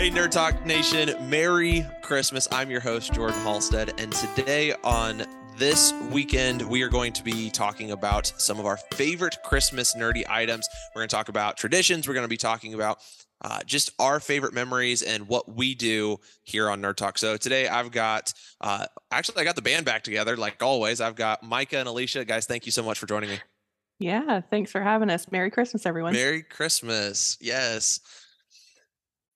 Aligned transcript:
Hey, 0.00 0.08
Nerd 0.10 0.30
Talk 0.30 0.64
Nation, 0.64 1.14
Merry 1.28 1.86
Christmas. 2.00 2.48
I'm 2.50 2.70
your 2.70 2.80
host, 2.80 3.12
Jordan 3.12 3.38
Halstead, 3.40 4.00
and 4.00 4.10
today 4.10 4.72
on 4.82 5.26
this 5.58 5.92
weekend, 6.10 6.62
we 6.62 6.80
are 6.80 6.88
going 6.88 7.12
to 7.12 7.22
be 7.22 7.50
talking 7.50 7.90
about 7.90 8.32
some 8.38 8.58
of 8.58 8.64
our 8.64 8.78
favorite 8.94 9.36
Christmas 9.44 9.94
nerdy 9.94 10.24
items. 10.26 10.66
We're 10.94 11.00
going 11.00 11.10
to 11.10 11.14
talk 11.14 11.28
about 11.28 11.58
traditions. 11.58 12.08
We're 12.08 12.14
going 12.14 12.24
to 12.24 12.30
be 12.30 12.38
talking 12.38 12.72
about 12.72 13.00
uh, 13.42 13.60
just 13.66 13.90
our 13.98 14.20
favorite 14.20 14.54
memories 14.54 15.02
and 15.02 15.28
what 15.28 15.54
we 15.54 15.74
do 15.74 16.18
here 16.44 16.70
on 16.70 16.80
Nerd 16.80 16.96
Talk. 16.96 17.18
So 17.18 17.36
today 17.36 17.68
I've 17.68 17.90
got, 17.90 18.32
uh, 18.62 18.86
actually, 19.10 19.42
I 19.42 19.44
got 19.44 19.56
the 19.56 19.60
band 19.60 19.84
back 19.84 20.02
together, 20.02 20.34
like 20.34 20.62
always. 20.62 21.02
I've 21.02 21.14
got 21.14 21.42
Micah 21.42 21.76
and 21.76 21.86
Alicia. 21.86 22.24
Guys, 22.24 22.46
thank 22.46 22.64
you 22.64 22.72
so 22.72 22.82
much 22.82 22.98
for 22.98 23.04
joining 23.04 23.28
me. 23.28 23.38
Yeah, 23.98 24.40
thanks 24.40 24.72
for 24.72 24.80
having 24.80 25.10
us. 25.10 25.30
Merry 25.30 25.50
Christmas, 25.50 25.84
everyone. 25.84 26.14
Merry 26.14 26.42
Christmas. 26.42 27.36
Yes. 27.38 28.00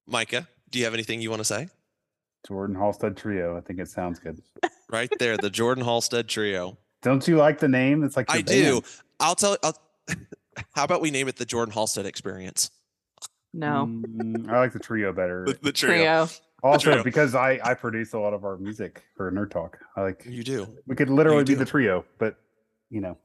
Micah, 0.06 0.46
do 0.74 0.80
you 0.80 0.84
have 0.86 0.92
anything 0.94 1.22
you 1.22 1.30
want 1.30 1.38
to 1.38 1.44
say? 1.44 1.68
Jordan 2.48 2.74
Halstead 2.74 3.16
Trio. 3.16 3.56
I 3.56 3.60
think 3.60 3.78
it 3.78 3.88
sounds 3.88 4.18
good. 4.18 4.42
Right 4.90 5.10
there, 5.20 5.36
the 5.36 5.48
Jordan 5.48 5.84
Halstead 5.84 6.26
Trio. 6.28 6.76
Don't 7.00 7.26
you 7.28 7.36
like 7.36 7.60
the 7.60 7.68
name? 7.68 8.02
It's 8.02 8.16
like 8.16 8.28
I 8.28 8.38
your 8.38 8.42
do. 8.42 8.82
I'll 9.20 9.36
tell. 9.36 9.56
I'll, 9.62 9.78
how 10.74 10.82
about 10.82 11.00
we 11.00 11.12
name 11.12 11.28
it 11.28 11.36
the 11.36 11.44
Jordan 11.44 11.72
Halstead 11.72 12.06
Experience? 12.06 12.72
No, 13.52 13.86
Mm, 13.88 14.48
I 14.50 14.58
like 14.58 14.72
the 14.72 14.80
trio 14.80 15.12
better. 15.12 15.44
The, 15.46 15.58
the 15.62 15.72
trio. 15.72 16.28
Also, 16.64 16.90
trio. 16.90 17.04
because 17.04 17.36
I 17.36 17.60
I 17.62 17.74
produce 17.74 18.12
a 18.12 18.18
lot 18.18 18.34
of 18.34 18.44
our 18.44 18.56
music 18.56 19.04
for 19.16 19.30
Nerd 19.30 19.50
Talk. 19.50 19.78
I 19.96 20.00
like 20.02 20.24
You 20.28 20.42
do. 20.42 20.66
we 20.88 20.96
could 20.96 21.08
literally 21.08 21.44
be 21.44 21.54
the 21.54 21.64
trio, 21.64 22.04
but 22.18 22.34
you 22.90 23.00
know, 23.00 23.16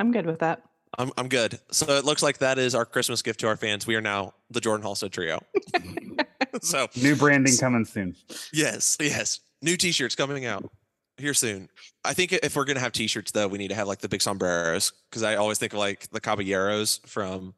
I'm 0.00 0.10
good 0.10 0.26
with 0.26 0.40
that. 0.40 0.60
I'm 0.98 1.12
I'm 1.16 1.28
good. 1.28 1.60
So 1.70 1.86
it 1.98 2.04
looks 2.04 2.22
like 2.22 2.38
that 2.38 2.58
is 2.58 2.74
our 2.74 2.84
Christmas 2.84 3.22
gift 3.22 3.38
to 3.40 3.46
our 3.46 3.56
fans. 3.56 3.86
We 3.86 3.94
are 3.94 4.00
now 4.00 4.34
the 4.50 4.60
Jordan 4.60 4.82
Halstead 4.82 5.12
Trio. 5.12 5.40
so 6.62 6.88
new 6.96 7.16
branding 7.16 7.56
coming 7.56 7.84
soon. 7.84 8.16
yes, 8.52 8.96
yes, 9.00 9.40
new 9.62 9.76
T-shirts 9.76 10.14
coming 10.14 10.44
out 10.46 10.70
here 11.16 11.34
soon. 11.34 11.68
I 12.04 12.14
think 12.14 12.32
if 12.32 12.56
we're 12.56 12.64
gonna 12.64 12.80
have 12.80 12.92
T-shirts 12.92 13.32
though, 13.32 13.48
we 13.48 13.58
need 13.58 13.68
to 13.68 13.74
have 13.74 13.88
like 13.88 14.00
the 14.00 14.08
big 14.08 14.22
sombreros 14.22 14.92
because 15.10 15.22
I 15.22 15.36
always 15.36 15.58
think 15.58 15.72
of 15.72 15.78
like 15.78 16.10
the 16.10 16.20
caballeros 16.20 17.00
from 17.06 17.54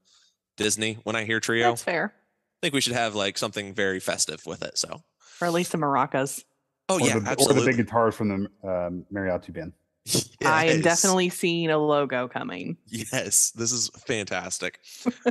Disney 0.56 0.98
when 1.04 1.16
I 1.16 1.24
hear 1.24 1.40
trio. 1.40 1.70
That's 1.70 1.82
fair. 1.82 2.14
I 2.14 2.58
think 2.62 2.74
we 2.74 2.80
should 2.80 2.94
have 2.94 3.14
like 3.14 3.38
something 3.38 3.74
very 3.74 4.00
festive 4.00 4.44
with 4.46 4.62
it. 4.62 4.78
So 4.78 5.02
Or 5.40 5.46
at 5.46 5.52
least 5.52 5.72
the 5.72 5.78
maracas. 5.78 6.44
oh 6.88 6.96
or 6.96 7.00
yeah, 7.00 7.18
the, 7.18 7.36
or 7.38 7.52
the 7.52 7.64
big 7.64 7.76
guitars 7.76 8.14
from 8.14 8.28
the 8.28 8.68
um, 8.68 9.04
mariachi 9.12 9.52
band. 9.52 9.72
I 10.44 10.66
am 10.66 10.82
definitely 10.82 11.28
seeing 11.30 11.70
a 11.70 11.78
logo 11.78 12.28
coming. 12.28 12.76
Yes, 12.86 13.50
this 13.50 13.72
is 13.72 13.90
fantastic. 14.06 14.78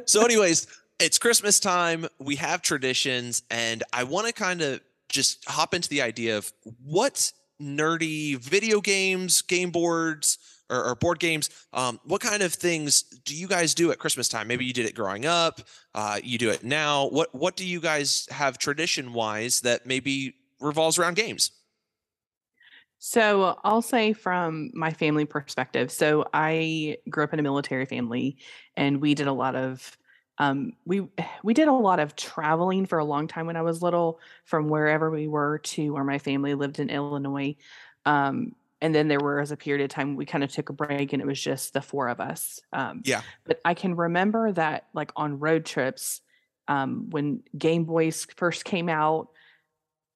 so, 0.05 0.25
anyways, 0.25 0.67
it's 1.00 1.18
Christmas 1.18 1.60
time. 1.60 2.08
We 2.20 2.36
have 2.38 2.62
traditions, 2.62 3.44
and 3.50 3.84
I 3.94 4.04
want 4.04 4.28
to 4.28 4.34
kind 4.34 4.62
of 4.62 4.82
just 5.10 5.48
hop 5.48 5.74
into 5.74 5.90
the 5.90 6.02
idea 6.02 6.38
of 6.38 6.52
what 6.84 7.32
nerdy 7.62 8.38
video 8.38 8.82
games, 8.82 9.42
game 9.42 9.72
boards, 9.72 10.38
or, 10.70 10.84
or 10.84 10.96
board 10.96 11.20
games. 11.20 11.50
Um, 11.73 12.00
what 12.06 12.22
kind 12.22 12.42
of 12.42 12.54
things 12.54 13.04
do 13.04 13.36
you 13.36 13.48
guys 13.48 13.73
do 13.73 13.92
at 13.92 14.00
Christmas 14.00 14.28
time? 14.28 14.48
Maybe 14.48 14.66
you 14.66 14.73
did 14.73 14.86
it 14.86 14.96
growing 14.96 15.26
up. 15.26 15.62
Uh, 15.94 16.20
you 16.23 16.38
do 16.38 16.50
it 16.50 16.64
now. 16.64 17.08
What 17.10 17.34
What 17.36 17.56
do 17.56 17.66
you 17.66 17.80
guys 17.80 18.28
have 18.32 18.58
tradition 18.58 19.14
wise 19.14 19.62
that 19.62 19.86
maybe 19.86 20.36
revolves 20.60 20.98
around 20.98 21.16
games? 21.16 21.52
So 22.98 23.60
I'll 23.64 23.82
say 23.84 24.14
from 24.14 24.72
my 24.73 24.92
family 24.92 25.26
perspective. 25.26 25.92
So 25.92 26.26
I 26.34 26.98
grew 27.10 27.23
up 27.26 27.34
in 27.34 27.40
a 27.40 27.44
military 27.44 27.86
family, 27.86 28.38
and 28.76 29.02
we 29.02 29.14
did 29.14 29.28
a 29.28 29.34
lot 29.34 29.56
of 29.56 29.96
um, 30.38 30.73
we 30.86 31.08
we 31.44 31.53
did 31.53 31.67
a 31.67 31.73
lot 31.73 32.00
of 32.00 32.16
traveling 32.16 32.86
for 32.86 33.00
a 33.00 33.05
long 33.05 33.28
time 33.28 33.47
when 33.47 33.55
I 33.58 33.61
was 33.61 33.81
little, 33.81 34.19
from 34.45 34.69
wherever 34.69 35.09
we 35.11 35.27
were 35.27 35.59
to 35.59 35.94
where 35.94 36.03
my 36.03 36.19
family 36.19 36.55
lived 36.55 36.80
in 36.80 36.89
Illinois. 36.89 37.55
Um, 38.05 38.55
and 38.82 38.93
then 38.93 39.08
there 39.08 39.20
was 39.20 39.52
a 39.52 39.58
period 39.58 39.83
of 39.83 39.89
time 39.89 40.15
we 40.15 40.26
kind 40.26 40.43
of 40.43 40.52
took 40.52 40.70
a 40.70 40.73
break, 40.73 41.14
and 41.14 41.21
it 41.21 41.26
was 41.26 41.42
just 41.42 41.73
the 41.73 41.82
four 41.82 42.08
of 42.10 42.20
us. 42.20 42.60
Um, 42.73 43.02
Yeah. 43.05 43.21
but 43.45 43.60
I 43.65 43.73
can 43.73 43.95
remember 43.95 44.52
that 44.52 44.87
like 44.93 45.11
on 45.15 45.39
road 45.39 45.65
trips, 45.65 46.21
um, 46.67 47.10
when 47.10 47.43
Game 47.58 47.86
Boys 47.86 48.26
first 48.36 48.65
came 48.65 48.89
out, 48.89 49.30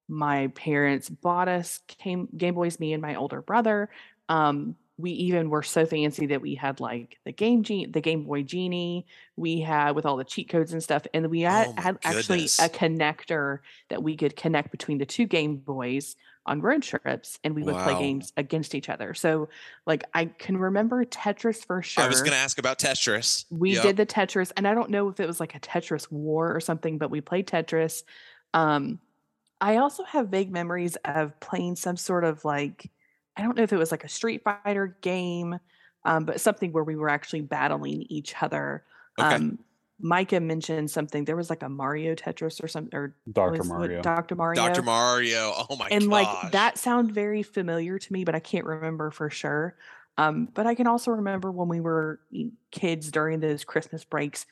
my 0.07 0.47
parents 0.47 1.09
bought 1.09 1.47
us 1.47 1.79
came 1.87 2.27
Game 2.35 2.55
Boys, 2.55 2.79
me 2.79 2.93
and 2.93 3.01
my 3.01 3.15
older 3.15 3.41
brother. 3.41 3.89
Um, 4.27 4.75
we 4.99 5.11
even 5.11 5.49
were 5.49 5.63
so 5.63 5.85
fancy 5.85 6.25
that 6.27 6.41
we 6.41 6.55
had 6.55 6.81
like 6.81 7.17
the 7.23 7.31
game 7.31 7.63
Ge- 7.63 7.89
the 7.89 8.01
Game 8.01 8.25
Boy 8.25 8.43
Genie. 8.43 9.07
We 9.37 9.61
had 9.61 9.91
with 9.95 10.05
all 10.05 10.17
the 10.17 10.25
cheat 10.25 10.49
codes 10.49 10.73
and 10.73 10.83
stuff, 10.83 11.07
and 11.13 11.27
we 11.29 11.41
had, 11.41 11.67
Oh 11.69 11.81
had 11.81 11.97
actually 12.03 12.43
a 12.43 12.67
connector 12.69 13.59
that 13.89 14.03
we 14.03 14.17
could 14.17 14.35
connect 14.35 14.71
between 14.71 14.97
the 14.97 15.05
two 15.05 15.25
Game 15.25 15.55
Boys 15.55 16.17
on 16.45 16.61
road 16.61 16.83
trips, 16.83 17.39
and 17.43 17.55
we 17.55 17.63
would 17.63 17.75
play 17.75 17.97
games 17.97 18.33
against 18.35 18.75
each 18.75 18.89
other. 18.89 19.13
So, 19.13 19.49
like, 19.85 20.03
I 20.13 20.25
can 20.25 20.57
remember 20.57 21.05
Tetris 21.05 21.65
for 21.65 21.81
sure 21.81 22.03
I 22.03 22.07
was 22.07 22.21
going 22.21 22.31
to 22.31 22.37
ask 22.37 22.57
about 22.57 22.79
Tetris. 22.79 23.45
we 23.49 23.75
Yep. 23.75 23.83
did 23.83 23.97
the 23.97 24.05
Tetris, 24.05 24.51
and 24.57 24.67
I 24.67 24.73
don't 24.73 24.89
know 24.89 25.07
if 25.09 25.19
it 25.19 25.27
was 25.27 25.39
like 25.39 25.55
a 25.55 25.59
Tetris 25.59 26.11
war 26.11 26.53
or 26.53 26.59
something, 26.59 26.97
but 26.97 27.09
we 27.09 27.21
played 27.21 27.47
Tetris. 27.47 28.03
Um, 28.53 28.99
I 29.61 29.77
also 29.77 30.03
have 30.03 30.29
vague 30.29 30.51
memories 30.51 30.97
of 31.05 31.39
playing 31.39 31.75
some 31.75 31.97
sort 31.97 32.23
of 32.23 32.43
like, 32.43 32.89
I 33.39 33.41
don't 33.43 33.55
know 33.55 33.63
if 33.63 33.71
it 33.71 33.77
was 33.77 33.91
like 33.91 34.03
a 34.03 34.09
Street 34.09 34.43
Fighter 34.43 34.97
game, 35.01 35.59
um, 36.03 36.25
but 36.25 36.41
something 36.41 36.73
where 36.73 36.83
we 36.83 36.95
were 36.97 37.09
actually 37.09 37.41
battling 37.41 38.05
each 38.09 38.35
other. 38.41 38.83
Okay. 39.17 39.35
Um, 39.35 39.59
Micah 40.01 40.39
mentioned 40.39 40.91
something. 40.91 41.25
There 41.25 41.35
was 41.35 41.49
like 41.49 41.63
a 41.63 41.69
Mario 41.69 42.15
Tetris 42.15 42.63
or 42.63 42.67
something, 42.67 42.97
or 42.97 43.15
Dr. 43.31 43.63
Mario. 43.63 44.01
Dr. 44.01 44.35
Mario. 44.35 44.55
Dr. 44.55 44.81
Mario. 44.81 45.53
Oh 45.69 45.75
my 45.77 45.87
and 45.89 46.09
gosh. 46.09 46.11
like 46.43 46.51
that 46.51 46.77
sound 46.77 47.11
very 47.13 47.43
familiar 47.43 47.97
to 47.97 48.13
me, 48.13 48.23
but 48.25 48.35
I 48.35 48.39
can't 48.39 48.65
remember 48.65 49.11
for 49.11 49.29
sure. 49.29 49.75
Um, 50.17 50.49
but 50.53 50.67
I 50.67 50.75
can 50.75 50.87
also 50.87 51.11
remember 51.11 51.49
when 51.51 51.69
we 51.69 51.79
were 51.79 52.19
kids 52.71 53.09
during 53.09 53.39
those 53.39 53.63
Christmas 53.63 54.03
breaks 54.03 54.45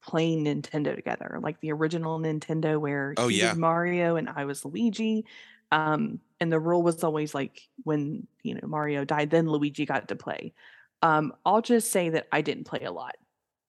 playing 0.00 0.44
Nintendo 0.44 0.94
together, 0.94 1.40
like 1.42 1.60
the 1.60 1.72
original 1.72 2.20
Nintendo 2.20 2.80
where 2.80 3.14
Oh, 3.16 3.26
he 3.28 3.40
yeah. 3.40 3.50
was 3.50 3.58
Mario 3.58 4.14
and 4.16 4.28
I 4.28 4.44
was 4.44 4.64
Luigi. 4.64 5.24
Um, 5.70 6.20
and 6.40 6.52
the 6.52 6.60
rule 6.60 6.82
was 6.82 7.04
always 7.04 7.34
like 7.34 7.68
when 7.84 8.26
you 8.42 8.54
know 8.54 8.66
Mario 8.66 9.04
died, 9.04 9.30
then 9.30 9.48
Luigi 9.48 9.84
got 9.86 10.08
to 10.08 10.16
play. 10.16 10.54
Um, 11.02 11.34
I'll 11.44 11.62
just 11.62 11.90
say 11.92 12.10
that 12.10 12.28
I 12.32 12.40
didn't 12.42 12.64
play 12.64 12.80
a 12.84 12.92
lot, 12.92 13.16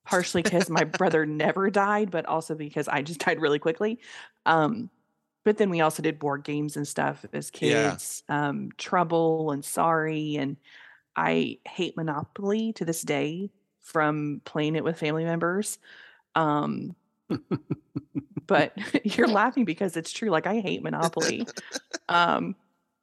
partially 0.06 0.44
because 0.44 0.70
my 0.70 0.84
brother 0.84 1.26
never 1.28 1.70
died, 1.70 2.12
but 2.12 2.26
also 2.26 2.56
because 2.56 2.88
I 2.88 3.02
just 3.02 3.20
died 3.26 3.42
really 3.42 3.60
quickly. 3.60 4.00
Um, 4.46 4.90
but 5.46 5.58
then 5.58 5.70
we 5.70 5.82
also 5.82 6.04
did 6.04 6.20
board 6.20 6.44
games 6.44 6.78
and 6.78 6.88
stuff 6.88 7.26
as 7.34 7.50
Yeah. 7.62 8.00
kids, 8.00 8.24
um, 8.30 8.72
Trouble 8.78 9.52
and 9.52 9.64
Sorry, 9.66 10.36
and 10.38 10.58
I 11.16 11.60
hate 11.68 11.98
Monopoly 11.98 12.74
to 12.74 12.86
this 12.86 13.02
day 13.02 13.52
from 13.80 14.42
playing 14.46 14.76
it 14.76 14.84
with 14.84 15.00
family 15.00 15.26
members. 15.26 15.80
Um, 16.36 16.96
but 18.50 18.74
you're 19.18 19.28
laughing 19.28 19.64
because 19.64 19.96
it's 19.96 20.12
true. 20.12 20.30
Like 20.30 20.48
I 20.48 20.60
hate 20.60 20.84
Monopoly. 20.84 21.48
Um, 22.10 22.56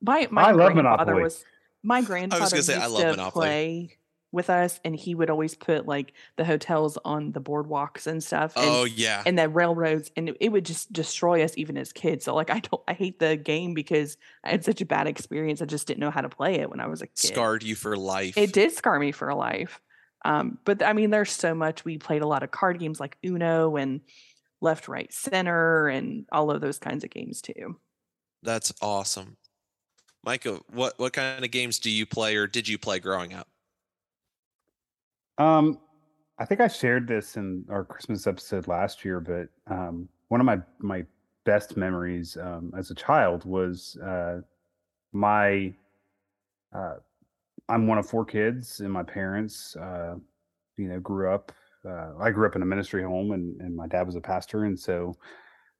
my 0.02 0.26
my 0.32 0.42
I 0.42 0.50
love 0.50 0.72
grandfather 0.72 1.12
Monopoly. 1.12 1.22
was 1.22 1.44
my 1.84 2.02
grandfather 2.10 2.50
gonna 2.50 2.62
say, 2.62 2.74
used 2.74 2.84
I 2.84 2.88
love 2.88 3.00
to 3.02 3.10
Monopoly. 3.12 3.46
play 3.46 3.96
with 4.32 4.50
us, 4.50 4.80
and 4.84 4.96
he 4.96 5.14
would 5.14 5.30
always 5.30 5.54
put 5.54 5.86
like 5.86 6.12
the 6.36 6.44
hotels 6.44 6.98
on 7.04 7.30
the 7.30 7.40
boardwalks 7.40 8.08
and 8.08 8.22
stuff. 8.22 8.54
And, 8.56 8.64
oh 8.68 8.84
yeah. 8.84 9.22
and 9.24 9.38
the 9.38 9.48
railroads 9.48 10.10
and 10.16 10.30
it, 10.30 10.36
it 10.40 10.48
would 10.50 10.66
just 10.66 10.92
destroy 10.92 11.44
us 11.44 11.56
even 11.56 11.78
as 11.78 11.92
kids 11.92 12.24
so 12.24 12.34
like 12.34 12.50
i 12.50 12.58
don't 12.58 12.82
i 12.88 12.92
hate 12.94 13.20
the 13.20 13.36
game 13.36 13.74
because 13.74 14.16
i 14.44 14.50
had 14.50 14.64
such 14.64 14.80
a 14.80 14.84
bad 14.84 15.06
experience 15.06 15.62
i 15.62 15.64
just 15.64 15.86
didn't 15.86 16.00
know 16.00 16.10
how 16.10 16.20
to 16.20 16.28
play 16.28 16.56
it 16.56 16.68
when 16.68 16.80
i 16.80 16.86
was 16.86 17.00
a 17.02 17.06
kid 17.06 17.16
Scarred 17.16 17.62
you 17.62 17.76
for 17.76 17.96
life. 17.96 18.36
it 18.36 18.52
did 18.52 18.72
scar 18.72 18.98
me 18.98 19.12
for 19.12 19.32
life 19.34 19.80
um 20.24 20.58
but 20.64 20.82
i 20.82 20.92
mean 20.92 21.10
there's 21.10 21.30
so 21.30 21.54
much 21.54 21.84
we 21.84 21.96
played 21.96 22.22
a 22.22 22.26
lot 22.26 22.42
of 22.42 22.50
card 22.50 22.78
games 22.80 22.98
like 22.98 23.16
uno 23.24 23.76
and 23.76 24.00
left 24.60 24.88
right 24.88 25.12
center 25.12 25.88
and 25.88 26.26
all 26.32 26.50
of 26.50 26.60
those 26.60 26.78
kinds 26.78 27.04
of 27.04 27.10
games 27.10 27.40
too 27.40 27.78
That's 28.42 28.72
awesome. 28.80 29.36
Micah, 30.24 30.60
what 30.72 30.94
what 30.98 31.12
kind 31.12 31.44
of 31.44 31.50
games 31.52 31.78
do 31.78 31.90
you 31.90 32.04
play 32.04 32.34
or 32.34 32.46
did 32.48 32.66
you 32.66 32.78
play 32.78 32.98
growing 32.98 33.32
up? 33.32 33.48
Um, 35.38 35.78
I 36.38 36.44
think 36.44 36.60
I 36.60 36.68
shared 36.68 37.06
this 37.06 37.36
in 37.36 37.64
our 37.70 37.84
Christmas 37.84 38.26
episode 38.26 38.66
last 38.66 39.04
year, 39.04 39.20
but 39.20 39.48
um, 39.72 40.08
one 40.28 40.40
of 40.40 40.44
my 40.44 40.58
my 40.80 41.04
best 41.44 41.76
memories 41.76 42.36
um, 42.36 42.72
as 42.76 42.90
a 42.90 42.94
child 42.94 43.44
was 43.44 43.96
uh, 43.98 44.40
my. 45.12 45.72
Uh, 46.74 46.96
I'm 47.68 47.86
one 47.86 47.98
of 47.98 48.08
four 48.08 48.24
kids, 48.24 48.80
and 48.80 48.92
my 48.92 49.02
parents, 49.02 49.76
uh, 49.76 50.16
you 50.76 50.88
know, 50.88 51.00
grew 51.00 51.32
up. 51.32 51.52
Uh, 51.86 52.12
I 52.20 52.30
grew 52.30 52.46
up 52.46 52.56
in 52.56 52.62
a 52.62 52.66
ministry 52.66 53.02
home, 53.02 53.32
and 53.32 53.60
and 53.60 53.74
my 53.74 53.86
dad 53.86 54.06
was 54.06 54.16
a 54.16 54.20
pastor, 54.20 54.64
and 54.64 54.78
so 54.78 55.14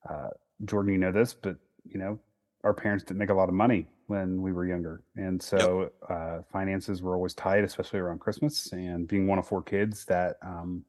uh, 0.09 0.29
Jordan, 0.65 0.93
you 0.93 0.99
know 0.99 1.13
this, 1.13 1.35
but 1.35 1.57
you 1.85 1.99
know, 1.99 2.19
our 2.65 2.75
parents 2.75 3.05
didn't 3.05 3.19
make 3.19 3.31
a 3.31 3.35
lot 3.35 3.49
of 3.49 3.55
money 3.55 3.89
when 4.07 4.41
we 4.41 4.53
were 4.53 4.67
younger, 4.67 5.03
and 5.17 5.43
so 5.43 5.91
uh, 6.09 6.39
finances 6.53 7.03
were 7.03 7.15
always 7.15 7.35
tight, 7.35 7.65
especially 7.65 7.99
around 7.99 8.21
Christmas. 8.21 8.73
And 8.73 9.09
being 9.09 9.27
one 9.27 9.39
of 9.39 9.47
four 9.47 9.63
kids, 9.63 10.05
that 10.07 10.37
um, 10.43 10.85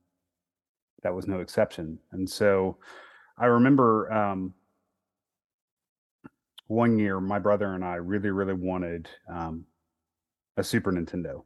that 1.03 1.13
was 1.13 1.27
no 1.27 1.39
exception. 1.39 1.99
And 2.11 2.29
so 2.29 2.77
I 3.37 3.45
remember 3.45 4.11
um, 4.11 4.53
one 6.67 6.97
year, 6.97 7.19
my 7.19 7.39
brother 7.39 7.73
and 7.73 7.83
I 7.83 7.95
really, 7.95 8.29
really 8.29 8.53
wanted 8.53 9.07
um, 9.31 9.65
a 10.57 10.63
Super 10.63 10.91
Nintendo. 10.91 11.43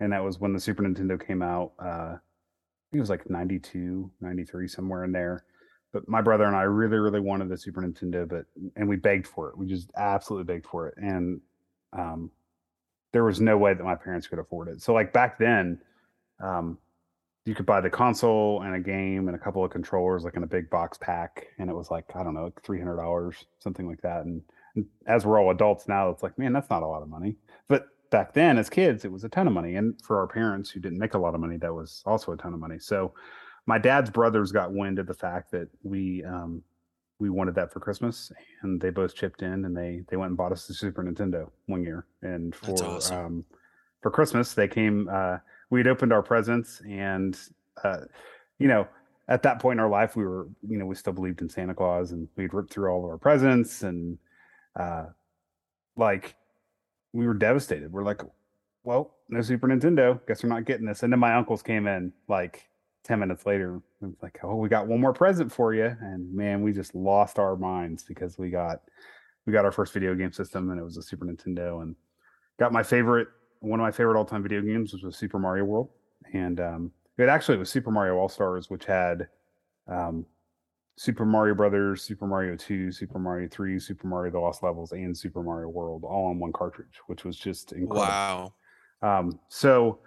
And 0.00 0.12
that 0.12 0.24
was 0.24 0.38
when 0.38 0.52
the 0.52 0.60
Super 0.60 0.82
Nintendo 0.82 1.24
came 1.24 1.42
out. 1.42 1.72
Uh, 1.78 2.16
it 2.96 3.00
was 3.00 3.10
like 3.10 3.28
92, 3.28 4.10
93, 4.20 4.68
somewhere 4.68 5.04
in 5.04 5.12
there. 5.12 5.44
But 5.92 6.08
my 6.08 6.20
brother 6.20 6.44
and 6.44 6.56
I 6.56 6.62
really, 6.62 6.98
really 6.98 7.20
wanted 7.20 7.48
the 7.48 7.56
Super 7.56 7.82
Nintendo, 7.82 8.28
but 8.28 8.44
and 8.76 8.88
we 8.88 8.96
begged 8.96 9.26
for 9.26 9.48
it. 9.48 9.56
We 9.56 9.66
just 9.66 9.90
absolutely 9.96 10.52
begged 10.52 10.66
for 10.66 10.88
it. 10.88 10.94
And 10.98 11.40
um, 11.92 12.30
there 13.12 13.24
was 13.24 13.40
no 13.40 13.56
way 13.56 13.72
that 13.72 13.84
my 13.84 13.94
parents 13.94 14.26
could 14.26 14.38
afford 14.38 14.68
it. 14.68 14.82
So 14.82 14.92
like 14.92 15.12
back 15.12 15.38
then, 15.38 15.80
um, 16.42 16.78
you 17.46 17.54
could 17.54 17.64
buy 17.64 17.80
the 17.80 17.88
console 17.88 18.62
and 18.62 18.74
a 18.74 18.80
game 18.80 19.28
and 19.28 19.36
a 19.36 19.38
couple 19.38 19.64
of 19.64 19.70
controllers 19.70 20.24
like 20.24 20.36
in 20.36 20.42
a 20.42 20.48
big 20.48 20.68
box 20.68 20.98
pack 20.98 21.46
and 21.58 21.70
it 21.70 21.72
was 21.74 21.90
like 21.90 22.04
i 22.16 22.22
don't 22.22 22.34
know 22.34 22.52
$300 22.62 23.44
something 23.60 23.86
like 23.86 24.02
that 24.02 24.24
and, 24.26 24.42
and, 24.74 24.84
as 25.06 25.24
we're 25.24 25.40
all 25.40 25.50
adults 25.50 25.88
now 25.88 26.10
it's 26.10 26.22
like 26.22 26.36
man 26.38 26.52
that's 26.52 26.68
not 26.68 26.82
a 26.82 26.86
lot 26.86 27.02
of 27.02 27.08
money 27.08 27.36
but 27.68 27.86
back 28.10 28.32
then 28.32 28.58
as 28.58 28.70
kids 28.70 29.04
it 29.04 29.12
was 29.12 29.24
a 29.24 29.28
ton 29.28 29.46
of 29.46 29.52
money 29.52 29.76
and 29.76 30.00
for 30.02 30.18
our 30.20 30.26
parents 30.26 30.70
who 30.70 30.80
didn't 30.80 30.98
make 30.98 31.14
a 31.14 31.18
lot 31.18 31.34
of 31.34 31.40
money 31.40 31.56
that 31.56 31.72
was 31.72 32.02
also 32.06 32.32
a 32.32 32.36
ton 32.36 32.54
of 32.54 32.60
money 32.60 32.78
so 32.78 33.12
my 33.66 33.78
dad's 33.78 34.10
brothers 34.10 34.52
got 34.52 34.72
wind 34.72 34.98
of 34.98 35.06
the 35.06 35.14
fact 35.14 35.50
that 35.50 35.68
we 35.82 36.22
um, 36.24 36.62
we 37.18 37.30
wanted 37.30 37.54
that 37.54 37.72
for 37.72 37.80
christmas 37.80 38.30
and 38.62 38.80
they 38.80 38.90
both 38.90 39.14
chipped 39.14 39.42
in 39.42 39.64
and 39.64 39.76
they 39.76 40.02
they 40.08 40.16
went 40.16 40.28
and 40.28 40.36
bought 40.36 40.52
us 40.52 40.66
the 40.66 40.74
super 40.74 41.02
nintendo 41.02 41.50
one 41.66 41.82
year 41.82 42.06
and 42.22 42.54
for 42.54 42.72
awesome. 42.84 43.18
um, 43.18 43.44
for 44.02 44.10
christmas 44.10 44.54
they 44.54 44.68
came 44.68 45.08
uh, 45.12 45.38
we'd 45.70 45.88
opened 45.88 46.12
our 46.12 46.22
presents 46.22 46.80
and 46.88 47.38
uh, 47.84 48.00
you 48.58 48.68
know 48.68 48.86
at 49.28 49.42
that 49.42 49.58
point 49.58 49.78
in 49.78 49.80
our 49.80 49.90
life 49.90 50.14
we 50.14 50.24
were 50.24 50.46
you 50.68 50.78
know 50.78 50.86
we 50.86 50.94
still 50.94 51.12
believed 51.12 51.40
in 51.40 51.48
santa 51.48 51.74
claus 51.74 52.12
and 52.12 52.28
we'd 52.36 52.54
ripped 52.54 52.72
through 52.72 52.88
all 52.88 53.04
of 53.04 53.10
our 53.10 53.18
presents 53.18 53.82
and 53.82 54.18
uh 54.78 55.06
like 55.96 56.36
we 57.16 57.26
were 57.26 57.34
devastated. 57.34 57.92
We're 57.92 58.04
like 58.04 58.22
well 58.84 59.14
no 59.28 59.42
super 59.42 59.68
nintendo. 59.68 60.20
Guess 60.26 60.42
we're 60.42 60.48
not 60.48 60.64
getting 60.64 60.86
this. 60.86 61.02
And 61.02 61.12
then 61.12 61.20
my 61.20 61.34
uncles 61.34 61.62
came 61.62 61.86
in 61.86 62.12
like 62.28 62.68
10 63.04 63.20
minutes 63.20 63.46
later 63.46 63.80
And 64.00 64.12
it's 64.12 64.22
like 64.22 64.38
oh 64.42 64.56
we 64.56 64.68
got 64.68 64.88
one 64.88 65.00
more 65.00 65.12
present 65.12 65.52
for 65.52 65.72
you 65.72 65.96
and 66.00 66.32
man 66.34 66.62
we 66.62 66.72
just 66.72 66.94
lost 66.94 67.38
our 67.38 67.56
minds 67.56 68.02
because 68.02 68.36
we 68.36 68.50
got 68.50 68.82
we 69.46 69.52
got 69.52 69.64
our 69.64 69.70
first 69.70 69.92
video 69.92 70.14
game 70.14 70.32
system 70.32 70.70
and 70.70 70.80
it 70.80 70.82
was 70.82 70.96
a 70.96 71.02
super 71.02 71.24
nintendo 71.24 71.82
and 71.82 71.94
got 72.58 72.72
my 72.72 72.82
favorite 72.82 73.28
one 73.60 73.80
of 73.80 73.84
my 73.84 73.90
favorite 73.90 74.18
all-time 74.18 74.42
video 74.42 74.60
games 74.60 74.92
which 74.92 75.02
was 75.02 75.16
Super 75.16 75.38
Mario 75.38 75.64
World, 75.64 75.90
and 76.32 76.60
um, 76.60 76.92
it 77.18 77.28
actually 77.28 77.58
was 77.58 77.70
Super 77.70 77.90
Mario 77.90 78.16
All 78.16 78.28
Stars, 78.28 78.70
which 78.70 78.84
had 78.84 79.28
um, 79.88 80.26
Super 80.96 81.26
Mario 81.26 81.54
Brothers, 81.54 82.02
Super 82.02 82.26
Mario 82.26 82.56
Two, 82.56 82.90
Super 82.90 83.18
Mario 83.18 83.48
Three, 83.48 83.78
Super 83.78 84.06
Mario: 84.06 84.32
The 84.32 84.40
Lost 84.40 84.62
Levels, 84.62 84.92
and 84.92 85.16
Super 85.16 85.42
Mario 85.42 85.68
World 85.68 86.04
all 86.04 86.26
on 86.26 86.38
one 86.38 86.52
cartridge, 86.52 87.00
which 87.06 87.24
was 87.24 87.36
just 87.36 87.72
incredible. 87.72 87.96
Wow. 87.96 88.54
Um, 89.02 89.38
so 89.48 89.98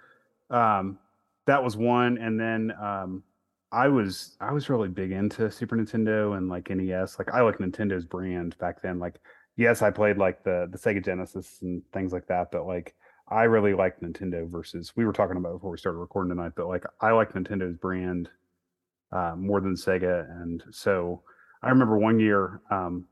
um, 0.50 0.98
that 1.46 1.62
was 1.62 1.76
one, 1.76 2.18
and 2.18 2.38
then 2.38 2.72
um, 2.82 3.22
I 3.70 3.86
was 3.86 4.36
I 4.40 4.52
was 4.52 4.68
really 4.68 4.88
big 4.88 5.12
into 5.12 5.50
Super 5.50 5.76
Nintendo 5.76 6.36
and 6.36 6.48
like 6.48 6.68
NES. 6.70 7.18
Like 7.18 7.32
I 7.32 7.40
like 7.42 7.58
Nintendo's 7.58 8.04
brand 8.04 8.58
back 8.58 8.82
then. 8.82 8.98
Like 8.98 9.20
yes, 9.56 9.82
I 9.82 9.90
played 9.90 10.18
like 10.18 10.42
the 10.42 10.68
the 10.70 10.78
Sega 10.78 11.04
Genesis 11.04 11.58
and 11.62 11.82
things 11.92 12.12
like 12.12 12.26
that, 12.26 12.50
but 12.50 12.66
like 12.66 12.96
I 13.28 13.44
really 13.44 13.74
like 13.74 14.00
Nintendo 14.00 14.48
versus 14.50 14.96
we 14.96 15.04
were 15.04 15.12
talking 15.12 15.36
about 15.36 15.52
before 15.52 15.70
we 15.70 15.78
started 15.78 15.98
recording 15.98 16.34
tonight, 16.34 16.52
but 16.56 16.66
like 16.66 16.84
I 17.00 17.12
like 17.12 17.32
Nintendo's 17.32 17.76
brand 17.76 18.28
uh, 19.12 19.34
more 19.36 19.60
than 19.60 19.74
Sega. 19.74 20.30
And 20.42 20.62
so 20.70 21.22
I 21.62 21.68
remember 21.68 21.98
one 21.98 22.20
year, 22.20 22.60
um, 22.70 23.06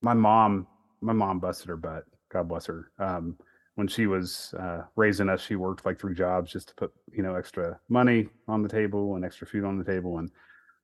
my 0.00 0.14
mom, 0.14 0.66
my 1.00 1.12
mom 1.12 1.40
busted 1.40 1.68
her 1.68 1.76
butt. 1.76 2.04
God 2.32 2.48
bless 2.48 2.66
her. 2.66 2.90
Um, 2.98 3.36
when 3.76 3.88
she 3.88 4.06
was 4.06 4.54
uh, 4.58 4.82
raising 4.96 5.28
us, 5.28 5.40
she 5.40 5.56
worked 5.56 5.84
like 5.84 5.98
three 5.98 6.14
jobs 6.14 6.52
just 6.52 6.68
to 6.68 6.74
put 6.74 6.92
you 7.12 7.22
know 7.22 7.34
extra 7.34 7.78
money 7.88 8.28
on 8.46 8.62
the 8.62 8.68
table 8.68 9.16
and 9.16 9.24
extra 9.24 9.46
food 9.46 9.64
on 9.64 9.78
the 9.78 9.84
table. 9.84 10.18
And 10.18 10.30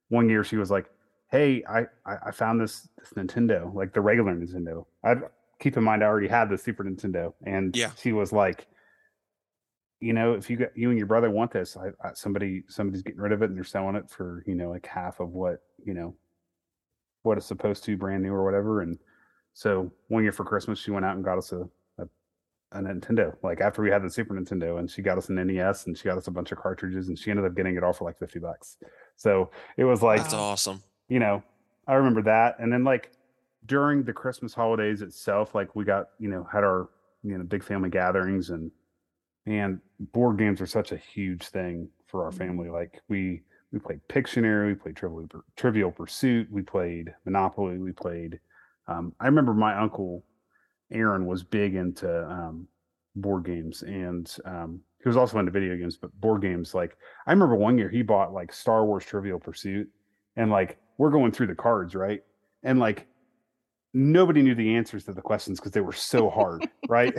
one 0.09 0.29
year 0.29 0.43
she 0.43 0.56
was 0.56 0.71
like, 0.71 0.87
"Hey, 1.31 1.63
I 1.69 1.87
I, 2.05 2.33
found 2.33 2.61
this 2.61 2.89
this 2.99 3.13
Nintendo, 3.13 3.73
like 3.73 3.93
the 3.95 4.01
regular 4.01 4.35
Nintendo. 4.35 4.87
I 5.05 5.15
keep 5.61 5.77
in 5.77 5.85
mind 5.85 6.03
I 6.03 6.06
already 6.06 6.29
had 6.29 6.49
the 6.49 6.59
Super 6.59 6.83
Nintendo, 6.83 7.33
and 7.47 7.77
yeah. 7.77 7.91
she 7.97 8.13
was 8.13 8.33
like, 8.33 8.67
you 10.00 10.12
know, 10.12 10.32
if 10.32 10.49
you 10.49 10.56
got 10.56 10.76
you 10.76 10.88
and 10.88 10.99
your 10.99 11.06
brother 11.06 11.31
want 11.31 11.52
this, 11.52 11.76
I, 11.76 11.88
I, 12.06 12.12
somebody 12.14 12.64
somebody's 12.69 13.02
getting 13.02 13.20
rid 13.20 13.32
of 13.32 13.43
it 13.43 13.47
and 13.50 13.56
they're 13.56 13.64
selling 13.64 13.97
it 13.97 14.08
for 14.08 14.43
you 14.47 14.55
know 14.55 14.70
like 14.70 14.87
half 14.87 15.20
of 15.20 15.31
what 15.31 15.62
you 15.85 15.94
know 15.94 16.14
what 17.23 17.37
it's 17.37 17.47
supposed 17.47 17.85
to, 17.85 17.97
brand 17.97 18.23
new 18.23 18.32
or 18.32 18.44
whatever. 18.44 18.81
And 18.81 18.99
so 19.52 19.93
one 20.08 20.23
year 20.23 20.32
for 20.32 20.44
Christmas, 20.44 20.79
she 20.79 20.91
went 20.91 21.05
out 21.05 21.17
and 21.17 21.25
got 21.25 21.37
us 21.37 21.52
a, 21.52 21.69
a, 21.99 22.08
a 22.73 22.81
Nintendo. 22.81 23.37
Like 23.43 23.61
after 23.61 23.82
we 23.82 23.91
had 23.91 24.02
the 24.02 24.11
Super 24.11 24.35
Nintendo, 24.35 24.79
and 24.79 24.91
she 24.91 25.02
got 25.02 25.19
us 25.19 25.29
an 25.29 25.35
NES 25.35 25.87
and 25.87 25.97
she 25.97 26.05
got 26.05 26.17
us 26.17 26.29
a 26.29 26.31
bunch 26.31 26.50
of 26.50 26.58
cartridges, 26.58 27.08
and 27.08 27.19
she 27.19 27.31
ended 27.31 27.44
up 27.44 27.55
getting 27.55 27.76
it 27.76 27.85
all 27.85 27.93
for 27.93 28.05
like 28.05 28.19
fifty 28.19 28.38
bucks. 28.38 28.79
So 29.17 29.50
it 29.76 29.85
was 29.85 30.03
like 30.03 30.23
that's 30.23 30.35
awesome. 30.35 30.82
You 31.08 31.19
know, 31.19 31.43
I 31.87 31.94
remember 31.94 32.23
that, 32.23 32.56
and 32.58 32.73
then 32.73 32.85
like 32.85 33.12
during 33.67 34.03
the 34.03 34.12
Christmas 34.12 34.55
holidays 34.55 35.03
itself, 35.03 35.55
like 35.55 35.76
we 35.76 35.85
got, 35.85 36.08
you 36.19 36.29
know, 36.29 36.46
had 36.50 36.64
our, 36.64 36.88
you 37.23 37.37
know, 37.37 37.44
big 37.44 37.62
family 37.62 37.91
gatherings 37.91 38.50
and, 38.50 38.70
and 39.50 39.81
board 40.12 40.38
games 40.38 40.61
are 40.61 40.67
such 40.67 40.93
a 40.93 40.97
huge 40.97 41.49
thing 41.49 41.88
for 42.06 42.25
our 42.25 42.32
family. 42.32 42.67
Mm-hmm. 42.67 42.75
Like 42.75 43.00
we, 43.08 43.43
we 43.73 43.81
played 43.81 44.00
Pictionary, 44.08 44.69
we 44.69 44.75
played 44.75 44.97
Trivial, 44.97 45.29
Trivial 45.56 45.91
Pursuit, 45.91 46.49
we 46.50 46.62
played 46.62 47.12
Monopoly, 47.25 47.79
we 47.79 47.93
played, 47.93 48.38
um, 48.87 49.12
I 49.20 49.26
remember 49.26 49.52
my 49.52 49.76
uncle 49.76 50.25
Aaron 50.93 51.26
was 51.26 51.43
big 51.43 51.75
into, 51.75 52.25
um, 52.29 52.67
board 53.17 53.44
games 53.44 53.82
and, 53.82 54.32
um, 54.44 54.81
he 55.02 55.08
was 55.08 55.17
also 55.17 55.38
into 55.38 55.50
video 55.50 55.76
games, 55.76 55.96
but 55.96 56.12
board 56.20 56.43
games, 56.43 56.75
like 56.75 56.96
I 57.26 57.32
remember 57.32 57.56
one 57.56 57.79
year 57.79 57.88
he 57.88 58.03
bought 58.03 58.32
like 58.32 58.53
Star 58.53 58.85
Wars 58.85 59.05
Trivial 59.05 59.41
Pursuit 59.41 59.88
and 60.37 60.50
like 60.50 60.79
we're 60.99 61.11
going 61.11 61.32
through 61.32 61.49
the 61.49 61.55
cards, 61.55 61.94
right? 61.94 62.23
And 62.62 62.79
like 62.79 63.06
nobody 63.94 64.43
knew 64.43 64.55
the 64.55 64.76
answers 64.76 65.05
to 65.05 65.12
the 65.12 65.23
questions 65.23 65.58
because 65.58 65.73
they 65.73 65.81
were 65.81 65.93
so 65.93 66.29
hard, 66.29 66.69
right? 66.88 67.14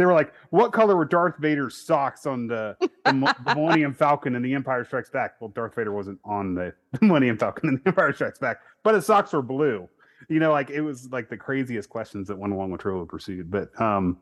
They 0.00 0.06
were 0.06 0.14
like, 0.14 0.32
"What 0.48 0.72
color 0.72 0.96
were 0.96 1.04
Darth 1.04 1.36
Vader's 1.38 1.76
socks 1.76 2.24
on 2.24 2.46
the, 2.46 2.74
the, 2.80 2.90
the, 3.04 3.54
Millennium 3.54 3.92
Falcon 3.92 4.34
and 4.34 4.44
the 4.44 4.54
Empire 4.54 4.84
Strikes 4.84 5.10
Back?" 5.10 5.40
Well, 5.40 5.50
Darth 5.50 5.74
Vader 5.74 5.92
wasn't 5.92 6.18
on 6.24 6.54
the, 6.54 6.72
the 6.92 7.04
Millennium 7.04 7.36
Falcon 7.36 7.68
and 7.68 7.78
the 7.78 7.88
Empire 7.88 8.12
Strikes 8.14 8.38
Back, 8.38 8.60
but 8.82 8.94
his 8.94 9.04
socks 9.04 9.32
were 9.32 9.42
blue. 9.42 9.88
You 10.28 10.40
know, 10.40 10.52
like 10.52 10.70
it 10.70 10.80
was 10.80 11.10
like 11.10 11.28
the 11.28 11.36
craziest 11.36 11.90
questions 11.90 12.28
that 12.28 12.38
went 12.38 12.52
along 12.52 12.70
with 12.70 12.80
Trivial 12.80 13.04
Pursuit. 13.04 13.50
But 13.50 13.78
um, 13.80 14.18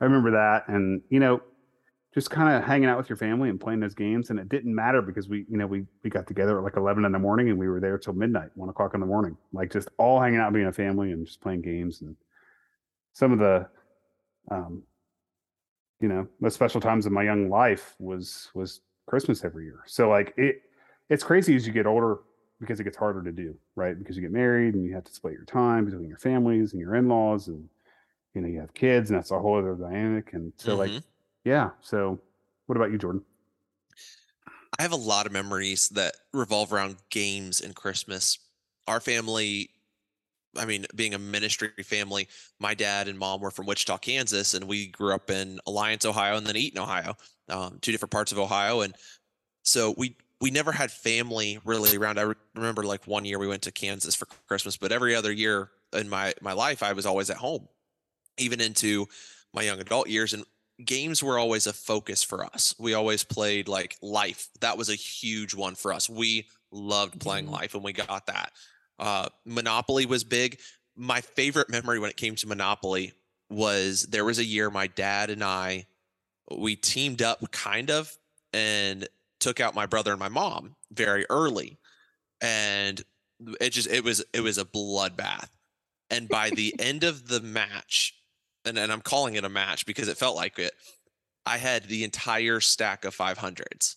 I 0.00 0.04
remember 0.04 0.30
that, 0.30 0.68
and 0.68 1.02
you 1.10 1.20
know, 1.20 1.42
just 2.14 2.30
kind 2.30 2.56
of 2.56 2.64
hanging 2.64 2.88
out 2.88 2.96
with 2.96 3.10
your 3.10 3.18
family 3.18 3.50
and 3.50 3.60
playing 3.60 3.80
those 3.80 3.94
games. 3.94 4.30
And 4.30 4.38
it 4.38 4.48
didn't 4.48 4.74
matter 4.74 5.02
because 5.02 5.28
we, 5.28 5.44
you 5.50 5.58
know, 5.58 5.66
we 5.66 5.84
we 6.02 6.08
got 6.08 6.26
together 6.26 6.56
at 6.56 6.64
like 6.64 6.76
eleven 6.76 7.04
in 7.04 7.12
the 7.12 7.18
morning 7.18 7.50
and 7.50 7.58
we 7.58 7.68
were 7.68 7.80
there 7.80 7.98
till 7.98 8.14
midnight, 8.14 8.50
one 8.54 8.68
o'clock 8.68 8.94
in 8.94 9.00
the 9.00 9.06
morning, 9.06 9.36
like 9.52 9.70
just 9.70 9.88
all 9.98 10.20
hanging 10.20 10.38
out, 10.38 10.52
being 10.52 10.66
a 10.66 10.72
family 10.72 11.10
and 11.10 11.26
just 11.26 11.40
playing 11.40 11.60
games. 11.62 12.00
And 12.00 12.16
some 13.12 13.32
of 13.32 13.38
the, 13.38 13.68
um, 14.50 14.82
you 16.04 16.08
know, 16.08 16.28
the 16.38 16.50
special 16.50 16.82
times 16.82 17.06
of 17.06 17.12
my 17.12 17.22
young 17.22 17.48
life 17.48 17.94
was 17.98 18.50
was 18.52 18.82
Christmas 19.06 19.42
every 19.42 19.64
year. 19.64 19.80
So 19.86 20.10
like 20.10 20.34
it, 20.36 20.60
it's 21.08 21.24
crazy 21.24 21.56
as 21.56 21.66
you 21.66 21.72
get 21.72 21.86
older 21.86 22.18
because 22.60 22.78
it 22.78 22.84
gets 22.84 22.98
harder 22.98 23.22
to 23.22 23.32
do, 23.32 23.54
right? 23.74 23.98
Because 23.98 24.14
you 24.14 24.20
get 24.20 24.30
married 24.30 24.74
and 24.74 24.84
you 24.84 24.92
have 24.92 25.04
to 25.04 25.14
split 25.14 25.32
your 25.32 25.46
time 25.46 25.86
between 25.86 26.06
your 26.06 26.18
families 26.18 26.72
and 26.72 26.80
your 26.80 26.94
in 26.94 27.08
laws 27.08 27.48
and 27.48 27.66
you 28.34 28.42
know 28.42 28.48
you 28.48 28.60
have 28.60 28.74
kids 28.74 29.08
and 29.08 29.18
that's 29.18 29.30
a 29.30 29.38
whole 29.38 29.58
other 29.58 29.74
dynamic. 29.76 30.34
And 30.34 30.52
so 30.58 30.72
mm-hmm. 30.72 30.94
like 30.94 31.02
yeah. 31.42 31.70
So, 31.80 32.20
what 32.66 32.76
about 32.76 32.90
you, 32.92 32.98
Jordan? 32.98 33.22
I 34.78 34.82
have 34.82 34.92
a 34.92 34.96
lot 34.96 35.24
of 35.24 35.32
memories 35.32 35.88
that 35.90 36.16
revolve 36.34 36.70
around 36.70 36.96
games 37.08 37.62
and 37.62 37.74
Christmas. 37.74 38.38
Our 38.86 39.00
family, 39.00 39.70
I 40.56 40.64
mean, 40.64 40.86
being 40.94 41.14
a 41.14 41.18
ministry 41.18 41.70
family, 41.82 42.28
my 42.58 42.74
dad 42.74 43.08
and 43.08 43.18
mom 43.18 43.40
were 43.40 43.50
from 43.50 43.66
Wichita, 43.66 43.98
Kansas, 43.98 44.54
and 44.54 44.66
we 44.66 44.88
grew 44.88 45.14
up 45.14 45.30
in 45.30 45.60
Alliance, 45.66 46.04
Ohio, 46.04 46.36
and 46.36 46.46
then 46.46 46.56
Eaton, 46.56 46.82
Ohio, 46.82 47.16
um, 47.48 47.78
two 47.80 47.92
different 47.92 48.12
parts 48.12 48.32
of 48.32 48.38
Ohio. 48.38 48.80
And 48.82 48.94
so 49.62 49.94
we 49.96 50.16
we 50.40 50.50
never 50.50 50.72
had 50.72 50.90
family 50.90 51.58
really 51.64 51.96
around. 51.96 52.18
I 52.18 52.32
remember 52.54 52.82
like 52.82 53.06
one 53.06 53.24
year 53.24 53.38
we 53.38 53.48
went 53.48 53.62
to 53.62 53.72
Kansas 53.72 54.14
for 54.14 54.26
Christmas, 54.46 54.76
but 54.76 54.92
every 54.92 55.14
other 55.14 55.32
year 55.32 55.70
in 55.92 56.08
my 56.08 56.34
my 56.40 56.52
life, 56.52 56.82
I 56.82 56.92
was 56.92 57.06
always 57.06 57.30
at 57.30 57.36
home, 57.36 57.68
even 58.38 58.60
into 58.60 59.06
my 59.52 59.62
young 59.62 59.80
adult 59.80 60.08
years. 60.08 60.32
And 60.34 60.44
games 60.84 61.22
were 61.22 61.38
always 61.38 61.66
a 61.66 61.72
focus 61.72 62.22
for 62.22 62.44
us. 62.44 62.74
We 62.78 62.94
always 62.94 63.24
played 63.24 63.68
like 63.68 63.96
life. 64.02 64.48
That 64.60 64.76
was 64.76 64.88
a 64.88 64.94
huge 64.94 65.54
one 65.54 65.74
for 65.74 65.92
us. 65.92 66.10
We 66.10 66.46
loved 66.70 67.20
playing 67.20 67.44
mm-hmm. 67.44 67.54
life 67.54 67.74
and 67.74 67.84
we 67.84 67.92
got 67.92 68.26
that. 68.26 68.52
Uh, 68.98 69.28
Monopoly 69.44 70.06
was 70.06 70.24
big. 70.24 70.58
My 70.96 71.20
favorite 71.20 71.68
memory 71.68 71.98
when 71.98 72.10
it 72.10 72.16
came 72.16 72.36
to 72.36 72.46
Monopoly 72.46 73.12
was 73.50 74.04
there 74.04 74.24
was 74.24 74.38
a 74.38 74.44
year 74.44 74.70
my 74.70 74.86
dad 74.86 75.30
and 75.30 75.42
I 75.44 75.86
we 76.50 76.76
teamed 76.76 77.22
up 77.22 77.40
kind 77.50 77.90
of 77.90 78.16
and 78.52 79.08
took 79.40 79.60
out 79.60 79.74
my 79.74 79.86
brother 79.86 80.12
and 80.12 80.20
my 80.20 80.28
mom 80.28 80.76
very 80.92 81.26
early. 81.30 81.78
And 82.40 83.02
it 83.60 83.70
just 83.70 83.88
it 83.88 84.04
was 84.04 84.24
it 84.32 84.40
was 84.40 84.58
a 84.58 84.64
bloodbath. 84.64 85.48
And 86.10 86.28
by 86.28 86.50
the 86.50 86.74
end 86.78 87.04
of 87.04 87.28
the 87.28 87.40
match, 87.40 88.14
and, 88.64 88.78
and 88.78 88.92
I'm 88.92 89.00
calling 89.00 89.34
it 89.34 89.44
a 89.44 89.48
match 89.48 89.86
because 89.86 90.08
it 90.08 90.16
felt 90.16 90.36
like 90.36 90.58
it, 90.58 90.72
I 91.46 91.58
had 91.58 91.84
the 91.84 92.04
entire 92.04 92.60
stack 92.60 93.04
of 93.04 93.16
500s. 93.16 93.96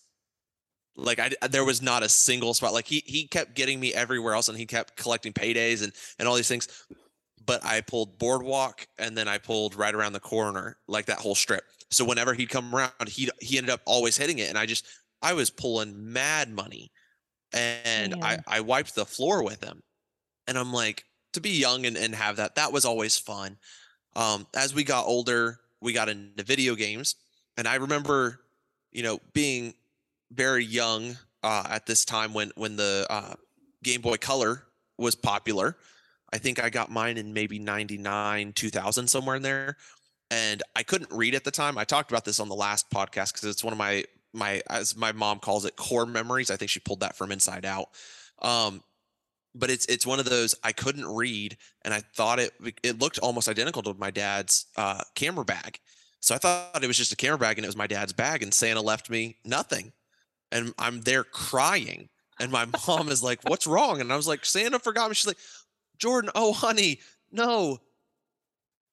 Like 0.98 1.20
I, 1.20 1.30
there 1.48 1.64
was 1.64 1.80
not 1.80 2.02
a 2.02 2.08
single 2.08 2.52
spot. 2.54 2.72
Like 2.72 2.88
he, 2.88 3.04
he 3.06 3.28
kept 3.28 3.54
getting 3.54 3.78
me 3.78 3.94
everywhere 3.94 4.34
else, 4.34 4.48
and 4.48 4.58
he 4.58 4.66
kept 4.66 4.96
collecting 4.96 5.32
paydays 5.32 5.82
and 5.82 5.92
and 6.18 6.26
all 6.26 6.34
these 6.34 6.48
things. 6.48 6.68
But 7.46 7.64
I 7.64 7.80
pulled 7.80 8.18
boardwalk, 8.18 8.86
and 8.98 9.16
then 9.16 9.28
I 9.28 9.38
pulled 9.38 9.76
right 9.76 9.94
around 9.94 10.12
the 10.12 10.20
corner, 10.20 10.76
like 10.88 11.06
that 11.06 11.18
whole 11.18 11.36
strip. 11.36 11.62
So 11.90 12.04
whenever 12.04 12.34
he'd 12.34 12.50
come 12.50 12.74
around, 12.74 12.92
he 13.06 13.30
he 13.40 13.58
ended 13.58 13.70
up 13.70 13.80
always 13.86 14.16
hitting 14.16 14.40
it, 14.40 14.48
and 14.48 14.58
I 14.58 14.66
just 14.66 14.86
I 15.22 15.34
was 15.34 15.50
pulling 15.50 16.12
mad 16.12 16.50
money, 16.50 16.90
and 17.52 18.16
I 18.22 18.38
I 18.46 18.60
wiped 18.60 18.96
the 18.96 19.06
floor 19.06 19.44
with 19.44 19.62
him, 19.62 19.82
and 20.48 20.58
I'm 20.58 20.72
like 20.72 21.04
to 21.34 21.40
be 21.40 21.50
young 21.50 21.86
and 21.86 21.96
and 21.96 22.12
have 22.14 22.36
that 22.36 22.56
that 22.56 22.72
was 22.72 22.84
always 22.84 23.16
fun. 23.16 23.56
Um, 24.16 24.48
as 24.56 24.74
we 24.74 24.82
got 24.82 25.06
older, 25.06 25.60
we 25.80 25.92
got 25.92 26.08
into 26.08 26.42
video 26.42 26.74
games, 26.74 27.14
and 27.56 27.68
I 27.68 27.76
remember, 27.76 28.40
you 28.90 29.04
know, 29.04 29.20
being 29.32 29.74
very 30.32 30.64
young 30.64 31.16
uh, 31.42 31.64
at 31.68 31.86
this 31.86 32.04
time 32.04 32.34
when 32.34 32.52
when 32.56 32.76
the 32.76 33.06
uh, 33.08 33.34
Game 33.82 34.00
Boy 34.00 34.16
Color 34.16 34.64
was 34.98 35.14
popular. 35.14 35.76
I 36.32 36.38
think 36.38 36.62
I 36.62 36.68
got 36.68 36.90
mine 36.90 37.16
in 37.16 37.32
maybe 37.32 37.58
99, 37.58 38.52
2000, 38.52 39.08
somewhere 39.08 39.36
in 39.36 39.42
there. 39.42 39.76
And 40.30 40.62
I 40.76 40.82
couldn't 40.82 41.10
read 41.10 41.34
at 41.34 41.44
the 41.44 41.50
time. 41.50 41.78
I 41.78 41.84
talked 41.84 42.10
about 42.10 42.26
this 42.26 42.38
on 42.38 42.50
the 42.50 42.54
last 42.54 42.90
podcast 42.90 43.32
because 43.32 43.44
it's 43.44 43.64
one 43.64 43.72
of 43.72 43.78
my 43.78 44.04
my 44.34 44.60
as 44.68 44.94
my 44.94 45.12
mom 45.12 45.38
calls 45.38 45.64
it 45.64 45.76
core 45.76 46.04
memories. 46.04 46.50
I 46.50 46.56
think 46.56 46.70
she 46.70 46.80
pulled 46.80 47.00
that 47.00 47.16
from 47.16 47.32
Inside 47.32 47.64
Out. 47.64 47.88
Um, 48.42 48.82
but 49.54 49.70
it's 49.70 49.86
it's 49.86 50.06
one 50.06 50.18
of 50.18 50.26
those 50.26 50.54
I 50.62 50.72
couldn't 50.72 51.06
read, 51.06 51.56
and 51.82 51.94
I 51.94 52.00
thought 52.00 52.38
it 52.38 52.52
it 52.82 52.98
looked 52.98 53.18
almost 53.18 53.48
identical 53.48 53.82
to 53.84 53.94
my 53.94 54.10
dad's 54.10 54.66
uh, 54.76 55.02
camera 55.14 55.46
bag. 55.46 55.80
So 56.20 56.34
I 56.34 56.38
thought 56.38 56.84
it 56.84 56.86
was 56.86 56.98
just 56.98 57.12
a 57.12 57.16
camera 57.16 57.38
bag, 57.38 57.56
and 57.56 57.64
it 57.64 57.68
was 57.68 57.76
my 57.76 57.86
dad's 57.86 58.12
bag. 58.12 58.42
And 58.42 58.52
Santa 58.52 58.82
left 58.82 59.08
me 59.08 59.36
nothing 59.46 59.92
and 60.52 60.74
I'm 60.78 61.00
there 61.02 61.24
crying. 61.24 62.08
And 62.40 62.52
my 62.52 62.66
mom 62.86 63.08
is 63.08 63.22
like, 63.22 63.40
What's 63.48 63.66
wrong? 63.66 64.00
And 64.00 64.12
I 64.12 64.16
was 64.16 64.28
like, 64.28 64.44
Santa 64.44 64.78
forgot 64.78 65.08
me. 65.08 65.14
She's 65.14 65.26
like, 65.26 65.38
Jordan, 65.98 66.30
oh, 66.34 66.52
honey, 66.52 67.00
no. 67.32 67.78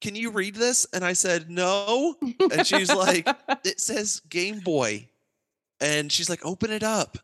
Can 0.02 0.16
you 0.16 0.32
read 0.32 0.56
this? 0.56 0.86
And 0.94 1.04
I 1.04 1.14
said, 1.14 1.50
No. 1.50 2.16
And 2.52 2.66
she's 2.66 2.94
like, 2.94 3.28
It 3.64 3.80
says 3.80 4.22
Game 4.30 4.60
Boy. 4.60 5.10
And 5.80 6.12
she's 6.12 6.30
like, 6.30 6.46
Open 6.46 6.72
it 6.72 6.84
up. 6.84 7.18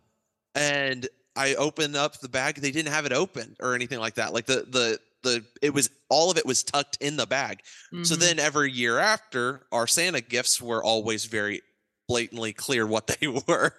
And 0.56 1.08
I 1.36 1.56
opened 1.56 1.96
up 1.96 2.20
the 2.20 2.30
bag. 2.30 2.56
They 2.56 2.72
didn't 2.72 2.92
have 2.92 3.06
it 3.06 3.14
open 3.14 3.56
or 3.62 3.74
anything 3.74 4.00
like 4.00 4.16
that. 4.16 4.34
Like 4.34 4.46
the, 4.46 4.66
the, 4.70 5.00
the 5.24 5.46
it 5.62 5.74
was 5.74 5.90
all 6.10 6.30
of 6.30 6.38
it 6.38 6.46
was 6.46 6.64
tucked 6.64 6.98
in 7.00 7.16
the 7.16 7.26
bag. 7.26 7.62
Mm-hmm. 7.94 8.04
So 8.04 8.16
then 8.16 8.38
every 8.38 8.72
year 8.72 9.00
after, 9.00 9.66
our 9.72 9.88
Santa 9.88 10.20
gifts 10.20 10.62
were 10.62 10.84
always 10.84 11.26
very 11.26 11.62
blatantly 12.08 12.52
clear 12.52 12.86
what 12.86 13.08
they 13.08 13.28
were 13.48 13.74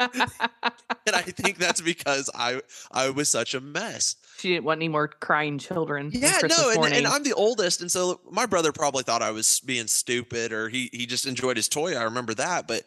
and 0.00 1.16
I 1.16 1.22
think 1.22 1.58
that's 1.58 1.80
because 1.80 2.30
I 2.34 2.60
I 2.92 3.10
was 3.10 3.28
such 3.28 3.54
a 3.54 3.60
mess. 3.60 4.16
She 4.38 4.50
didn't 4.50 4.64
want 4.64 4.78
any 4.78 4.88
more 4.88 5.08
crying 5.08 5.58
children. 5.58 6.10
Yeah, 6.12 6.38
no, 6.48 6.70
and, 6.70 6.94
and, 6.94 7.06
I'm 7.06 7.22
the 7.22 7.34
oldest, 7.34 7.80
and 7.80 7.90
so 7.90 8.20
my 8.30 8.46
brother 8.46 8.72
probably 8.72 9.02
thought 9.02 9.22
I 9.22 9.32
was 9.32 9.60
being 9.60 9.86
stupid, 9.86 10.52
or 10.52 10.68
he 10.68 10.88
he 10.92 11.06
just 11.06 11.26
enjoyed 11.26 11.56
his 11.56 11.68
toy. 11.68 11.96
I 11.96 12.04
remember 12.04 12.34
that, 12.34 12.68
but 12.68 12.84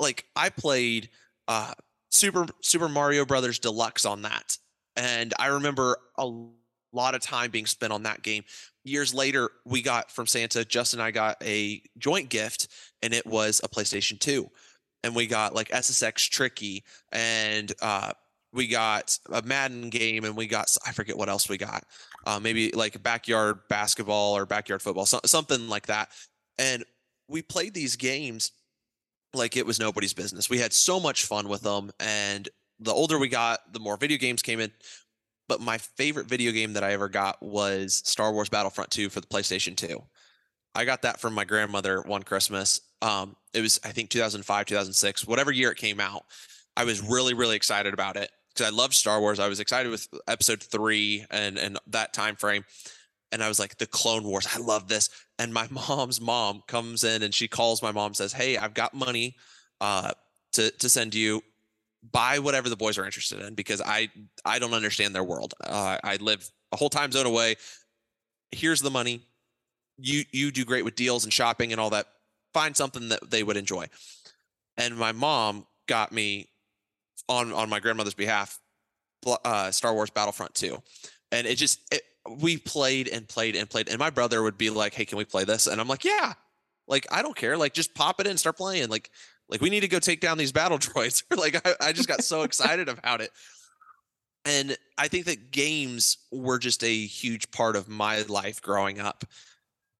like 0.00 0.24
I 0.34 0.48
played 0.48 1.10
uh 1.48 1.72
Super 2.10 2.46
Super 2.60 2.88
Mario 2.88 3.24
Brothers 3.26 3.58
Deluxe 3.58 4.06
on 4.06 4.22
that, 4.22 4.56
and 4.96 5.34
I 5.38 5.48
remember 5.48 5.98
a 6.16 6.30
lot 6.92 7.14
of 7.14 7.20
time 7.20 7.50
being 7.50 7.66
spent 7.66 7.92
on 7.92 8.04
that 8.04 8.22
game. 8.22 8.44
Years 8.84 9.14
later, 9.14 9.50
we 9.64 9.82
got 9.82 10.10
from 10.10 10.26
Santa, 10.26 10.64
Justin 10.64 11.00
and 11.00 11.06
I 11.06 11.10
got 11.10 11.42
a 11.42 11.82
joint 11.98 12.30
gift, 12.30 12.68
and 13.02 13.12
it 13.12 13.26
was 13.26 13.60
a 13.62 13.68
PlayStation 13.68 14.18
2 14.18 14.50
and 15.04 15.14
we 15.14 15.26
got 15.26 15.54
like 15.54 15.68
SSX 15.68 16.28
Tricky, 16.28 16.84
and 17.10 17.72
uh, 17.80 18.12
we 18.52 18.66
got 18.66 19.18
a 19.32 19.42
Madden 19.42 19.90
game, 19.90 20.24
and 20.24 20.36
we 20.36 20.46
got 20.46 20.74
I 20.86 20.92
forget 20.92 21.16
what 21.16 21.28
else 21.28 21.48
we 21.48 21.58
got. 21.58 21.84
Uh, 22.26 22.38
maybe 22.40 22.70
like 22.72 23.02
backyard 23.02 23.60
basketball 23.68 24.36
or 24.36 24.46
backyard 24.46 24.82
football, 24.82 25.06
so, 25.06 25.20
something 25.24 25.68
like 25.68 25.86
that. 25.86 26.10
And 26.58 26.84
we 27.28 27.42
played 27.42 27.74
these 27.74 27.96
games 27.96 28.52
like 29.34 29.56
it 29.56 29.66
was 29.66 29.80
nobody's 29.80 30.12
business. 30.12 30.50
We 30.50 30.58
had 30.58 30.72
so 30.72 31.00
much 31.00 31.24
fun 31.24 31.48
with 31.48 31.62
them, 31.62 31.90
and 31.98 32.48
the 32.78 32.92
older 32.92 33.18
we 33.18 33.28
got, 33.28 33.72
the 33.72 33.80
more 33.80 33.96
video 33.96 34.18
games 34.18 34.42
came 34.42 34.60
in. 34.60 34.70
But 35.48 35.60
my 35.60 35.78
favorite 35.78 36.28
video 36.28 36.52
game 36.52 36.72
that 36.74 36.84
I 36.84 36.92
ever 36.92 37.08
got 37.08 37.42
was 37.42 38.02
Star 38.04 38.32
Wars 38.32 38.48
Battlefront 38.48 38.90
2 38.90 39.10
for 39.10 39.20
the 39.20 39.26
PlayStation 39.26 39.76
2. 39.76 40.02
I 40.74 40.84
got 40.84 41.02
that 41.02 41.20
from 41.20 41.34
my 41.34 41.44
grandmother 41.44 42.00
one 42.02 42.22
Christmas. 42.22 42.80
Um, 43.02 43.36
it 43.52 43.60
was 43.60 43.80
I 43.84 43.88
think 43.88 44.10
2005, 44.10 44.66
2006, 44.66 45.26
whatever 45.26 45.52
year 45.52 45.70
it 45.70 45.78
came 45.78 46.00
out. 46.00 46.24
I 46.76 46.84
was 46.84 47.02
really 47.02 47.34
really 47.34 47.56
excited 47.56 47.92
about 47.92 48.16
it 48.16 48.30
because 48.48 48.72
I 48.72 48.74
loved 48.74 48.94
Star 48.94 49.20
Wars. 49.20 49.38
I 49.38 49.48
was 49.48 49.60
excited 49.60 49.90
with 49.90 50.08
Episode 50.26 50.62
three 50.62 51.26
and 51.30 51.58
and 51.58 51.78
that 51.88 52.14
time 52.14 52.36
frame, 52.36 52.64
and 53.30 53.42
I 53.42 53.48
was 53.48 53.58
like 53.58 53.76
the 53.76 53.86
Clone 53.86 54.24
Wars. 54.24 54.48
I 54.54 54.58
love 54.58 54.88
this. 54.88 55.10
And 55.38 55.52
my 55.52 55.68
mom's 55.88 56.20
mom 56.20 56.62
comes 56.66 57.04
in 57.04 57.22
and 57.22 57.34
she 57.34 57.48
calls 57.48 57.82
my 57.82 57.92
mom 57.92 58.14
says, 58.14 58.32
"Hey, 58.32 58.56
I've 58.56 58.74
got 58.74 58.94
money 58.94 59.36
uh, 59.80 60.12
to 60.52 60.70
to 60.70 60.88
send 60.88 61.14
you." 61.14 61.42
buy 62.10 62.40
whatever 62.40 62.68
the 62.68 62.76
boys 62.76 62.98
are 62.98 63.04
interested 63.04 63.40
in 63.40 63.54
because 63.54 63.80
I 63.80 64.08
I 64.44 64.58
don't 64.58 64.74
understand 64.74 65.14
their 65.14 65.22
world. 65.22 65.54
Uh, 65.62 65.98
I 66.02 66.16
live 66.16 66.48
a 66.72 66.76
whole 66.76 66.90
time 66.90 67.12
zone 67.12 67.26
away. 67.26 67.56
Here's 68.50 68.80
the 68.80 68.90
money 68.90 69.22
you 69.98 70.24
you 70.32 70.50
do 70.50 70.64
great 70.64 70.84
with 70.84 70.96
deals 70.96 71.24
and 71.24 71.32
shopping 71.32 71.72
and 71.72 71.80
all 71.80 71.90
that. 71.90 72.06
Find 72.52 72.76
something 72.76 73.08
that 73.08 73.30
they 73.30 73.42
would 73.42 73.56
enjoy. 73.56 73.86
And 74.76 74.96
my 74.96 75.12
mom 75.12 75.66
got 75.86 76.12
me 76.12 76.48
on 77.28 77.52
on 77.52 77.68
my 77.68 77.80
grandmother's 77.80 78.14
behalf 78.14 78.58
uh, 79.44 79.70
Star 79.70 79.94
Wars 79.94 80.10
Battlefront 80.10 80.54
2. 80.54 80.82
And 81.30 81.46
it 81.46 81.56
just 81.56 81.80
it, 81.92 82.02
we 82.38 82.56
played 82.56 83.08
and 83.08 83.26
played 83.28 83.56
and 83.56 83.68
played 83.68 83.88
and 83.88 83.98
my 83.98 84.10
brother 84.10 84.42
would 84.42 84.58
be 84.58 84.70
like, 84.70 84.94
"Hey, 84.94 85.04
can 85.04 85.18
we 85.18 85.24
play 85.24 85.44
this?" 85.44 85.66
And 85.66 85.80
I'm 85.80 85.88
like, 85.88 86.04
"Yeah." 86.04 86.34
Like, 86.88 87.06
I 87.10 87.22
don't 87.22 87.36
care. 87.36 87.56
Like 87.56 87.74
just 87.74 87.94
pop 87.94 88.20
it 88.20 88.26
in, 88.26 88.36
start 88.36 88.56
playing. 88.56 88.88
Like 88.88 89.10
like 89.48 89.60
we 89.60 89.70
need 89.70 89.80
to 89.80 89.88
go 89.88 89.98
take 89.98 90.20
down 90.20 90.38
these 90.38 90.52
battle 90.52 90.78
droids. 90.78 91.22
like 91.36 91.66
I, 91.66 91.88
I 91.88 91.92
just 91.92 92.08
got 92.08 92.24
so 92.24 92.42
excited 92.48 92.88
about 92.88 93.20
it. 93.20 93.30
And 94.44 94.76
I 94.98 95.06
think 95.06 95.26
that 95.26 95.52
games 95.52 96.18
were 96.32 96.58
just 96.58 96.82
a 96.82 97.06
huge 97.06 97.50
part 97.52 97.76
of 97.76 97.88
my 97.88 98.22
life 98.22 98.60
growing 98.60 98.98
up. 98.98 99.24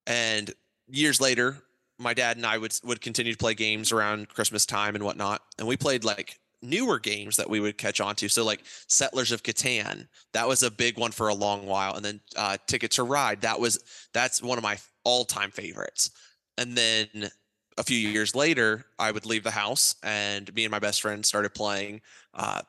And 0.05 0.53
years 0.89 1.21
later, 1.21 1.59
my 2.03 2.15
dad 2.15 2.37
and 2.37 2.47
I 2.47 2.59
would 2.59 2.79
would 2.85 3.01
continue 3.01 3.33
to 3.33 3.39
play 3.39 3.55
games 3.55 3.93
around 3.93 4.29
Christmas 4.29 4.67
time 4.67 4.95
and 4.95 5.05
whatnot. 5.05 5.43
And 5.59 5.67
we 5.67 5.77
played 5.77 6.05
like 6.05 6.39
newer 6.63 6.99
games 6.99 7.37
that 7.37 7.51
we 7.51 7.61
would 7.61 7.77
catch 7.77 8.01
on 8.01 8.15
to. 8.17 8.29
So 8.29 8.45
like 8.45 8.63
Settlers 8.87 9.33
of 9.33 9.43
Catan, 9.43 10.07
that 10.33 10.47
was 10.47 10.63
a 10.63 10.71
big 10.71 10.99
one 10.99 11.11
for 11.11 11.29
a 11.29 11.35
long 11.35 11.67
while. 11.67 11.95
And 11.95 12.05
then 12.05 12.21
uh, 12.37 12.57
Ticket 12.67 12.93
to 12.93 13.03
Ride, 13.03 13.41
that 13.43 13.59
was 13.59 13.83
that's 14.13 14.43
one 14.43 14.59
of 14.59 14.65
my 14.65 14.79
all 15.05 15.25
time 15.25 15.51
favorites. 15.51 16.11
And 16.59 16.77
then 16.77 17.31
a 17.79 17.83
few 17.83 17.97
years 17.97 18.35
later, 18.35 18.85
I 18.99 19.11
would 19.11 19.27
leave 19.27 19.45
the 19.45 19.51
house, 19.51 19.95
and 20.03 20.53
me 20.55 20.65
and 20.65 20.71
my 20.71 20.79
best 20.79 21.01
friend 21.01 21.25
started 21.25 21.55
playing 21.55 22.03
uh, 22.35 22.63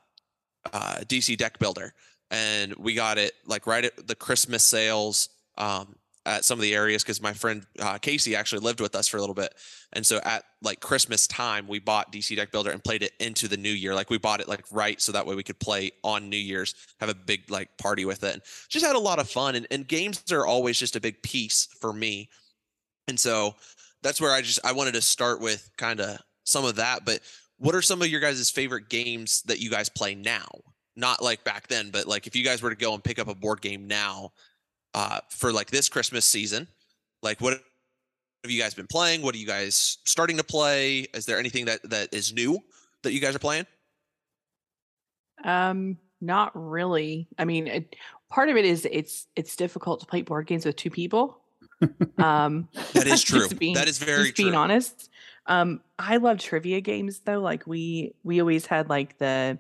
uh, 0.72 0.96
DC 1.06 1.38
Deck 1.38 1.60
Builder, 1.60 1.94
and 2.32 2.74
we 2.76 2.94
got 2.94 3.18
it 3.18 3.34
like 3.46 3.68
right 3.68 3.86
at 3.86 4.08
the 4.08 4.16
Christmas 4.16 4.64
sales. 4.64 5.30
Um, 5.58 5.96
at 6.26 6.46
some 6.46 6.58
of 6.58 6.62
the 6.62 6.74
areas 6.74 7.04
because 7.04 7.22
my 7.22 7.34
friend 7.34 7.66
uh, 7.80 7.98
Casey 7.98 8.36
actually 8.36 8.62
lived 8.62 8.80
with 8.80 8.96
us 8.96 9.08
for 9.08 9.18
a 9.18 9.20
little 9.20 9.36
bit, 9.36 9.54
and 9.92 10.06
so 10.06 10.20
at 10.24 10.44
like 10.62 10.80
Christmas 10.80 11.28
time, 11.28 11.68
we 11.68 11.80
bought 11.80 12.12
DC 12.12 12.36
Deck 12.36 12.52
Builder 12.52 12.72
and 12.72 12.84
played 12.84 13.04
it 13.04 13.12
into 13.20 13.48
the 13.48 13.58
new 13.58 13.72
year. 13.72 13.94
Like 13.94 14.10
we 14.10 14.18
bought 14.18 14.40
it 14.40 14.48
like 14.48 14.64
right 14.72 15.02
so 15.02 15.12
that 15.12 15.26
way 15.26 15.36
we 15.36 15.44
could 15.44 15.60
play 15.60 15.92
on 16.04 16.30
New 16.30 16.38
Year's, 16.38 16.76
have 17.00 17.10
a 17.10 17.16
big 17.16 17.50
like 17.52 17.78
party 17.78 18.06
with 18.06 18.24
it, 18.24 18.34
and 18.34 18.42
just 18.70 18.86
had 18.86 18.96
a 18.96 19.00
lot 19.00 19.20
of 19.20 19.30
fun. 19.30 19.56
And, 19.56 19.68
and 19.70 19.88
games 19.88 20.24
are 20.32 20.46
always 20.46 20.80
just 20.80 20.96
a 20.96 21.02
big 21.02 21.22
piece 21.24 21.68
for 21.82 21.92
me, 21.92 22.30
and 23.08 23.20
so 23.20 23.56
that's 24.02 24.22
where 24.22 24.32
I 24.32 24.42
just 24.42 24.60
I 24.64 24.72
wanted 24.72 24.94
to 24.94 25.02
start 25.02 25.42
with 25.42 25.70
kind 25.78 26.00
of 26.00 26.20
some 26.46 26.66
of 26.66 26.76
that. 26.76 27.06
But 27.06 27.20
what 27.58 27.76
are 27.76 27.82
some 27.82 28.02
of 28.02 28.08
your 28.08 28.22
guys' 28.22 28.50
favorite 28.50 28.90
games 28.90 29.42
that 29.44 29.60
you 29.60 29.70
guys 29.70 29.90
play 29.90 30.16
now? 30.16 30.48
Not 30.96 31.22
like 31.22 31.44
back 31.44 31.68
then, 31.68 31.90
but 31.90 32.08
like 32.08 32.28
if 32.28 32.36
you 32.36 32.44
guys 32.44 32.62
were 32.62 32.70
to 32.70 32.76
go 32.76 32.94
and 32.94 33.04
pick 33.04 33.20
up 33.20 33.28
a 33.28 33.36
board 33.36 33.62
game 33.62 33.88
now 33.88 34.32
uh, 34.94 35.20
for 35.30 35.52
like 35.52 35.70
this 35.70 35.90
Christmas 35.90 36.26
season. 36.26 36.68
Like, 37.22 37.40
what 37.42 37.54
have 38.44 38.52
you 38.52 38.62
guys 38.62 38.74
been 38.74 38.88
playing? 38.88 39.22
What 39.22 39.36
are 39.36 39.38
you 39.38 39.48
guys 39.48 39.98
starting 40.06 40.38
to 40.38 40.44
play? 40.44 41.08
Is 41.14 41.26
there 41.26 41.40
anything 41.40 41.66
that 41.66 41.80
that 41.90 42.14
is 42.14 42.34
new 42.34 42.60
that 43.04 43.14
you 43.14 43.20
guys 43.20 43.36
are 43.36 43.40
playing? 43.40 43.66
Um, 45.44 45.98
not 46.22 46.52
really. 46.54 47.28
I 47.38 47.46
mean, 47.46 47.68
it, 47.68 47.96
part 48.30 48.50
of 48.50 48.58
it 48.58 48.66
is 48.66 48.88
it's 48.90 49.28
it's 49.36 49.56
difficult 49.56 50.00
to 50.02 50.06
play 50.06 50.22
board 50.22 50.48
games 50.48 50.66
with 50.66 50.76
two 50.76 50.90
people. 50.90 51.40
Um, 52.18 52.70
that 52.94 53.08
is 53.08 53.22
true. 53.24 53.50
Being, 53.50 53.74
that 53.74 53.90
is 53.90 53.98
very 53.98 54.26
just 54.26 54.36
true. 54.38 54.46
Being 54.46 54.56
honest, 54.56 55.10
um, 55.48 55.82
I 56.00 56.18
love 56.18 56.38
trivia 56.38 56.80
games 56.80 57.20
though. 57.20 57.40
Like 57.40 57.68
we 57.68 58.14
we 58.24 58.40
always 58.40 58.66
had 58.66 58.90
like 58.90 59.18
the 59.18 59.58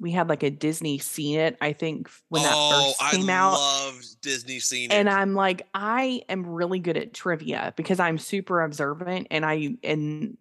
we 0.00 0.10
had 0.10 0.28
like 0.28 0.42
a 0.42 0.50
Disney 0.50 0.98
Scene 0.98 1.38
It, 1.38 1.56
I 1.60 1.72
think, 1.74 2.10
when 2.30 2.42
that 2.42 2.54
oh, 2.54 2.94
first 2.98 3.12
came 3.12 3.28
I 3.28 3.34
out. 3.34 3.52
loved 3.52 4.20
Disney 4.22 4.58
Scene 4.58 4.90
and 4.90 5.08
I'm 5.08 5.34
like, 5.34 5.66
I 5.74 6.22
am 6.28 6.46
really 6.46 6.78
good 6.80 6.96
at 6.96 7.12
trivia 7.12 7.74
because 7.76 8.00
I'm 8.00 8.18
super 8.18 8.62
observant 8.62 9.28
and 9.30 9.44
I 9.44 9.76
and 9.84 10.38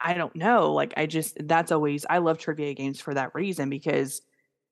I 0.00 0.14
don't 0.14 0.34
know, 0.36 0.72
like 0.72 0.94
I 0.96 1.06
just 1.06 1.36
that's 1.46 1.72
always 1.72 2.06
I 2.08 2.18
love 2.18 2.38
trivia 2.38 2.72
games 2.72 3.00
for 3.00 3.12
that 3.12 3.34
reason 3.34 3.68
because 3.68 4.22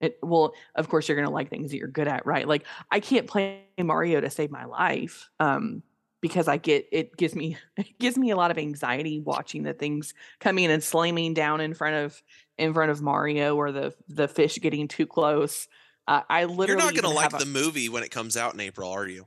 it 0.01 0.19
well, 0.23 0.55
of 0.77 0.89
course 0.89 1.09
you're 1.09 1.17
gonna 1.17 1.35
like 1.35 1.51
things 1.51 1.73
that 1.73 1.77
you're 1.77 1.89
good 1.89 2.09
at, 2.09 2.25
right? 2.25 2.47
Like 2.47 2.65
I 2.91 3.01
can't 3.01 3.27
play 3.27 3.65
Mario 3.77 4.21
to 4.21 4.31
save 4.31 4.51
my 4.51 4.65
life. 4.65 5.29
Um 5.41 5.83
because 6.21 6.49
I 6.49 6.57
get 6.57 6.87
it 6.93 7.17
gives 7.17 7.35
me 7.35 7.57
it 7.77 7.99
gives 7.99 8.17
me 8.17 8.31
a 8.31 8.37
lot 8.37 8.51
of 8.51 8.59
anxiety 8.59 9.21
watching 9.21 9.63
the 9.63 9.73
things 9.75 10.15
coming 10.41 10.71
and 10.71 10.83
slamming 10.83 11.35
down 11.35 11.61
in 11.61 11.75
front 11.75 11.97
of 11.97 12.23
in 12.57 12.75
front 12.75 12.91
of 12.91 13.01
Mario 13.03 13.57
or 13.57 13.73
the 13.73 13.95
the 14.09 14.29
fish 14.29 14.59
getting 14.61 14.89
too 14.89 15.07
close. 15.07 15.69
Uh, 16.07 16.23
I 16.29 16.45
literally 16.45 16.69
You're 16.69 16.77
not 16.79 16.95
going 16.95 17.03
to 17.03 17.11
like 17.11 17.35
a- 17.35 17.45
the 17.45 17.51
movie 17.51 17.89
when 17.91 18.03
it 18.03 18.11
comes 18.11 18.35
out 18.37 18.55
in 18.55 18.61
April, 18.61 18.91
are 18.91 19.07
you? 19.07 19.27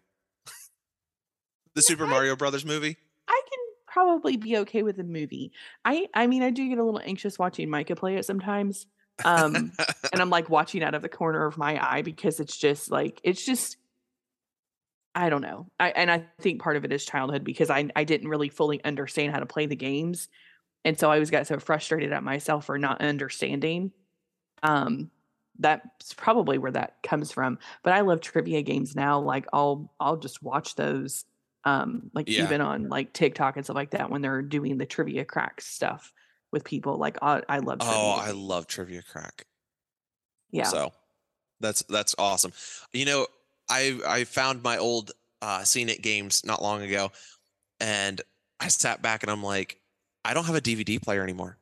the 1.75 1.81
Super 1.81 2.05
I- 2.05 2.09
Mario 2.09 2.35
Brothers 2.35 2.65
movie? 2.65 2.97
I 3.27 3.41
can 3.49 3.59
probably 3.87 4.37
be 4.37 4.57
okay 4.59 4.83
with 4.83 4.97
the 4.97 5.03
movie. 5.03 5.51
I 5.85 6.07
I 6.13 6.27
mean 6.27 6.43
I 6.43 6.49
do 6.49 6.67
get 6.67 6.77
a 6.77 6.83
little 6.83 7.01
anxious 7.03 7.37
watching 7.39 7.69
Micah 7.69 7.95
play 7.95 8.15
it 8.15 8.25
sometimes. 8.25 8.87
Um 9.23 9.55
and 10.11 10.21
I'm 10.21 10.29
like 10.29 10.49
watching 10.49 10.83
out 10.83 10.95
of 10.95 11.01
the 11.01 11.09
corner 11.09 11.45
of 11.45 11.57
my 11.57 11.79
eye 11.81 12.01
because 12.01 12.39
it's 12.39 12.57
just 12.57 12.91
like 12.91 13.21
it's 13.23 13.45
just 13.45 13.77
I 15.13 15.29
don't 15.29 15.41
know. 15.41 15.67
I 15.79 15.89
and 15.89 16.09
I 16.09 16.25
think 16.39 16.61
part 16.61 16.77
of 16.77 16.85
it 16.85 16.93
is 16.93 17.05
childhood 17.05 17.43
because 17.43 17.69
I 17.69 17.89
I 17.95 18.03
didn't 18.03 18.29
really 18.29 18.49
fully 18.49 18.83
understand 18.83 19.33
how 19.33 19.39
to 19.39 19.45
play 19.45 19.65
the 19.65 19.75
games. 19.75 20.29
And 20.85 20.97
so 20.97 21.09
I 21.11 21.15
always 21.15 21.31
got 21.31 21.47
so 21.47 21.59
frustrated 21.59 22.11
at 22.13 22.23
myself 22.23 22.65
for 22.65 22.77
not 22.77 23.01
understanding. 23.01 23.91
Um 24.63 25.11
that's 25.59 26.13
probably 26.13 26.57
where 26.57 26.71
that 26.71 27.03
comes 27.03 27.31
from. 27.31 27.59
But 27.83 27.93
I 27.93 28.01
love 28.01 28.21
trivia 28.21 28.61
games 28.61 28.95
now. 28.95 29.19
Like 29.19 29.45
I'll 29.53 29.93
I'll 29.99 30.17
just 30.17 30.41
watch 30.41 30.75
those 30.75 31.25
um 31.65 32.09
like 32.13 32.29
Yeah. 32.29 32.45
even 32.45 32.61
on 32.61 32.89
like 32.89 33.13
TikTok 33.13 33.57
and 33.57 33.65
stuff 33.65 33.75
like 33.75 33.91
that 33.91 34.09
when 34.09 34.21
they're 34.21 34.41
doing 34.41 34.77
the 34.77 34.85
trivia 34.85 35.25
cracks 35.25 35.67
stuff 35.67 36.13
with 36.51 36.63
people. 36.63 36.97
Like 36.97 37.17
I, 37.21 37.41
I 37.49 37.59
love 37.59 37.79
trivia 37.79 37.97
oh, 37.97 38.11
I 38.11 38.31
love 38.31 38.67
Trivia 38.67 39.01
Crack. 39.03 39.45
yeah. 40.51 40.63
So 40.63 40.93
that's 41.59 41.83
that's 41.83 42.15
awesome. 42.17 42.53
You 42.93 43.05
know, 43.05 43.27
I 43.71 43.99
I 44.07 44.25
found 44.25 44.63
my 44.63 44.77
old 44.77 45.11
uh 45.41 45.63
Scene 45.63 45.89
It 45.89 46.03
games 46.03 46.45
not 46.45 46.61
long 46.61 46.83
ago, 46.83 47.11
and 47.79 48.21
I 48.59 48.69
sat 48.69 49.01
back 49.01 49.23
and 49.23 49.31
I'm 49.31 49.43
like, 49.43 49.81
I 50.25 50.33
don't 50.35 50.45
have 50.45 50.55
a 50.55 50.61
DVD 50.61 51.01
player 51.01 51.23
anymore. 51.23 51.59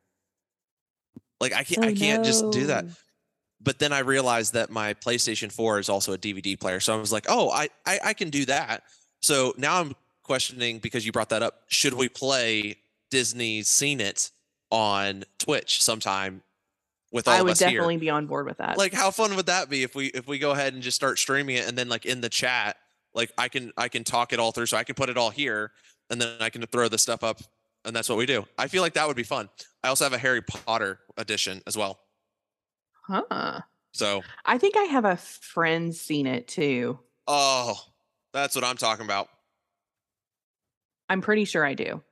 Like 1.40 1.54
I 1.54 1.64
can't 1.64 1.84
I 1.84 1.92
Oh, 1.92 1.94
can't 1.94 2.24
just 2.24 2.52
do 2.52 2.68
that. 2.68 2.88
But 3.62 3.80
then 3.80 3.94
I 3.94 4.00
realized 4.00 4.54
that 4.54 4.70
my 4.70 4.94
PlayStation 4.96 5.52
4 5.52 5.80
is 5.80 5.90
also 5.90 6.14
a 6.14 6.18
DVD 6.18 6.60
player. 6.60 6.80
So 6.80 6.94
I 6.94 6.98
was 6.98 7.12
like, 7.12 7.26
oh, 7.30 7.52
I 7.52 7.70
I, 7.86 8.00
I 8.06 8.14
can 8.14 8.30
do 8.30 8.46
that. 8.46 8.84
So 9.22 9.54
now 9.58 9.80
I'm 9.82 9.96
questioning 10.24 10.80
because 10.80 11.06
you 11.06 11.12
brought 11.12 11.30
that 11.30 11.44
up. 11.44 11.64
Should 11.68 11.94
we 11.94 12.10
play 12.10 12.78
Disney's 13.12 13.70
Scene 13.70 14.02
It 14.02 14.32
on 14.72 15.26
Twitch 15.40 15.82
sometime 15.84 16.44
with 17.12 17.28
all 17.28 17.34
I 17.34 17.42
would 17.42 17.52
us 17.54 17.60
here? 17.60 17.70
definitely 17.70 17.98
be 17.98 18.10
on 18.10 18.26
board 18.28 18.46
with 18.46 18.58
that. 18.58 18.78
like 18.78 18.94
how 18.94 19.12
fun 19.12 19.36
would 19.36 19.48
that 19.48 19.70
be 19.70 19.84
if 19.84 19.96
we 19.96 20.08
if 20.08 20.28
we 20.28 20.38
go 20.40 20.52
ahead 20.52 20.74
and 20.74 20.84
just 20.84 20.96
start 20.96 21.18
streaming 21.20 21.56
it 21.56 21.68
and 21.68 21.78
then 21.78 21.90
like 21.90 22.06
in 22.06 22.22
the 22.22 22.30
chat 22.30 22.78
like 23.16 23.32
i 23.38 23.48
can 23.48 23.72
i 23.78 23.88
can 23.88 24.04
talk 24.04 24.32
it 24.34 24.40
all 24.40 24.52
through 24.52 24.68
so 24.68 24.78
i 24.78 24.84
can 24.84 24.94
put 24.96 25.10
it 25.10 25.18
all 25.18 25.30
here 25.32 25.72
and 26.12 26.22
then 26.22 26.30
i 26.40 26.50
can 26.50 26.62
throw 26.68 26.88
the 26.88 26.98
stuff 27.00 27.24
up 27.24 27.42
and 27.86 27.96
that's 27.96 28.08
what 28.10 28.18
we 28.18 28.26
do 28.28 28.46
i 28.60 28.68
feel 28.68 28.84
like 28.84 28.94
that 28.94 29.08
would 29.08 29.16
be 29.18 29.24
fun 29.24 29.50
i 29.84 29.88
also 29.88 30.04
have 30.06 30.14
a 30.14 30.18
harry 30.20 30.42
potter 30.42 31.00
edition 31.18 31.62
as 31.66 31.76
well 31.76 32.00
huh. 33.08 33.62
so 33.92 34.22
I 34.46 34.60
think 34.60 34.78
I 34.78 34.84
have 34.84 35.06
a 35.06 35.18
friend 35.18 35.96
Scene 35.96 36.28
It 36.28 36.48
too. 36.48 37.00
oh 37.28 37.76
that's 38.34 38.54
what 38.56 38.64
i'm 38.64 38.78
talking 38.78 39.06
about 39.06 39.28
I'm 41.10 41.22
pretty 41.22 41.46
sure 41.46 41.66
I 41.66 41.74
do. 41.74 42.04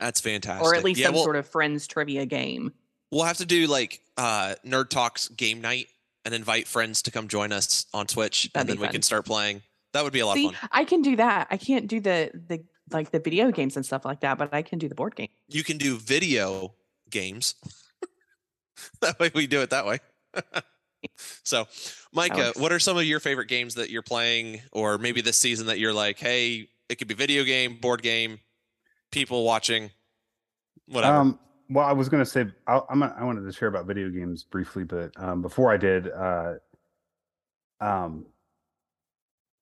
that's 0.00 0.20
fantastic 0.22 0.64
Or 0.66 0.74
at 0.74 0.84
least 0.84 1.00
yeah, 1.00 1.06
some 1.08 1.14
we'll, 1.16 1.24
sort 1.24 1.36
of 1.36 1.46
friends 1.46 1.86
trivia 1.86 2.24
game. 2.24 2.72
We'll 3.12 3.24
have 3.24 3.36
to 3.36 3.46
do 3.46 3.68
like 3.68 4.00
uh 4.16 4.56
nerd 4.66 4.88
talks 4.88 5.28
game 5.28 5.60
night 5.60 5.86
and 6.24 6.34
invite 6.34 6.66
friends 6.66 7.02
to 7.02 7.12
come 7.12 7.28
join 7.28 7.52
us 7.52 7.86
on 7.94 8.06
twitch 8.06 8.50
That'd 8.52 8.56
and 8.56 8.66
be 8.66 8.72
then 8.72 8.80
we 8.80 8.86
fun. 8.88 8.92
can 8.94 9.02
start 9.02 9.24
playing 9.24 9.62
that 9.92 10.02
would 10.02 10.12
be 10.12 10.20
a 10.20 10.26
lot 10.26 10.34
See, 10.34 10.48
of 10.48 10.56
fun 10.56 10.68
I 10.72 10.84
can 10.84 11.02
do 11.02 11.16
that. 11.16 11.46
I 11.50 11.56
can't 11.56 11.86
do 11.86 12.00
the 12.00 12.30
the 12.48 12.64
like 12.90 13.10
the 13.10 13.18
video 13.20 13.50
games 13.50 13.76
and 13.76 13.84
stuff 13.86 14.04
like 14.04 14.20
that, 14.20 14.38
but 14.38 14.52
I 14.52 14.62
can 14.62 14.78
do 14.78 14.88
the 14.88 14.94
board 14.94 15.16
game. 15.16 15.28
you 15.48 15.64
can 15.64 15.78
do 15.78 15.96
video 15.96 16.74
games. 17.10 17.54
that 19.00 19.18
way 19.18 19.30
we 19.34 19.46
do 19.46 19.60
it 19.62 19.70
that 19.70 19.86
way. 19.86 19.98
so, 21.44 21.66
Micah, 22.12 22.52
what 22.56 22.72
are 22.72 22.78
some 22.78 22.96
of 22.96 23.04
your 23.04 23.20
favorite 23.20 23.48
games 23.48 23.74
that 23.76 23.90
you're 23.90 24.02
playing, 24.02 24.60
or 24.72 24.98
maybe 24.98 25.20
this 25.20 25.38
season 25.38 25.66
that 25.66 25.78
you're 25.78 25.92
like, 25.92 26.18
hey, 26.18 26.68
it 26.88 26.96
could 26.96 27.08
be 27.08 27.14
video 27.14 27.44
game, 27.44 27.76
board 27.80 28.02
game, 28.02 28.40
people 29.10 29.44
watching, 29.44 29.90
whatever. 30.86 31.16
Um, 31.16 31.38
well, 31.72 31.86
I 31.86 31.92
was 31.92 32.08
going 32.08 32.22
to 32.22 32.28
say 32.28 32.46
I, 32.66 32.80
I'm. 32.88 33.02
I 33.02 33.24
wanted 33.24 33.42
to 33.42 33.52
share 33.52 33.68
about 33.68 33.86
video 33.86 34.10
games 34.10 34.44
briefly, 34.44 34.84
but 34.84 35.12
um, 35.16 35.42
before 35.42 35.72
I 35.72 35.76
did, 35.76 36.10
uh, 36.10 36.54
um, 37.80 38.26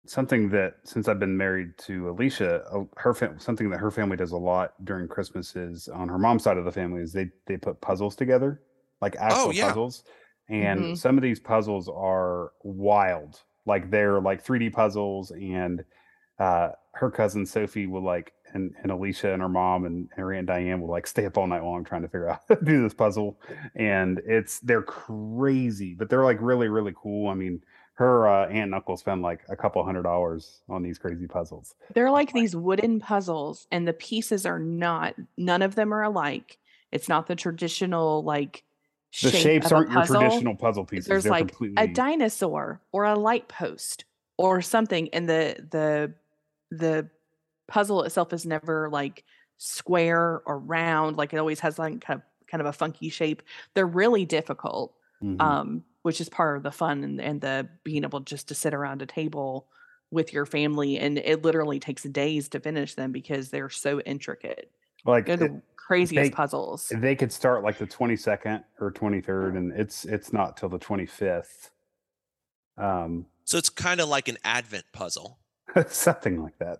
something 0.07 0.49
that 0.51 0.77
since 0.85 1.09
I've 1.09 1.21
been 1.21 1.37
married 1.37 1.77
to 1.79 2.11
Alicia, 2.11 2.65
uh, 2.73 2.85
her 2.97 3.15
fam- 3.15 3.39
something 3.39 3.71
that 3.71 3.79
her 3.79 3.91
family 3.91 4.17
does 4.17 4.33
a 4.33 4.37
lot 4.37 4.73
during 4.85 5.09
Christmas 5.09 5.55
is 5.57 5.89
on 5.89 6.09
her 6.09 6.19
mom's 6.19 6.43
side 6.43 6.57
of 6.57 6.65
the 6.65 6.73
family 6.73 7.03
is 7.03 7.13
they 7.13 7.31
they 7.47 7.57
put 7.57 7.81
puzzles 7.81 8.17
together, 8.17 8.63
like 9.01 9.17
actual 9.17 9.53
yeah. 9.53 9.69
puzzles, 9.69 10.05
and 10.49 10.81
Mhm. 10.81 10.99
some 10.99 11.17
of 11.17 11.23
these 11.23 11.39
puzzles 11.41 11.89
are 11.89 12.53
wild. 12.63 13.41
Like 13.67 13.91
they're 13.91 14.21
like 14.21 14.45
3D 14.45 14.73
puzzles, 14.73 15.31
and 15.33 15.85
uh, 16.39 16.71
her 16.95 17.11
cousin 17.11 17.45
Sophie 17.47 17.87
will 17.87 18.03
like, 18.03 18.33
and, 18.55 18.75
and 18.83 18.91
Alicia 18.91 19.33
and 19.33 19.43
her 19.43 19.49
mom 19.49 19.85
and 19.85 20.09
her 20.17 20.33
aunt 20.33 20.47
Diane 20.47 20.81
will 20.81 20.91
like 20.91 21.07
stay 21.07 21.27
up 21.27 21.39
all 21.39 21.47
night 21.47 21.63
long 21.63 21.85
trying 21.85 22.03
to 22.03 22.09
figure 22.09 22.31
out 22.31 22.41
how 22.49 22.55
to 22.57 22.65
do 22.65 22.83
this 22.83 22.95
puzzle. 22.95 23.39
And 23.75 24.21
it's 24.27 24.61
they're 24.61 24.83
crazy, 24.83 25.95
but 25.95 26.11
they're 26.11 26.25
like 26.25 26.39
really 26.41 26.69
really 26.69 26.93
cool. 26.97 27.29
I 27.29 27.35
mean, 27.35 27.63
her 28.01 28.27
uh, 28.27 28.47
aunt 28.47 28.65
and 28.65 28.75
uncle 28.75 28.97
spend 28.97 29.21
like 29.21 29.41
a 29.51 29.57
couple 29.57 29.85
hundred 29.85 30.05
dollars 30.05 30.63
on 30.71 30.83
these 30.83 30.99
crazy 30.99 31.27
puzzles. 31.27 31.75
They're 31.93 32.11
like 32.11 32.33
these 32.33 32.57
wooden 32.57 32.99
puzzles, 32.99 33.67
and 33.71 33.87
the 33.87 33.93
pieces 33.93 34.47
are 34.47 34.59
not. 34.59 35.15
None 35.37 35.61
of 35.61 35.75
them 35.75 35.93
are 35.93 36.03
alike. 36.03 36.59
It's 36.93 37.11
not 37.11 37.27
the 37.27 37.37
traditional 37.37 38.23
like. 38.25 38.65
The 39.23 39.31
shape 39.31 39.43
shapes 39.43 39.73
aren't 39.73 39.91
your 39.91 40.07
traditional 40.07 40.55
puzzle 40.55 40.87
pieces. 40.87 41.09
There's 41.09 41.25
they're 41.25 41.33
like 41.33 41.49
completely 41.49 41.83
a 41.83 41.89
dinosaur 41.89 42.81
or 42.91 43.05
a 43.05 43.17
light 43.17 43.49
post 43.49 44.05
or 44.39 44.63
something, 44.63 45.11
and 45.13 45.29
the 45.29 45.57
the 45.71 46.15
the 46.71 47.11
puzzle 47.71 48.03
itself 48.03 48.33
is 48.33 48.45
never 48.45 48.91
like 48.91 49.25
square 49.57 50.43
or 50.47 50.59
round. 50.59 51.17
Like 51.17 51.33
it 51.33 51.39
always 51.39 51.61
has 51.61 51.79
like 51.79 52.01
kind 52.01 52.19
of 52.21 52.23
kind 52.51 52.61
of 52.61 52.67
a 52.67 52.73
funky 52.73 53.09
shape. 53.09 53.43
They're 53.75 53.87
really 53.87 54.25
difficult, 54.27 54.95
Mhm. 55.23 55.41
um, 55.41 55.85
which 56.03 56.21
is 56.21 56.29
part 56.29 56.57
of 56.57 56.63
the 56.63 56.73
fun 56.73 57.05
and, 57.05 57.21
and 57.21 57.41
the 57.41 57.69
being 57.85 58.05
able 58.05 58.21
just 58.21 58.49
to 58.49 58.55
sit 58.55 58.75
around 58.75 59.03
a 59.03 59.07
table 59.07 59.69
with 60.11 60.33
your 60.33 60.45
family. 60.47 60.99
And 60.99 61.19
it 61.19 61.43
literally 61.43 61.79
takes 61.79 62.03
days 62.03 62.49
to 62.49 62.59
finish 62.61 62.95
them 62.95 63.13
because 63.13 63.51
they're 63.51 63.71
so 63.71 64.01
intricate. 64.01 64.71
like 65.07 65.27
They're 65.27 65.35
it- 65.37 65.39
the 65.39 65.63
craziest 65.77 66.31
they- 66.31 66.35
puzzles. 66.35 66.93
they 66.95 67.15
could 67.17 67.33
start 67.33 67.63
like 67.65 67.79
the 67.79 67.87
22nd 67.87 68.63
or 68.81 68.91
23rd 68.93 69.57
and 69.57 69.73
it's 69.73 70.05
it's 70.05 70.33
not 70.33 70.57
till 70.57 70.69
the 70.69 70.79
25th 70.79 71.71
um 72.79 73.27
so 73.45 73.59
it's 73.59 73.69
kind 73.71 74.01
of 74.01 74.09
like 74.09 74.29
an 74.29 74.39
Advent 74.45 74.85
puzzle, 74.93 75.39
something 75.89 76.43
like 76.43 76.59
that. 76.59 76.79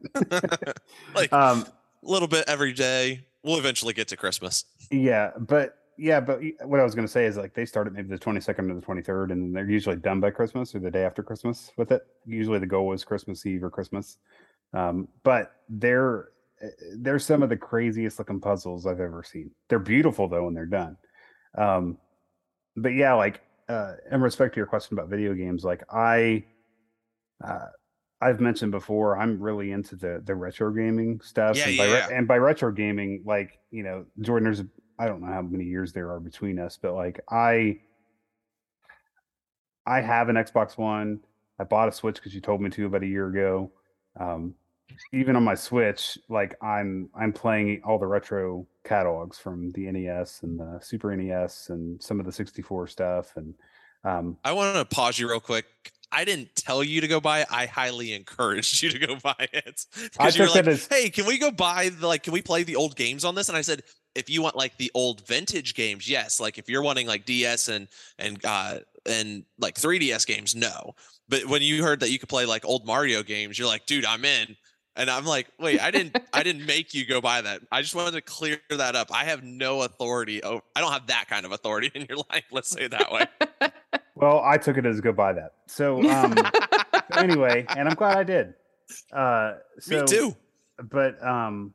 Like 1.15 1.33
um 1.33 1.67
a 2.03 2.11
little 2.11 2.29
bit 2.29 2.45
every 2.49 2.73
day. 2.73 3.25
We'll 3.43 3.59
eventually 3.59 3.93
get 3.95 4.09
to 4.09 4.17
Christmas. 4.17 4.65
yeah 4.91 5.31
but 5.39 5.77
yeah 5.97 6.19
but 6.19 6.41
what 6.65 6.81
i 6.81 6.83
was 6.83 6.95
going 6.95 7.07
to 7.07 7.13
say 7.13 7.27
is 7.27 7.37
like 7.37 7.53
they 7.53 7.67
start 7.67 7.87
at 7.87 7.93
maybe 7.93 8.09
the 8.09 8.19
22nd 8.19 8.71
or 8.71 8.75
the 8.75 9.03
23rd 9.03 9.33
and 9.33 9.55
they're 9.55 9.69
usually 9.69 9.97
done 9.97 10.19
by 10.19 10.31
christmas 10.31 10.75
or 10.75 10.79
the 10.79 10.91
day 10.91 11.05
after 11.05 11.23
christmas 11.23 11.71
with 11.77 11.93
it. 11.93 12.03
Usually 12.25 12.59
the 12.59 12.67
goal 12.67 12.93
is 12.95 13.05
christmas 13.05 13.45
eve 13.45 13.63
or 13.63 13.71
christmas. 13.71 14.17
Um 14.73 15.09
but 15.25 15.53
they're 15.69 16.31
eh, 16.63 16.69
they're 16.97 17.19
some 17.19 17.43
of 17.43 17.51
the 17.51 17.57
craziest 17.57 18.19
looking 18.19 18.41
puzzles 18.41 18.87
i've 18.87 19.01
ever 19.01 19.23
seen. 19.23 19.51
They're 19.69 19.79
beautiful 19.79 20.27
though 20.27 20.45
when 20.45 20.55
they're 20.55 20.65
done. 20.67 20.97
Um 21.57 21.99
but 22.77 22.95
yeah 22.95 23.13
like 23.15 23.43
uh 23.69 23.95
in 24.11 24.21
respect 24.23 24.55
to 24.55 24.59
your 24.59 24.67
question 24.67 24.97
about 24.99 25.09
video 25.11 25.35
games 25.35 25.65
like 25.65 25.83
i 25.93 26.45
uh 27.45 27.67
I've 28.21 28.41
mentioned 28.41 28.73
before, 28.73 29.19
I'm 29.19 29.41
really 29.41 29.73
into 29.73 29.97
the 29.97 30.23
the 30.25 30.35
retro 30.35 30.73
gaming 30.73 31.21
stuff. 31.23 31.57
Yeah, 31.57 31.69
and, 31.69 31.79
by 31.79 31.87
yeah, 31.87 32.09
and 32.13 32.29
by 32.29 32.37
retro 32.37 32.71
gaming, 32.71 33.23
like 33.25 33.59
you 33.71 33.83
know, 33.83 34.05
Jordan, 34.21 34.45
there's 34.45 34.63
I 34.99 35.07
don't 35.07 35.23
know 35.23 35.33
how 35.33 35.43
many 35.43 35.65
years 35.65 35.93
there 35.93 36.11
are 36.11 36.21
between 36.21 36.59
us, 36.59 36.79
but 36.81 36.95
like 36.95 37.21
I 37.31 37.81
I 39.87 40.01
have 40.03 40.29
an 40.29 40.37
Xbox 40.37 40.77
One. 40.77 41.21
I 41.59 41.65
bought 41.65 41.89
a 41.89 41.93
Switch 41.93 42.17
because 42.17 42.35
you 42.35 42.41
told 42.41 42.61
me 42.61 42.71
to 42.71 42.87
about 42.87 43.03
a 43.03 43.07
year 43.07 43.29
ago. 43.29 43.73
Um, 44.19 44.55
even 45.13 45.37
on 45.37 45.45
my 45.45 45.55
Switch, 45.55 46.19
like 46.29 46.55
I'm 46.63 47.09
I'm 47.15 47.33
playing 47.33 47.81
all 47.85 47.99
the 47.99 48.07
retro 48.07 48.67
catalogs 48.85 49.39
from 49.39 49.71
the 49.73 49.91
NES 49.91 50.43
and 50.43 50.59
the 50.59 50.79
Super 50.83 51.15
NES 51.17 51.71
and 51.71 52.03
some 52.03 52.21
of 52.21 52.27
the 52.27 52.33
64 52.33 52.87
stuff 52.89 53.37
and 53.37 53.55
Um, 54.05 54.39
I 54.45 54.53
want 54.53 54.77
to 54.77 54.85
pause 54.85 55.19
you 55.19 55.29
real 55.29 55.41
quick. 55.41 55.67
I 56.13 56.25
didn't 56.25 56.55
tell 56.57 56.83
you 56.83 57.01
to 57.01 57.09
go 57.09 57.21
buy 57.21 57.41
it. 57.41 57.47
I 57.51 57.67
highly 57.67 58.13
encouraged 58.13 58.83
you 58.83 58.91
to 58.91 58.99
go 58.99 59.17
buy 59.23 59.49
it 59.53 59.87
I 59.97 60.09
because 60.13 60.37
you 60.37 60.43
were 60.43 60.47
took 60.49 60.57
like, 60.57 60.67
as- 60.67 60.87
"Hey, 60.87 61.11
can 61.11 61.27
we 61.27 61.39
go 61.39 61.51
buy 61.51 61.91
the 61.91 62.07
like? 62.07 62.23
Can 62.23 62.33
we 62.33 62.43
play 62.43 62.63
the 62.63 62.77
old 62.77 62.97
games 62.97 63.25
on 63.25 63.35
this?" 63.35 63.49
And 63.49 63.57
I 63.57 63.63
said, 63.63 63.83
"If 64.15 64.29
you 64.29 64.43
want 64.43 64.57
like 64.57 64.77
the 64.77 64.91
old 64.95 65.27
vintage 65.27 65.75
games, 65.75 66.09
yes. 66.09 66.41
Like 66.41 66.59
if 66.59 66.69
you're 66.69 66.83
wanting 66.83 67.07
like 67.07 67.25
DS 67.25 67.69
and 67.69 67.89
and 68.19 68.45
uh 68.45 68.79
and 69.07 69.45
like 69.59 69.77
3DS 69.77 70.27
games, 70.27 70.55
no. 70.55 70.95
But 71.29 71.47
when 71.47 71.63
you 71.63 71.83
heard 71.83 72.01
that 72.01 72.11
you 72.11 72.19
could 72.19 72.29
play 72.29 72.45
like 72.45 72.65
old 72.65 72.87
Mario 72.87 73.23
games, 73.23 73.59
you're 73.59 73.69
like, 73.69 73.87
dude, 73.87 74.05
I'm 74.05 74.25
in." 74.25 74.57
And 74.97 75.09
I'm 75.09 75.25
like, 75.25 75.47
wait, 75.59 75.81
I 75.81 75.93
didn't, 75.93 76.17
I 76.33 76.43
didn't 76.43 76.67
make 76.67 76.93
you 76.93 77.07
go 77.07 77.21
buy 77.21 77.41
that. 77.41 77.63
I 77.71 77.81
just 77.81 77.95
wanted 77.95 78.11
to 78.11 78.21
clear 78.21 78.59
that 78.71 78.97
up. 78.97 79.09
I 79.13 79.25
have 79.25 79.43
no 79.43 79.83
authority. 79.83 80.43
Over, 80.43 80.61
I 80.75 80.81
don't 80.81 80.93
have 80.93 81.07
that 81.07 81.27
kind 81.29 81.47
of 81.47 81.53
authority 81.53 81.93
in 81.95 82.07
your 82.09 82.19
life. 82.31 82.45
Let's 82.51 82.69
say 82.69 82.89
that 82.89 83.11
way. 83.11 83.27
Well, 84.21 84.43
I 84.45 84.59
took 84.59 84.77
it 84.77 84.87
as 84.87 85.01
go 85.01 85.13
buy 85.13 85.33
that. 85.33 85.55
So, 85.67 86.07
um, 86.09 86.53
anyway, 87.17 87.67
and 87.75 87.89
I'm 87.89 87.95
glad 87.95 88.17
I 88.17 88.25
did. 88.25 88.55
Uh, 89.13 89.55
so, 89.79 90.03
Me 90.03 90.07
too. 90.09 90.37
But 90.91 91.23
um, 91.27 91.75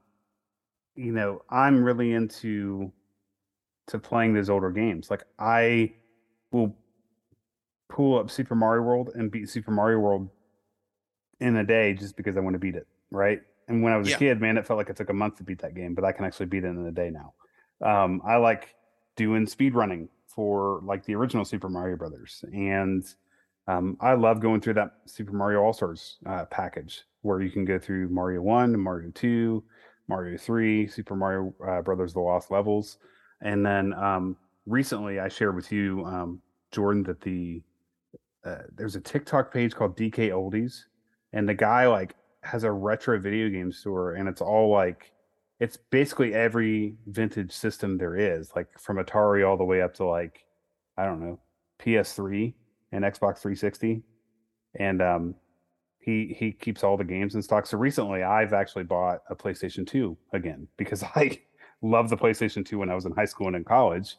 you 0.96 1.12
know, 1.12 1.42
I'm 1.50 1.84
really 1.84 2.14
into 2.14 2.92
to 3.88 4.00
playing 4.00 4.34
those 4.34 4.50
older 4.50 4.72
games. 4.72 5.10
Like 5.12 5.24
I 5.38 5.94
will 6.52 6.76
pull 7.90 8.18
up 8.18 8.32
Super 8.32 8.56
Mario 8.56 8.82
World 8.84 9.12
and 9.16 9.30
beat 9.30 9.50
Super 9.50 9.72
Mario 9.72 10.00
World 10.00 10.30
in 11.40 11.58
a 11.58 11.64
day 11.64 11.94
just 11.94 12.16
because 12.18 12.38
I 12.38 12.40
want 12.40 12.54
to 12.56 12.60
beat 12.60 12.76
it, 12.76 12.88
right? 13.12 13.42
And 13.68 13.84
when 13.84 13.94
I 13.94 13.98
was 13.98 14.10
Yeah. 14.10 14.16
a 14.16 14.20
kid, 14.20 14.42
man, 14.42 14.58
it 14.58 14.66
felt 14.66 14.78
like 14.78 14.90
it 14.90 14.96
took 14.96 15.10
a 15.10 15.14
month 15.14 15.38
to 15.38 15.44
beat 15.44 15.60
that 15.60 15.76
game, 15.76 15.94
but 15.94 16.04
I 16.04 16.12
can 16.12 16.26
actually 16.26 16.46
beat 16.48 16.64
it 16.64 16.68
in 16.68 16.86
a 16.86 16.92
day 16.92 17.10
now. 17.12 17.34
Um, 17.82 18.22
I 18.26 18.38
like 18.38 18.74
doing 19.16 19.46
speed 19.48 19.76
running 19.76 20.10
for 20.36 20.82
like 20.84 21.06
the 21.06 21.16
original 21.16 21.46
Super 21.46 21.70
Mario 21.70 21.96
Brothers, 21.96 22.44
and 22.54 23.06
um, 23.68 23.98
I 24.00 24.14
love 24.14 24.40
going 24.40 24.62
through 24.62 24.76
that 24.76 24.92
Super 25.06 25.34
Mario 25.34 25.62
All 25.62 25.74
Stars 25.74 26.18
uh, 26.26 26.46
package 26.46 27.04
where 27.22 27.42
you 27.42 27.50
can 27.50 27.66
go 27.66 27.80
through 27.80 28.10
Mario 28.10 28.42
One, 28.42 28.80
Mario 28.80 29.12
Two, 29.12 29.64
Mario 30.08 30.38
Three, 30.38 30.88
Super 30.88 31.16
Mario 31.16 31.54
uh, 31.68 31.82
Brothers: 31.82 32.14
The 32.14 32.20
Lost 32.20 32.52
Levels, 32.52 32.98
and 33.42 33.66
then 33.66 33.94
um, 33.94 34.38
recently 34.66 35.20
I 35.20 35.30
shared 35.30 35.56
with 35.56 35.72
you, 35.72 36.04
um, 36.06 36.42
Jordan, 36.72 37.04
that 37.04 37.22
the 37.22 37.62
uh, 38.46 38.64
there's 38.76 38.96
a 38.96 39.02
TikTok 39.02 39.52
page 39.52 39.74
called 39.74 39.98
DK 39.98 40.30
Oldies, 40.30 40.84
and 41.34 41.50
the 41.50 41.54
guy 41.54 41.88
like 41.88 42.16
has 42.44 42.64
a 42.64 42.72
retro 42.72 43.20
video 43.20 43.50
game 43.50 43.72
store, 43.72 44.14
and 44.14 44.30
it's 44.30 44.42
all 44.42 44.70
like 44.70 45.12
it's 45.60 45.78
basically 45.78 46.34
every 46.34 46.96
vintage 47.08 47.52
system 47.52 47.98
there 47.98 48.16
is, 48.16 48.52
like 48.56 48.68
from 48.80 48.98
Atari 48.98 49.48
all 49.48 49.58
the 49.58 49.64
way 49.64 49.82
up 49.82 49.94
to 49.96 50.06
like 50.06 50.44
I 50.98 51.06
don't 51.06 51.22
know 51.22 51.40
PS3 51.80 52.54
and 52.92 53.04
Xbox 53.04 53.40
360, 53.40 54.02
and 54.76 55.02
um, 55.02 55.36
he 56.00 56.36
he 56.38 56.52
keeps 56.52 56.84
all 56.84 56.98
the 56.98 57.04
games 57.04 57.36
in 57.36 57.42
stock. 57.42 57.66
So 57.66 57.78
recently, 57.78 58.24
I've 58.24 58.54
actually 58.54 58.84
bought 58.84 59.22
a 59.30 59.36
PlayStation 59.36 59.88
2 59.88 60.18
again 60.34 60.68
because 60.78 61.04
I 61.04 61.42
loved 61.82 62.10
the 62.10 62.18
PlayStation 62.18 62.66
2 62.66 62.80
when 62.80 62.90
I 62.90 62.96
was 62.96 63.06
in 63.06 63.14
high 63.14 63.26
school 63.26 63.48
and 63.48 63.56
in 63.56 63.64
college. 63.64 64.18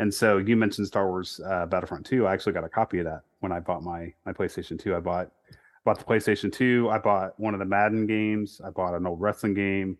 And 0.00 0.12
so 0.14 0.38
you 0.38 0.56
mentioned 0.56 0.86
Star 0.86 1.08
Wars 1.08 1.40
uh, 1.44 1.66
Battlefront 1.66 2.06
2. 2.06 2.26
I 2.26 2.32
actually 2.32 2.52
got 2.52 2.64
a 2.64 2.68
copy 2.68 3.00
of 3.00 3.04
that 3.06 3.22
when 3.40 3.52
I 3.52 3.60
bought 3.60 3.82
my 3.82 4.12
my 4.24 4.32
PlayStation 4.32 4.78
2. 4.78 4.96
I 4.96 5.00
bought 5.00 5.30
bought 5.84 5.98
the 5.98 6.04
PlayStation 6.04 6.52
2. 6.52 6.88
I 6.90 6.98
bought 6.98 7.38
one 7.38 7.54
of 7.54 7.60
the 7.60 7.66
Madden 7.66 8.06
games. 8.06 8.60
I 8.64 8.70
bought 8.70 8.94
an 8.94 9.06
old 9.06 9.20
wrestling 9.20 9.54
game. 9.54 9.98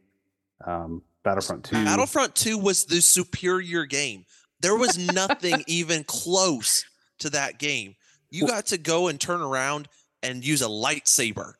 Um, 0.66 1.02
Battlefront 1.24 1.64
2. 1.64 1.84
Battlefront 1.84 2.34
2 2.34 2.58
was 2.58 2.84
the 2.84 3.00
superior 3.00 3.84
game. 3.84 4.24
There 4.60 4.76
was 4.76 4.98
nothing 5.14 5.62
even 5.66 6.04
close 6.04 6.84
to 7.20 7.30
that 7.30 7.58
game. 7.58 7.94
You 8.30 8.46
got 8.46 8.66
to 8.66 8.78
go 8.78 9.08
and 9.08 9.20
turn 9.20 9.40
around 9.40 9.88
and 10.22 10.44
use 10.44 10.62
a 10.62 10.66
lightsaber. 10.66 11.54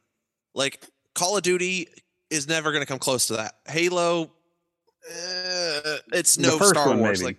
Like 0.54 0.86
Call 1.14 1.36
of 1.36 1.42
Duty 1.42 1.88
is 2.30 2.48
never 2.48 2.72
going 2.72 2.82
to 2.82 2.86
come 2.86 2.98
close 2.98 3.26
to 3.28 3.36
that. 3.36 3.54
Halo, 3.66 4.24
uh, 4.24 5.96
it's 6.12 6.38
no 6.38 6.58
Star 6.58 6.88
one, 6.88 6.98
Wars. 6.98 7.20
maybe. 7.20 7.34
Like, 7.34 7.38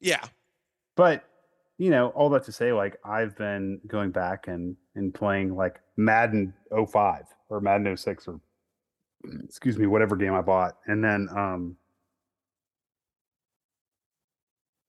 yeah, 0.00 0.24
but 0.96 1.24
you 1.78 1.90
know 1.90 2.08
all 2.08 2.28
that 2.30 2.44
to 2.44 2.52
say 2.52 2.72
like 2.72 2.96
i've 3.04 3.36
been 3.36 3.80
going 3.86 4.10
back 4.10 4.46
and 4.48 4.76
and 4.94 5.12
playing 5.12 5.54
like 5.54 5.80
madden 5.96 6.52
05 6.70 7.24
or 7.48 7.60
madden 7.60 7.96
06 7.96 8.28
or 8.28 8.40
excuse 9.44 9.78
me 9.78 9.86
whatever 9.86 10.16
game 10.16 10.34
i 10.34 10.40
bought 10.40 10.76
and 10.86 11.02
then 11.02 11.28
um 11.36 11.76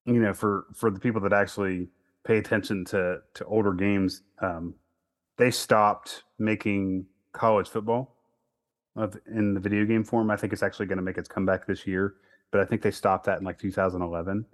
you 0.05 0.19
know 0.19 0.33
for 0.33 0.65
for 0.73 0.89
the 0.89 0.99
people 0.99 1.21
that 1.21 1.33
actually 1.33 1.87
pay 2.25 2.37
attention 2.37 2.83
to 2.85 3.17
to 3.33 3.45
older 3.45 3.73
games 3.73 4.23
um 4.41 4.73
they 5.37 5.51
stopped 5.51 6.23
making 6.39 7.05
college 7.33 7.67
football 7.67 8.15
in 9.33 9.53
the 9.53 9.59
video 9.59 9.85
game 9.85 10.03
form 10.03 10.31
i 10.31 10.35
think 10.35 10.53
it's 10.53 10.63
actually 10.63 10.85
going 10.85 10.97
to 10.97 11.03
make 11.03 11.17
its 11.17 11.27
comeback 11.27 11.65
this 11.65 11.85
year 11.85 12.15
but 12.51 12.61
i 12.61 12.65
think 12.65 12.81
they 12.81 12.91
stopped 12.91 13.25
that 13.25 13.39
in 13.39 13.45
like 13.45 13.57
2011 13.57 14.45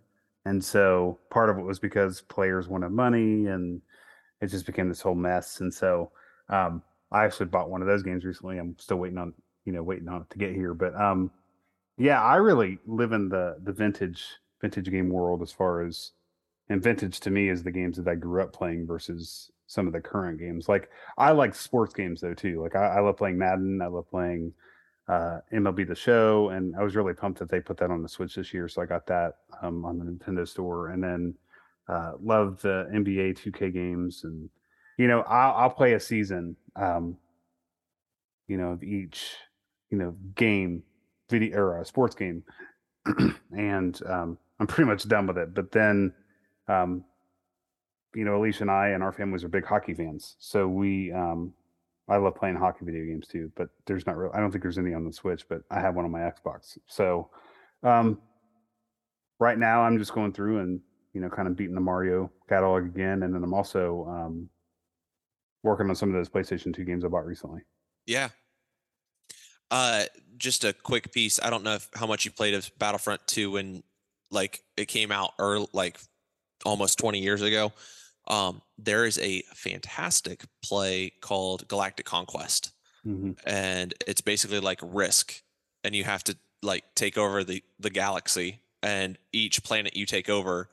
and 0.46 0.64
so 0.64 1.20
part 1.30 1.50
of 1.50 1.58
it 1.58 1.64
was 1.64 1.80
because 1.80 2.22
players 2.22 2.68
wanted 2.68 2.90
money 2.90 3.48
and 3.48 3.82
it 4.42 4.48
just 4.48 4.66
became 4.66 4.90
this 4.90 5.02
whole 5.02 5.16
mess. 5.16 5.62
And 5.62 5.74
so 5.74 6.12
um, 6.50 6.82
I 7.12 7.26
actually 7.26 7.46
bought 7.48 7.70
one 7.70 7.82
of 7.82 7.88
those 7.88 8.04
games 8.04 8.26
recently. 8.26 8.58
I'm 8.58 8.76
still 8.80 8.98
waiting 8.98 9.20
on, 9.20 9.34
you 9.66 9.74
know, 9.74 9.84
waiting 9.84 10.08
on 10.08 10.22
it 10.22 10.30
to 10.32 10.38
get 10.38 10.54
here. 10.54 10.74
But 10.74 10.96
um, 11.00 11.32
yeah, 11.98 12.22
I 12.22 12.38
really 12.38 12.80
live 12.86 13.12
in 13.12 13.30
the 13.30 13.58
the 13.64 13.74
vintage 13.74 14.26
vintage 14.62 14.90
game 14.90 15.10
world 15.10 15.42
as 15.42 15.52
far 15.52 15.82
as 15.82 16.12
and 16.70 16.82
vintage 16.82 17.20
to 17.22 17.30
me 17.30 17.50
is 17.50 17.64
the 17.64 17.72
games 17.72 17.98
that 17.98 18.08
I 18.08 18.16
grew 18.16 18.42
up 18.42 18.54
playing 18.54 18.88
versus 18.88 19.52
some 19.68 19.88
of 19.88 19.94
the 19.94 20.00
current 20.00 20.40
games. 20.40 20.70
Like 20.70 20.90
I 21.18 21.32
like 21.32 21.56
sports 21.56 21.94
games 21.94 22.22
though 22.22 22.34
too. 22.34 22.62
Like 22.62 22.76
I, 22.76 22.98
I 22.98 23.00
love 23.00 23.18
playing 23.18 23.38
Madden. 23.38 23.82
I 23.82 23.88
love 23.88 24.10
playing 24.10 24.54
uh, 25.08 25.40
MLB 25.54 25.88
The 25.88 25.96
Show, 25.96 26.50
and 26.50 26.76
I 26.76 26.84
was 26.84 26.96
really 26.96 27.14
pumped 27.14 27.40
that 27.40 27.50
they 27.50 27.60
put 27.60 27.78
that 27.78 27.92
on 27.92 28.02
the 28.02 28.10
Switch 28.10 28.36
this 28.36 28.54
year. 28.54 28.68
So 28.68 28.82
I 28.82 28.86
got 28.86 29.06
that 29.08 29.36
um, 29.62 29.84
on 29.84 29.98
the 29.98 30.06
Nintendo 30.06 30.48
Store, 30.48 30.90
and 30.90 31.04
then 31.04 31.34
uh, 31.90 32.14
love 32.22 32.62
the 32.62 32.88
NBA 32.94 33.38
2K 33.38 33.74
games, 33.74 34.24
and 34.24 34.50
you 34.98 35.08
know 35.08 35.22
I'll, 35.22 35.54
I'll 35.56 35.70
play 35.70 35.94
a 35.94 36.00
season, 36.00 36.56
um, 36.78 37.18
you 38.48 38.58
know, 38.58 38.72
of 38.72 38.84
each 38.84 39.36
you 39.92 39.98
know 39.98 40.16
game, 40.36 40.84
video 41.30 41.60
or 41.60 41.86
sports 41.86 42.16
game, 42.16 42.44
and 43.52 44.02
um, 44.08 44.38
I'm 44.60 44.68
pretty 44.68 44.90
much 44.90 45.08
done 45.08 45.28
with 45.28 45.38
it. 45.38 45.54
But 45.54 45.72
then, 45.72 46.14
um, 46.68 47.04
you 48.16 48.26
know, 48.26 48.38
Alicia 48.38 48.64
and 48.64 48.72
I 48.72 48.90
and 48.90 49.04
our 49.04 49.12
families 49.12 49.44
are 49.44 49.50
big 49.50 49.66
hockey 49.66 49.94
fans, 49.94 50.36
so 50.40 50.68
we 50.68 51.12
um, 51.12 51.54
I 52.10 52.18
love 52.18 52.36
playing 52.36 52.56
hockey 52.56 52.86
video 52.86 53.06
games 53.06 53.28
too, 53.28 53.52
but 53.56 53.70
there's 53.86 54.06
not 54.08 54.18
really. 54.18 54.34
I 54.34 54.40
don't 54.40 54.52
think 54.52 54.64
there's 54.64 54.78
any 54.78 54.94
on 54.94 55.06
the 55.06 55.14
Switch, 55.14 55.48
but 55.48 55.62
I 55.70 55.80
have 55.80 55.96
one 55.96 56.06
on 56.06 56.12
my 56.12 56.20
Xbox. 56.20 56.78
So, 56.88 57.30
um, 57.84 58.20
right 59.40 59.58
now 59.58 59.82
I'm 59.82 59.98
just 59.98 60.14
going 60.14 60.34
through 60.34 60.60
and 60.60 60.80
you 61.14 61.22
know 61.22 61.30
kind 61.30 61.48
of 61.48 61.56
beating 61.56 61.76
the 61.76 61.82
Mario 61.82 62.32
catalog 62.50 62.86
again, 62.86 63.24
and 63.24 63.34
then 63.34 63.44
I'm 63.44 63.54
also 63.54 64.08
um, 64.10 64.50
working 65.64 65.90
on 65.90 65.96
some 65.96 66.10
of 66.10 66.16
those 66.16 66.30
PlayStation 66.30 66.74
2 66.74 66.84
games 66.84 67.06
I 67.06 67.08
bought 67.08 67.26
recently. 67.26 67.62
yeah. 68.06 68.30
Uh, 69.72 70.04
just 70.38 70.64
a 70.64 70.74
quick 70.74 71.12
piece. 71.12 71.40
I 71.42 71.50
don't 71.50 71.64
know 71.64 71.76
if, 71.76 71.90
how 71.96 72.06
much 72.06 72.26
you 72.26 72.32
played 72.32 72.54
of 72.54 72.70
Battlefront 72.78 73.26
2 73.28 73.52
when 73.52 73.84
like 74.30 74.62
it 74.78 74.88
came 74.88 75.12
out 75.12 75.32
early, 75.40 75.68
like 75.74 76.00
almost 76.66 77.00
20 77.00 77.20
years 77.20 77.42
ago. 77.42 77.74
Um, 78.28 78.62
there 78.78 79.06
is 79.06 79.18
a 79.20 79.42
fantastic 79.54 80.44
play 80.64 81.12
called 81.22 81.68
Galactic 81.68 82.06
Conquest. 82.06 82.72
Mm-hmm. 83.06 83.32
and 83.48 83.96
it's 84.06 84.22
basically 84.22 84.60
like 84.60 84.80
risk 84.84 85.42
and 85.84 85.96
you 85.96 86.04
have 86.04 86.24
to 86.26 86.38
like 86.62 86.84
take 86.94 87.18
over 87.18 87.44
the 87.44 87.64
the 87.80 87.90
galaxy 87.90 88.60
and 88.84 89.18
each 89.34 89.64
planet 89.64 89.96
you 89.96 90.06
take 90.06 90.30
over 90.30 90.70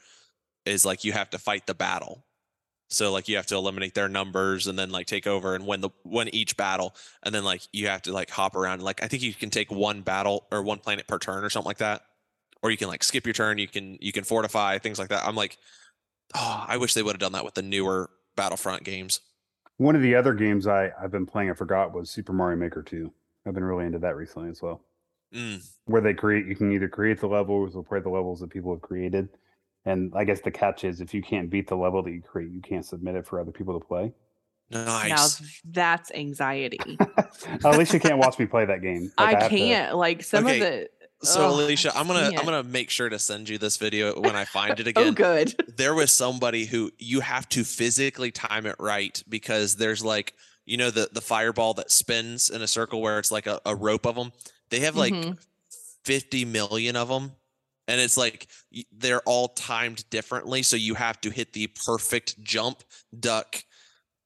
is 0.67 0.85
like 0.85 1.05
you 1.05 1.13
have 1.13 1.31
to 1.31 1.39
fight 1.39 1.67
the 1.67 1.75
battle 1.75 2.27
so 2.89 3.13
like 3.13 3.29
you 3.29 3.37
have 3.37 3.47
to 3.47 3.57
eliminate 3.57 3.95
their 3.95 4.09
numbers 4.09 4.67
and 4.67 4.79
then 4.79 4.91
like 4.91 5.07
take 5.07 5.27
over 5.27 5.55
and 5.55 5.67
win 5.67 5.81
the 5.81 5.91
win 6.05 6.35
each 6.35 6.57
battle. 6.57 6.95
And 7.23 7.35
then 7.35 7.45
like 7.45 7.63
you 7.73 7.87
have 7.89 8.03
to 8.03 8.13
like 8.13 8.31
hop 8.31 8.57
around. 8.57 8.83
Like 8.83 9.03
i 9.03 9.09
think 9.09 9.23
you 9.23 9.35
can 9.35 9.51
take 9.51 9.71
one 9.71 10.03
battle 10.03 10.47
or 10.51 10.63
one 10.63 10.79
planet 10.79 11.07
per 11.07 11.19
turn 11.19 11.45
or 11.45 11.51
something 11.51 11.69
like 11.69 11.79
that. 11.79 12.03
Or 12.63 12.71
you 12.71 12.77
can 12.77 12.89
like 12.89 13.05
skip 13.05 13.27
your 13.27 13.35
turn. 13.35 13.59
You 13.59 13.69
can 13.69 13.99
you 14.01 14.13
can 14.13 14.25
fortify 14.25 14.79
things 14.79 14.99
like 14.99 15.09
that. 15.11 15.27
I'm 15.27 15.37
like 15.37 15.59
oh 16.35 16.65
i 16.69 16.77
wish 16.79 16.95
they 16.95 17.03
would 17.03 17.13
have 17.15 17.21
done 17.21 17.33
that 17.33 17.45
with 17.45 17.55
the 17.55 17.63
newer 17.63 18.11
battlefront 18.37 18.85
games. 18.85 19.21
One 19.79 19.97
of 19.97 20.03
the 20.03 20.15
other 20.15 20.35
games 20.35 20.67
I 20.67 20.93
I've 21.01 21.11
been 21.11 21.25
playing 21.25 21.49
I 21.51 21.55
forgot 21.55 21.95
was 21.95 22.11
Super 22.11 22.35
Mario 22.35 22.59
Maker 22.59 22.83
2. 22.83 23.11
I've 23.47 23.55
been 23.55 23.65
really 23.65 23.87
into 23.87 23.99
that 24.01 24.15
recently 24.15 24.51
as 24.51 24.61
well. 24.61 24.85
mm, 25.33 25.63
Where 25.87 26.01
they 26.03 26.15
create, 26.15 26.47
you 26.47 26.55
can 26.55 26.71
either 26.73 26.89
create 26.89 27.19
the 27.21 27.27
levels 27.29 27.75
or 27.75 27.83
play 27.83 28.01
the 28.01 28.09
levels 28.11 28.41
that 28.41 28.51
people 28.51 28.73
have 28.73 28.83
created. 28.83 29.29
And 29.89 30.13
I 30.15 30.25
guess 30.25 30.41
the 30.41 30.51
catch 30.51 30.85
is 30.85 31.01
if 31.01 31.15
you 31.15 31.23
can't 31.23 31.49
beat 31.51 31.67
the 31.69 31.77
level 31.77 32.03
that 32.03 32.11
you 32.11 32.21
create, 32.23 32.51
you 32.53 32.61
can't 32.61 32.85
submit 32.85 33.15
it 33.17 33.27
for 33.27 33.41
other 33.41 33.53
people 33.53 33.79
to 33.79 33.85
play. 33.85 34.13
nice 34.71 35.09
Now 35.41 35.47
that's 35.73 36.11
anxiety. 36.13 36.79
At 37.65 37.79
least 37.79 37.93
you 37.93 38.01
can't 38.01 38.19
watch 38.19 38.39
me 38.39 38.47
play 38.47 38.65
that 38.67 38.83
game. 38.83 39.11
Like, 39.19 39.29
I 39.37 39.41
have 39.41 39.51
to- 39.51 39.57
can't. 39.57 39.97
like 39.97 40.23
some 40.23 40.47
Okay. 40.47 40.57
of 40.57 40.61
the 40.61 40.89
So 41.27 41.47
Oh, 41.47 41.55
Alicia, 41.55 41.95
I 41.97 42.01
I'm 42.01 42.07
gonna 42.07 42.31
I'm 42.39 42.45
gonna 42.45 42.63
make 42.63 42.91
sure 42.91 43.09
to 43.09 43.19
send 43.19 43.49
you 43.49 43.59
this 43.59 43.77
video 43.77 44.21
when 44.21 44.37
I 44.37 44.45
find 44.45 44.79
it 44.79 44.87
again. 44.93 45.09
Oh, 45.09 45.13
good. 45.13 45.55
there 45.77 45.95
was 45.95 46.13
somebody 46.13 46.65
who 46.67 46.91
you 46.99 47.21
have 47.21 47.49
to 47.51 47.65
physically 47.65 48.31
time 48.31 48.67
it 48.67 48.77
right 48.79 49.21
because 49.29 49.77
there's 49.77 50.05
like 50.05 50.35
you 50.67 50.77
know 50.77 50.91
the 50.91 51.09
the 51.13 51.21
fireball 51.23 51.73
that 51.75 51.91
spins 51.91 52.51
in 52.51 52.61
a 52.63 52.67
circle 52.69 53.01
where 53.01 53.19
it's 53.19 53.33
like 53.33 53.47
a, 53.47 53.61
a 53.65 53.75
rope 53.75 54.07
of 54.07 54.15
them. 54.17 54.33
They 54.71 54.81
have 54.81 54.97
like 54.97 55.15
Mhm. 55.15 55.39
50 56.05 56.45
million 56.45 56.95
of 56.95 57.09
them 57.09 57.33
and 57.89 58.01
it's 58.01 58.17
like 58.17 58.47
they're 58.93 59.23
all 59.23 59.49
timed 59.49 60.09
differently 60.11 60.63
so 60.63 60.77
you 60.77 60.95
have 60.95 61.21
to 61.21 61.31
hit 61.31 61.53
the 61.53 61.67
perfect 61.85 62.41
jump 62.43 62.85
duck 63.19 63.65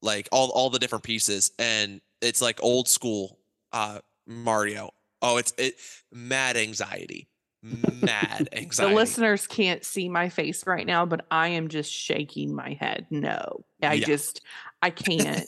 like 0.02 0.28
all 0.32 0.50
all 0.50 0.68
the 0.68 0.78
different 0.78 1.04
pieces 1.04 1.52
and 1.58 2.00
it's 2.20 2.42
like 2.42 2.62
old 2.62 2.88
school 2.88 3.38
uh 3.72 3.98
mario 4.26 4.90
oh 5.22 5.36
it's 5.38 5.54
it 5.56 5.76
mad 6.12 6.56
anxiety 6.56 7.28
mad 7.62 8.48
anxiety. 8.52 8.90
The 8.90 8.96
listeners 8.96 9.46
can't 9.46 9.84
see 9.84 10.08
my 10.08 10.28
face 10.28 10.66
right 10.66 10.86
now, 10.86 11.06
but 11.06 11.24
I 11.30 11.48
am 11.48 11.68
just 11.68 11.92
shaking 11.92 12.54
my 12.54 12.72
head. 12.80 13.06
No, 13.10 13.64
I 13.82 13.94
Yeah. 13.94 14.06
just, 14.06 14.40
I 14.82 14.90
can't. 14.90 15.46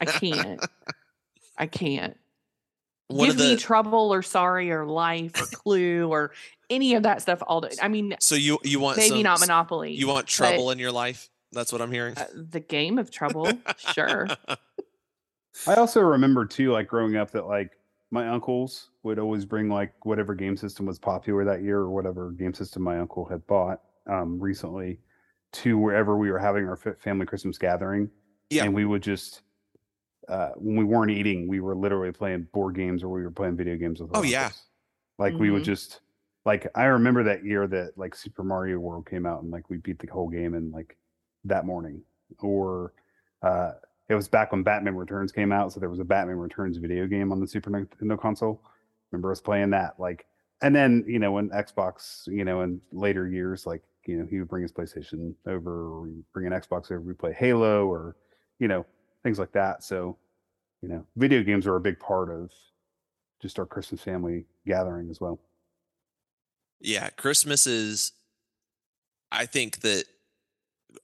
I 0.00 0.06
can't. 0.06 0.62
I 1.58 1.66
can't. 1.66 2.16
one 3.08 3.28
Give 3.28 3.36
the 3.36 3.42
me 3.42 3.56
trouble 3.56 4.12
or 4.14 4.22
sorry 4.22 4.72
or 4.72 4.86
life 4.86 5.38
or 5.38 5.46
clue 5.46 6.08
or 6.08 6.32
any 6.70 6.94
of 6.94 7.02
that 7.02 7.20
stuff 7.20 7.42
all 7.46 7.60
day. 7.60 7.70
I 7.82 7.88
mean, 7.88 8.16
so 8.20 8.34
you 8.36 8.58
you 8.62 8.80
want 8.80 8.96
maybe 8.96 9.08
some, 9.16 9.22
not 9.22 9.40
Monopoly. 9.40 9.92
you 9.92 10.06
want 10.08 10.26
trouble 10.26 10.70
in 10.70 10.78
your 10.78 10.92
life 10.92 11.28
that's 11.52 11.72
what 11.72 11.82
i'm 11.82 11.90
hearing 11.90 12.16
uh, 12.16 12.26
the 12.32 12.60
game 12.60 12.96
of 12.96 13.10
trouble. 13.10 13.50
sure. 13.94 14.28
I 15.66 15.74
also 15.74 16.00
remember 16.00 16.46
too, 16.46 16.70
like 16.72 16.86
growing 16.86 17.16
up, 17.16 17.32
that 17.32 17.46
like 17.46 17.72
my 18.12 18.28
uncles 18.28 18.90
would 19.02 19.18
always 19.18 19.44
bring 19.44 19.68
like 19.68 19.92
whatever 20.06 20.34
game 20.34 20.56
system 20.56 20.86
was 20.86 20.98
popular 20.98 21.44
that 21.44 21.62
year 21.62 21.78
or 21.78 21.90
whatever 21.90 22.30
game 22.30 22.54
system 22.54 22.82
my 22.82 22.98
uncle 22.98 23.24
had 23.24 23.44
bought 23.46 23.80
um, 24.08 24.38
recently 24.40 25.00
to 25.52 25.76
wherever 25.76 26.16
we 26.16 26.30
were 26.30 26.38
having 26.38 26.66
our 26.68 26.76
family 26.76 27.26
Christmas 27.26 27.58
gathering. 27.58 28.08
Yeah. 28.50 28.64
and 28.64 28.74
we 28.74 28.84
would 28.84 29.02
just 29.02 29.42
uh, 30.28 30.50
when 30.56 30.76
we 30.76 30.84
weren't 30.84 31.10
eating, 31.10 31.48
we 31.48 31.58
were 31.60 31.74
literally 31.74 32.12
playing 32.12 32.46
board 32.52 32.76
games 32.76 33.02
or 33.02 33.08
we 33.08 33.22
were 33.22 33.30
playing 33.32 33.56
video 33.56 33.76
games 33.76 34.00
with. 34.00 34.14
our 34.14 34.20
Oh, 34.20 34.22
yeah. 34.22 34.44
uncles. 34.46 34.62
like 35.18 35.34
we 35.34 35.50
would 35.50 35.62
Mhm. 35.62 35.66
just 35.66 36.00
like 36.44 36.66
I 36.74 36.84
remember 36.84 37.22
that 37.24 37.44
year 37.44 37.66
that 37.68 37.92
like 37.96 38.14
Super 38.14 38.42
Mario 38.42 38.78
World 38.78 39.08
came 39.08 39.26
out 39.26 39.42
and 39.42 39.50
like 39.50 39.68
we 39.68 39.78
beat 39.78 39.98
the 39.98 40.06
whole 40.06 40.28
game 40.28 40.54
in 40.54 40.70
like 40.70 40.96
that 41.44 41.64
morning 41.66 42.02
or 42.40 42.92
uh 43.42 43.72
it 44.10 44.16
was 44.16 44.28
back 44.28 44.50
when 44.50 44.64
Batman 44.64 44.96
Returns 44.96 45.30
came 45.30 45.52
out, 45.52 45.72
so 45.72 45.78
there 45.78 45.88
was 45.88 46.00
a 46.00 46.04
Batman 46.04 46.36
Returns 46.36 46.78
video 46.78 47.06
game 47.06 47.30
on 47.30 47.38
the 47.38 47.46
Super 47.46 47.70
Nintendo 47.70 48.20
console. 48.20 48.60
Remember 49.12 49.30
us 49.30 49.40
playing 49.40 49.70
that, 49.70 49.94
like, 50.00 50.26
and 50.62 50.74
then 50.74 51.04
you 51.06 51.20
know 51.20 51.30
when 51.30 51.48
Xbox, 51.50 52.26
you 52.26 52.44
know, 52.44 52.62
in 52.62 52.80
later 52.90 53.28
years, 53.28 53.66
like 53.66 53.82
you 54.06 54.18
know 54.18 54.26
he 54.28 54.40
would 54.40 54.48
bring 54.48 54.62
his 54.62 54.72
PlayStation 54.72 55.32
over, 55.46 56.08
bring 56.32 56.46
an 56.46 56.52
Xbox 56.52 56.90
over, 56.90 57.00
we 57.00 57.14
play 57.14 57.32
Halo, 57.32 57.86
or 57.86 58.16
you 58.58 58.66
know 58.66 58.84
things 59.22 59.38
like 59.38 59.52
that. 59.52 59.84
So, 59.84 60.16
you 60.82 60.88
know, 60.88 61.06
video 61.16 61.44
games 61.44 61.66
are 61.68 61.76
a 61.76 61.80
big 61.80 62.00
part 62.00 62.30
of 62.30 62.50
just 63.40 63.60
our 63.60 63.66
Christmas 63.66 64.02
family 64.02 64.44
gathering 64.66 65.08
as 65.08 65.20
well. 65.20 65.38
Yeah, 66.80 67.08
Christmas 67.10 67.66
is. 67.66 68.12
I 69.32 69.46
think 69.46 69.80
that. 69.80 70.04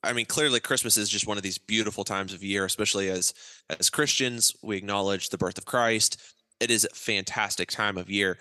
I 0.03 0.13
mean, 0.13 0.27
clearly, 0.27 0.59
Christmas 0.59 0.97
is 0.97 1.09
just 1.09 1.29
one 1.29 1.37
of 1.37 1.45
these 1.45 1.59
beautiful 1.59 2.03
times 2.03 2.33
of 2.35 2.43
year, 2.43 2.65
especially 2.65 3.09
as 3.09 3.35
as 3.79 3.89
Christians, 3.89 4.55
we 4.63 4.77
acknowledge 4.77 5.29
the 5.29 5.39
birth 5.39 5.59
of 5.59 5.65
Christ. 5.65 6.21
It 6.59 6.71
is 6.71 6.85
a 6.85 6.95
fantastic 6.95 7.71
time 7.71 7.97
of 7.97 8.11
year, 8.11 8.39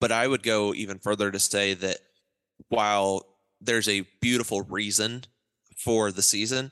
but 0.00 0.12
I 0.12 0.26
would 0.26 0.42
go 0.42 0.74
even 0.74 0.98
further 0.98 1.30
to 1.30 1.38
say 1.38 1.74
that 1.74 2.00
while 2.68 3.24
there's 3.60 3.88
a 3.88 4.06
beautiful 4.20 4.62
reason 4.62 5.24
for 5.76 6.12
the 6.12 6.22
season, 6.22 6.70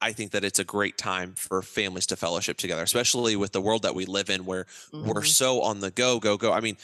I 0.00 0.12
think 0.12 0.32
that 0.32 0.44
it's 0.44 0.58
a 0.58 0.64
great 0.64 0.98
time 0.98 1.34
for 1.34 1.62
families 1.62 2.06
to 2.06 2.16
fellowship 2.16 2.56
together, 2.56 2.82
especially 2.82 3.36
with 3.36 3.52
the 3.52 3.60
world 3.60 3.82
that 3.82 3.94
we 3.94 4.06
live 4.06 4.30
in, 4.30 4.44
where 4.44 4.66
we're 4.92 5.22
Mhm. 5.22 5.26
so 5.26 5.62
on 5.62 5.80
the 5.80 5.90
go, 5.90 6.18
go, 6.18 6.36
go. 6.36 6.52
I 6.52 6.60
mean, 6.60 6.78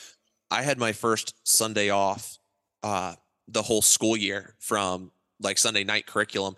I 0.50 0.62
had 0.62 0.78
my 0.78 0.92
first 0.92 1.34
Sunday 1.44 1.90
off 1.90 2.38
uh 2.82 3.14
the 3.48 3.62
whole 3.62 3.82
school 3.82 4.16
year 4.16 4.54
from 4.58 5.10
like 5.40 5.58
Sunday 5.58 5.84
night 5.84 6.06
curriculum. 6.06 6.56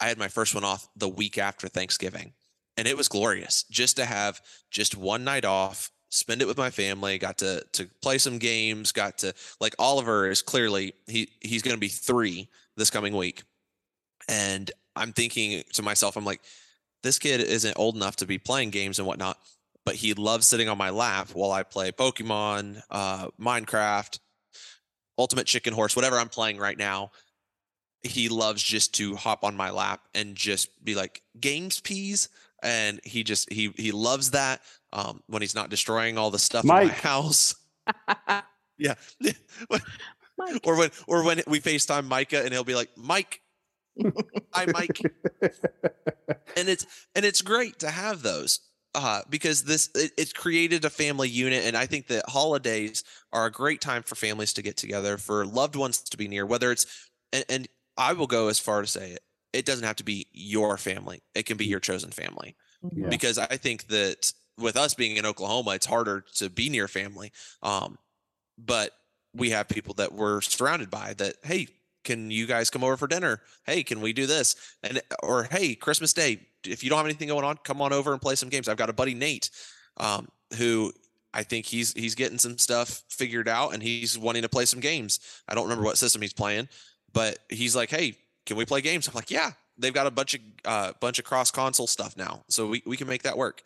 I 0.00 0.06
had 0.06 0.18
my 0.18 0.28
first 0.28 0.54
one 0.54 0.64
off 0.64 0.88
the 0.96 1.08
week 1.08 1.38
after 1.38 1.68
Thanksgiving. 1.68 2.32
And 2.76 2.86
it 2.86 2.96
was 2.96 3.08
glorious 3.08 3.64
just 3.70 3.96
to 3.96 4.04
have 4.04 4.40
just 4.70 4.96
one 4.96 5.24
night 5.24 5.44
off, 5.44 5.90
spend 6.10 6.40
it 6.42 6.46
with 6.46 6.56
my 6.56 6.70
family, 6.70 7.18
got 7.18 7.38
to 7.38 7.64
to 7.72 7.88
play 8.00 8.18
some 8.18 8.38
games, 8.38 8.92
got 8.92 9.18
to 9.18 9.34
like 9.60 9.74
Oliver 9.78 10.30
is 10.30 10.42
clearly 10.42 10.94
he 11.06 11.28
he's 11.40 11.62
going 11.62 11.76
to 11.76 11.80
be 11.80 11.88
3 11.88 12.48
this 12.76 12.90
coming 12.90 13.16
week. 13.16 13.42
And 14.28 14.70
I'm 14.94 15.12
thinking 15.12 15.64
to 15.72 15.82
myself 15.82 16.16
I'm 16.16 16.24
like 16.24 16.40
this 17.02 17.18
kid 17.18 17.40
isn't 17.40 17.74
old 17.76 17.96
enough 17.96 18.16
to 18.16 18.26
be 18.26 18.38
playing 18.38 18.70
games 18.70 18.98
and 18.98 19.06
whatnot 19.08 19.38
but 19.88 19.96
he 19.96 20.12
loves 20.12 20.46
sitting 20.46 20.68
on 20.68 20.76
my 20.76 20.90
lap 20.90 21.30
while 21.32 21.50
I 21.50 21.62
play 21.62 21.92
Pokemon, 21.92 22.82
uh, 22.90 23.28
Minecraft, 23.40 24.18
Ultimate 25.16 25.46
Chicken 25.46 25.72
Horse, 25.72 25.96
whatever 25.96 26.16
I'm 26.18 26.28
playing 26.28 26.58
right 26.58 26.76
now. 26.76 27.10
He 28.02 28.28
loves 28.28 28.62
just 28.62 28.92
to 28.96 29.16
hop 29.16 29.44
on 29.44 29.56
my 29.56 29.70
lap 29.70 30.02
and 30.14 30.34
just 30.34 30.84
be 30.84 30.94
like 30.94 31.22
games 31.40 31.80
peas, 31.80 32.28
and 32.62 33.00
he 33.02 33.24
just 33.24 33.50
he 33.50 33.72
he 33.78 33.90
loves 33.90 34.32
that 34.32 34.60
um, 34.92 35.22
when 35.26 35.40
he's 35.40 35.54
not 35.54 35.70
destroying 35.70 36.18
all 36.18 36.30
the 36.30 36.38
stuff 36.38 36.64
in 36.64 36.68
my 36.68 36.88
house. 36.88 37.54
Yeah, 38.80 38.94
or 40.62 40.76
when 40.76 40.90
or 41.08 41.24
when 41.24 41.42
we 41.48 41.58
Facetime 41.58 42.04
Micah 42.04 42.44
and 42.44 42.52
he'll 42.52 42.62
be 42.62 42.76
like 42.76 42.90
Mike, 42.96 43.40
hi 44.52 44.66
Mike, 44.72 45.00
and 46.56 46.68
it's 46.68 46.86
and 47.16 47.24
it's 47.24 47.42
great 47.42 47.80
to 47.80 47.90
have 47.90 48.22
those 48.22 48.60
uh, 48.98 49.22
because 49.30 49.62
this 49.62 49.90
it, 49.94 50.10
it's 50.18 50.32
created 50.32 50.84
a 50.84 50.90
family 50.90 51.28
unit 51.28 51.64
and 51.64 51.76
i 51.76 51.86
think 51.86 52.08
that 52.08 52.24
holidays 52.28 53.04
are 53.32 53.46
a 53.46 53.50
great 53.50 53.80
time 53.80 54.02
for 54.02 54.16
families 54.16 54.52
to 54.52 54.60
get 54.60 54.76
together 54.76 55.16
for 55.16 55.46
loved 55.46 55.76
ones 55.76 56.00
to 56.00 56.16
be 56.16 56.26
near 56.26 56.44
whether 56.44 56.72
it's 56.72 57.08
and, 57.32 57.44
and 57.48 57.68
i 57.96 58.12
will 58.12 58.26
go 58.26 58.48
as 58.48 58.58
far 58.58 58.80
to 58.80 58.88
say 58.88 59.12
it 59.12 59.20
it 59.52 59.64
doesn't 59.64 59.84
have 59.84 59.96
to 59.96 60.04
be 60.04 60.26
your 60.32 60.76
family 60.76 61.22
it 61.34 61.46
can 61.46 61.56
be 61.56 61.66
your 61.66 61.80
chosen 61.80 62.10
family. 62.10 62.56
Yeah. 62.92 63.08
because 63.08 63.38
i 63.38 63.56
think 63.56 63.86
that 63.86 64.32
with 64.58 64.76
us 64.76 64.94
being 64.94 65.16
in 65.16 65.24
oklahoma 65.26 65.70
it's 65.70 65.86
harder 65.86 66.24
to 66.36 66.50
be 66.50 66.68
near 66.68 66.88
family 66.88 67.30
um, 67.62 67.98
but 68.58 68.92
we 69.32 69.50
have 69.50 69.68
people 69.68 69.94
that 69.94 70.12
we're 70.12 70.40
surrounded 70.40 70.90
by 70.90 71.14
that 71.18 71.36
hey 71.44 71.68
can 72.02 72.30
you 72.32 72.46
guys 72.46 72.68
come 72.68 72.82
over 72.82 72.96
for 72.96 73.06
dinner 73.06 73.42
hey 73.64 73.84
can 73.84 74.00
we 74.00 74.12
do 74.12 74.26
this 74.26 74.56
and 74.82 75.00
or 75.22 75.44
hey 75.44 75.76
christmas 75.76 76.12
day 76.12 76.40
if 76.64 76.82
you 76.82 76.90
don't 76.90 76.98
have 76.98 77.06
anything 77.06 77.28
going 77.28 77.44
on 77.44 77.56
come 77.64 77.80
on 77.80 77.92
over 77.92 78.12
and 78.12 78.20
play 78.20 78.34
some 78.34 78.48
games. 78.48 78.68
I've 78.68 78.76
got 78.76 78.90
a 78.90 78.94
buddy 78.94 79.14
nate 79.14 79.50
um, 79.96 80.28
who 80.56 80.92
i 81.34 81.42
think 81.42 81.66
he's 81.66 81.92
he's 81.92 82.14
getting 82.14 82.38
some 82.38 82.56
stuff 82.56 83.02
figured 83.10 83.48
out 83.48 83.74
and 83.74 83.82
he's 83.82 84.16
wanting 84.16 84.42
to 84.42 84.48
play 84.48 84.64
some 84.64 84.80
games. 84.80 85.20
I 85.48 85.54
don't 85.54 85.64
remember 85.64 85.84
what 85.84 85.98
system 85.98 86.22
he's 86.22 86.32
playing 86.32 86.68
but 87.12 87.38
he's 87.48 87.76
like 87.76 87.90
hey 87.90 88.16
can 88.46 88.56
we 88.56 88.64
play 88.64 88.80
games? 88.80 89.08
I'm 89.08 89.14
like 89.14 89.30
yeah 89.30 89.52
they've 89.76 89.94
got 89.94 90.06
a 90.06 90.10
bunch 90.10 90.34
of 90.34 90.40
uh, 90.64 90.92
bunch 91.00 91.18
of 91.18 91.24
cross 91.24 91.50
console 91.50 91.86
stuff 91.86 92.16
now 92.16 92.44
so 92.48 92.66
we, 92.68 92.82
we 92.86 92.96
can 92.96 93.08
make 93.08 93.22
that 93.22 93.36
work. 93.36 93.62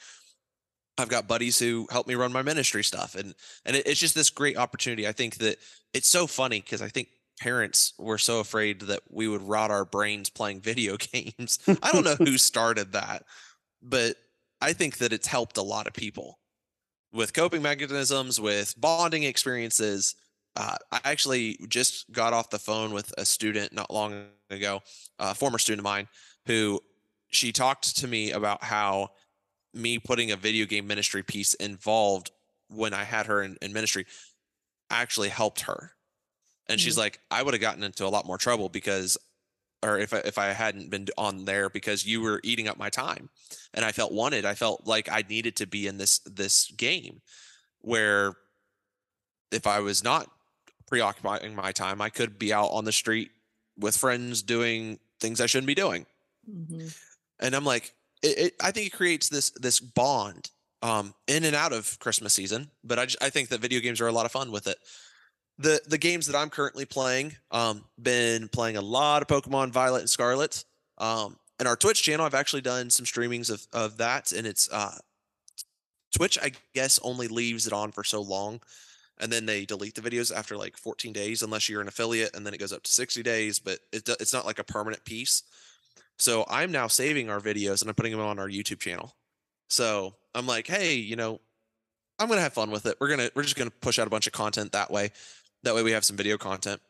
I've 0.99 1.09
got 1.09 1.27
buddies 1.27 1.59
who 1.59 1.89
help 1.91 2.07
me 2.07 2.15
run 2.15 2.33
my 2.33 2.43
ministry 2.43 2.85
stuff 2.85 3.15
and 3.15 3.35
and 3.65 3.77
it, 3.77 3.87
it's 3.87 4.01
just 4.01 4.15
this 4.15 4.31
great 4.31 4.57
opportunity. 4.57 5.07
I 5.07 5.13
think 5.13 5.37
that 5.37 5.59
it's 5.95 6.09
so 6.09 6.27
funny 6.27 6.61
because 6.61 6.83
i 6.83 6.89
think 6.89 7.09
parents 7.43 7.95
were 7.99 8.19
so 8.19 8.41
afraid 8.41 8.81
that 8.83 9.01
we 9.11 9.27
would 9.27 9.43
rot 9.43 9.71
our 9.71 9.85
brains 9.85 10.31
playing 10.31 10.61
video 10.61 10.97
games 11.13 11.59
i 11.83 11.91
don't 11.91 12.05
know 12.05 12.15
who 12.19 12.39
started 12.39 12.93
that 12.93 13.25
but 13.83 14.17
i 14.61 14.73
think 14.73 14.99
that 14.99 15.13
it's 15.13 15.27
helped 15.27 15.57
a 15.57 15.63
lot 15.63 15.87
of 15.87 15.93
people 15.93 16.39
with 17.13 17.35
coping 17.35 17.63
mechanisms 17.63 18.41
with 18.41 18.75
bonding 18.81 19.25
experiences 19.25 20.15
uh, 20.57 20.77
i 20.93 21.01
actually 21.05 21.59
just 21.69 22.11
got 22.13 22.33
off 22.33 22.51
the 22.51 22.59
phone 22.59 22.93
with 22.93 23.13
a 23.19 23.25
student 23.25 23.73
not 23.73 23.93
long 23.93 24.27
ago 24.51 24.81
a 25.19 25.35
former 25.35 25.59
student 25.59 25.81
of 25.81 25.85
mine 25.85 26.07
who 26.47 26.81
she 27.31 27.51
talked 27.51 27.97
to 27.97 28.07
me 28.07 28.31
about 28.31 28.63
how 28.63 29.09
me 29.75 29.99
putting 29.99 30.31
a 30.31 30.37
video 30.37 30.67
game 30.67 30.87
ministry 30.87 31.23
piece 31.23 31.55
involved 31.55 32.31
when 32.69 32.95
I 32.95 33.05
had 33.05 33.27
her 33.27 33.43
in, 33.43 33.57
in 33.63 33.73
ministry 33.73 34.07
actually 34.91 35.31
helped 35.31 35.63
her. 35.63 35.93
And 36.69 36.81
she's 36.81 36.97
like, 36.97 37.19
I 37.31 37.43
would 37.43 37.55
have 37.55 37.61
gotten 37.61 37.83
into 37.83 38.07
a 38.07 38.09
lot 38.09 38.27
more 38.27 38.39
trouble 38.39 38.69
because, 38.69 39.19
or 39.83 39.99
if 39.99 40.13
I, 40.15 40.19
if 40.19 40.39
I 40.39 40.47
hadn't 40.47 40.91
been 40.91 41.09
on 41.19 41.45
there 41.45 41.69
because 41.69 42.07
you 42.07 42.21
were 42.21 42.41
eating 42.45 42.69
up 42.69 42.79
my 42.79 42.89
time, 42.89 43.29
and 43.75 43.85
I 43.85 43.93
felt 43.93 44.13
wanted. 44.13 44.45
I 44.45 44.55
felt 44.55 44.87
like 44.87 45.11
I 45.11 45.25
needed 45.29 45.57
to 45.57 45.67
be 45.67 45.87
in 45.87 45.99
this 45.99 46.21
this 46.21 46.71
game, 46.77 47.21
where 47.81 48.35
if 49.51 49.67
I 49.67 49.81
was 49.81 50.03
not 50.05 50.31
preoccupying 50.87 51.55
my 51.55 51.73
time, 51.73 52.01
I 52.01 52.11
could 52.11 52.39
be 52.39 52.53
out 52.53 52.69
on 52.69 52.85
the 52.85 52.93
street 52.93 53.31
with 53.79 53.97
friends 53.97 54.43
doing 54.43 54.99
things 55.21 55.41
I 55.41 55.47
shouldn't 55.47 55.67
be 55.67 55.75
doing 55.75 56.05
Mhm. 56.51 56.95
and 57.41 57.55
I'm 57.55 57.65
like, 57.65 57.95
it, 58.23 58.39
it, 58.39 58.55
I 58.61 58.71
think 58.73 58.87
it 58.89 58.93
creates 58.93 59.29
this 59.29 59.51
this 59.51 59.79
bond 59.81 60.51
um, 60.83 61.15
in 61.27 61.45
and 61.45 61.55
out 61.55 61.73
of 61.73 61.99
Christmas 62.01 62.35
season. 62.35 62.71
But 62.83 62.99
I 62.99 63.07
just, 63.07 63.23
I 63.23 63.31
think 63.31 63.49
that 63.51 63.61
video 63.61 63.81
games 63.81 64.01
are 64.01 64.09
a 64.09 64.13
lot 64.13 64.27
of 64.27 64.33
fun 64.33 64.51
with 64.51 64.67
it. 64.67 64.79
The 65.59 65.81
the 65.87 65.99
games 65.99 66.27
that 66.27 66.37
I'm 66.37 66.51
currently 66.51 66.85
playing, 66.85 67.37
um, 67.51 67.85
been 68.01 68.49
playing 68.49 68.77
a 68.77 68.81
lot 68.81 69.23
of 69.23 69.29
Pokemon 69.29 69.71
Violet 69.71 70.01
and 70.01 70.11
Scarlet. 70.11 70.65
Um, 70.99 71.37
and 71.59 71.69
our 71.69 71.77
Twitch 71.77 72.03
channel, 72.03 72.27
I've 72.27 72.35
actually 72.35 72.63
done 72.63 72.91
some 72.91 73.07
streamings 73.07 73.51
of 73.51 73.67
of 73.73 73.99
that, 73.99 74.33
and 74.33 74.47
it's 74.47 74.71
uh, 74.73 74.99
Twitch. 76.17 76.39
I 76.41 76.53
guess 76.75 76.99
only 77.03 77.29
leaves 77.29 77.67
it 77.67 77.73
on 77.73 77.93
for 77.93 78.05
so 78.05 78.21
long, 78.21 78.61
and 79.19 79.33
then 79.33 79.47
they 79.47 79.65
delete 79.65 79.95
the 79.95 80.01
videos 80.01 80.35
after 80.35 80.57
like 80.57 80.77
14 80.77 81.13
days, 81.13 81.43
unless 81.43 81.69
you're 81.69 81.81
an 81.81 81.89
affiliate, 81.89 82.35
and 82.35 82.47
then 82.47 82.55
it 82.55 82.59
goes 82.59 82.73
up 82.73 82.83
to 82.83 82.91
60 82.91 83.23
days. 83.23 83.59
But 83.59 83.81
it, 83.93 84.09
it's 84.21 84.33
not 84.33 84.47
like 84.47 84.59
a 84.59 84.65
permanent 84.65 85.05
piece. 85.05 85.43
So 86.19 86.45
I'm 86.49 86.71
now 86.71 86.87
saving 86.87 87.31
our 87.31 87.41
videos 87.41 87.81
and 87.81 87.89
I'm 87.89 87.95
putting 87.95 88.13
them 88.13 88.21
on 88.21 88.39
our 88.39 88.49
YouTube 88.49 88.79
channel. 88.79 89.15
So 89.69 90.15
I'm 90.35 90.47
like, 90.47 90.67
hey, 90.67 90.95
you 90.95 91.17
know, 91.17 91.41
I'm 92.19 92.29
gonna 92.29 92.41
have 92.41 92.53
fun 92.53 92.71
with 92.71 92.87
it. 92.87 92.97
We're 93.01 93.09
gonna 93.09 93.31
we're 93.35 93.43
just 93.43 93.57
gonna 93.57 93.71
push 93.71 93.99
out 93.99 94.07
a 94.07 94.11
bunch 94.11 94.27
of 94.27 94.33
content 94.33 94.73
that 94.73 94.91
way. 94.91 95.11
That 95.63 95.75
way 95.75 95.83
we 95.83 95.93
have 95.93 96.05
some 96.05 96.17
video 96.17 96.37
content. 96.37 96.81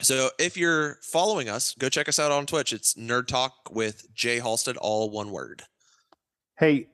So 0.00 0.28
if 0.38 0.56
you're 0.56 0.98
following 1.02 1.48
us, 1.48 1.74
go 1.74 1.88
check 1.88 2.08
us 2.08 2.18
out 2.18 2.30
on 2.30 2.46
Twitch. 2.46 2.72
It's 2.72 2.94
Nerd 2.94 3.26
Talk 3.26 3.70
with 3.72 4.12
Jay 4.14 4.38
Halstead, 4.38 4.76
all 4.76 5.10
one 5.10 5.30
word. 5.32 5.62
Hey, 6.58 6.88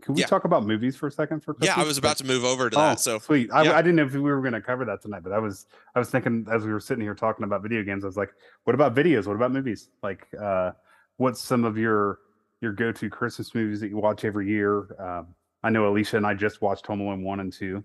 can 0.00 0.14
we 0.14 0.20
Yeah. 0.20 0.26
talk 0.26 0.44
about 0.44 0.64
movies 0.64 0.96
for 0.96 1.08
a 1.08 1.10
second? 1.12 1.40
For 1.42 1.56
Yeah, 1.60 1.74
I 1.76 1.84
was 1.84 1.98
about 1.98 2.16
to 2.18 2.24
move 2.26 2.44
over 2.44 2.70
to 2.70 2.76
Oh, 2.76 2.80
that. 2.80 3.00
So 3.00 3.18
sweet. 3.18 3.50
I, 3.52 3.64
yeah. 3.64 3.76
I 3.76 3.82
didn't 3.82 3.96
know 3.96 4.04
if 4.06 4.12
we 4.14 4.20
were 4.20 4.40
going 4.40 4.52
to 4.52 4.60
cover 4.60 4.84
that 4.84 5.02
tonight, 5.02 5.22
but 5.24 5.32
I 5.32 5.38
was 5.38 5.66
I 5.94 5.98
was 5.98 6.08
thinking 6.10 6.46
as 6.50 6.64
we 6.64 6.72
were 6.72 6.80
sitting 6.80 7.02
here 7.02 7.14
talking 7.14 7.44
about 7.44 7.62
video 7.62 7.82
games, 7.82 8.04
I 8.04 8.06
was 8.06 8.16
like, 8.16 8.30
what 8.64 8.74
about 8.74 8.94
videos? 8.94 9.26
What 9.26 9.36
about 9.36 9.52
movies? 9.52 9.90
Like, 10.02 10.26
uh, 10.40 10.72
what's 11.16 11.40
some 11.40 11.64
of 11.64 11.76
your 11.76 12.20
your 12.62 12.72
go 12.72 12.92
to 12.92 13.10
Christmas 13.10 13.54
movies 13.54 13.80
that 13.80 13.88
you 13.88 13.96
watch 13.96 14.24
every 14.24 14.48
year? 14.48 14.94
Um, 15.00 15.34
I 15.62 15.70
know 15.70 15.88
Alicia 15.88 16.16
and 16.16 16.26
I 16.26 16.34
just 16.34 16.62
watched 16.62 16.86
Home 16.86 17.00
Alone 17.00 17.22
one 17.24 17.40
and 17.40 17.52
two, 17.52 17.82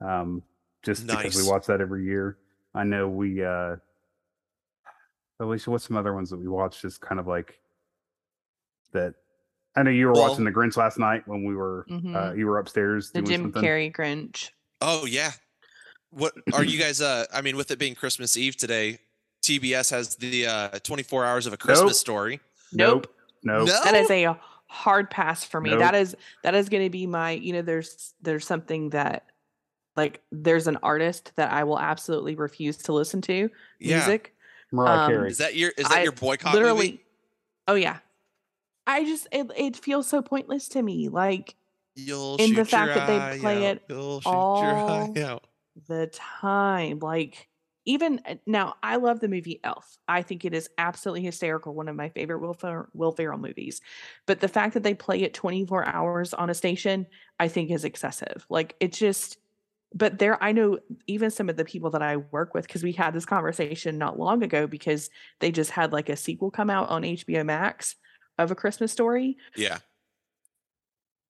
um, 0.00 0.42
just 0.82 1.06
because 1.06 1.36
we 1.36 1.48
watch 1.48 1.66
that 1.66 1.80
every 1.80 2.04
year. 2.04 2.36
I 2.74 2.84
know 2.84 3.08
we. 3.08 3.44
uh 3.44 3.76
Alicia, 5.38 5.70
what's 5.70 5.86
some 5.86 5.96
other 5.96 6.12
ones 6.14 6.30
that 6.30 6.36
we 6.38 6.48
watched? 6.48 6.82
Just 6.82 7.00
kind 7.00 7.18
of 7.18 7.26
like 7.26 7.58
that. 8.92 9.14
I 9.76 9.82
know 9.82 9.90
you 9.90 10.06
were 10.06 10.12
watching 10.12 10.44
The 10.44 10.50
Grinch 10.50 10.76
last 10.76 10.98
night 10.98 11.26
when 11.26 11.44
we 11.44 11.54
were. 11.54 11.86
Uh, 11.88 11.94
Mhm. 11.94 12.38
you 12.38 12.46
were 12.46 12.58
upstairs 12.58 13.10
The 13.10 13.20
doing 13.22 13.26
Jim 13.30 13.42
something. 13.44 13.62
Carrey 13.62 13.92
Grinch. 13.94 14.50
Oh 14.80 15.06
yeah. 15.06 15.32
What 16.10 16.34
are 16.52 16.64
you 16.64 16.78
guys 16.78 17.00
uh 17.00 17.24
I 17.32 17.40
mean 17.40 17.56
with 17.56 17.70
it 17.70 17.78
being 17.78 17.94
Christmas 17.94 18.36
Eve 18.36 18.56
today, 18.56 18.98
TBS 19.42 19.90
has 19.92 20.16
the 20.16 20.46
uh 20.46 20.78
24 20.80 21.24
hours 21.24 21.46
of 21.46 21.52
a 21.52 21.56
Christmas 21.56 21.92
Nope. 21.92 21.96
story. 21.96 22.40
Nope. 22.72 23.06
Nope. 23.44 23.66
No. 23.66 23.72
That 23.84 23.94
is 23.94 24.10
a 24.10 24.36
hard 24.66 25.08
pass 25.10 25.44
for 25.44 25.60
me. 25.60 25.70
Nope. 25.70 25.78
That 25.80 25.94
is 25.94 26.16
that 26.42 26.54
is 26.54 26.68
going 26.68 26.82
to 26.84 26.90
be 26.90 27.06
my. 27.06 27.30
You 27.32 27.54
know, 27.54 27.62
there's 27.62 28.12
there's 28.20 28.46
something 28.46 28.90
that 28.90 29.24
like 29.96 30.22
there's 30.30 30.66
an 30.66 30.78
artist 30.82 31.32
that 31.36 31.52
I 31.52 31.64
will 31.64 31.78
absolutely 31.78 32.34
refuse 32.34 32.76
to 32.78 32.92
listen 32.92 33.20
to 33.22 33.50
yeah. 33.80 33.96
music. 33.98 34.34
Mariah 34.72 34.98
Um, 35.06 35.10
Carey. 35.10 35.30
Is 35.30 35.38
that 35.38 35.54
your 35.56 35.70
is 35.76 35.88
that 35.88 35.98
I 35.98 36.02
your 36.04 36.12
boycott 36.12 36.54
literally 36.54 36.90
movie? 36.92 37.04
oh 37.68 37.74
yeah 37.74 37.98
i 38.86 39.04
just 39.04 39.26
it, 39.32 39.46
it 39.56 39.76
feels 39.76 40.06
so 40.08 40.22
pointless 40.22 40.68
to 40.68 40.82
me 40.82 41.08
like 41.08 41.54
You'll 41.94 42.36
in 42.36 42.54
the 42.54 42.64
fact 42.64 42.86
your 42.86 42.94
that 42.94 43.06
they 43.34 43.38
play 43.40 43.66
out. 43.68 43.76
it 43.76 43.82
You'll 43.88 44.20
shoot 44.20 44.30
your 44.30 44.38
all 44.38 45.12
eye 45.16 45.20
out. 45.22 45.46
the 45.88 46.06
time 46.12 46.98
like 47.00 47.48
even 47.84 48.20
uh, 48.26 48.36
now 48.46 48.74
i 48.82 48.96
love 48.96 49.20
the 49.20 49.28
movie 49.28 49.60
elf 49.62 49.98
i 50.08 50.22
think 50.22 50.44
it 50.44 50.54
is 50.54 50.68
absolutely 50.78 51.22
hysterical 51.22 51.74
one 51.74 51.88
of 51.88 51.94
my 51.96 52.08
favorite 52.08 52.38
will, 52.40 52.54
Fer- 52.54 52.88
will 52.94 53.12
ferrell 53.12 53.38
movies 53.38 53.80
but 54.26 54.40
the 54.40 54.48
fact 54.48 54.74
that 54.74 54.82
they 54.82 54.94
play 54.94 55.22
it 55.22 55.34
24 55.34 55.86
hours 55.86 56.32
on 56.34 56.48
a 56.50 56.54
station 56.54 57.06
i 57.38 57.46
think 57.48 57.70
is 57.70 57.84
excessive 57.84 58.46
like 58.48 58.74
it's 58.80 58.98
just 58.98 59.36
but 59.94 60.18
there 60.18 60.42
i 60.42 60.52
know 60.52 60.78
even 61.06 61.30
some 61.30 61.48
of 61.48 61.56
the 61.56 61.64
people 61.64 61.90
that 61.90 62.02
i 62.02 62.16
work 62.16 62.54
with 62.54 62.66
because 62.66 62.82
we 62.82 62.92
had 62.92 63.12
this 63.12 63.26
conversation 63.26 63.98
not 63.98 64.18
long 64.18 64.42
ago 64.42 64.66
because 64.66 65.10
they 65.40 65.50
just 65.50 65.70
had 65.70 65.92
like 65.92 66.08
a 66.08 66.16
sequel 66.16 66.50
come 66.50 66.70
out 66.70 66.88
on 66.88 67.02
hbo 67.02 67.44
max 67.44 67.96
of 68.38 68.50
a 68.50 68.54
christmas 68.54 68.92
story 68.92 69.36
Yeah. 69.56 69.78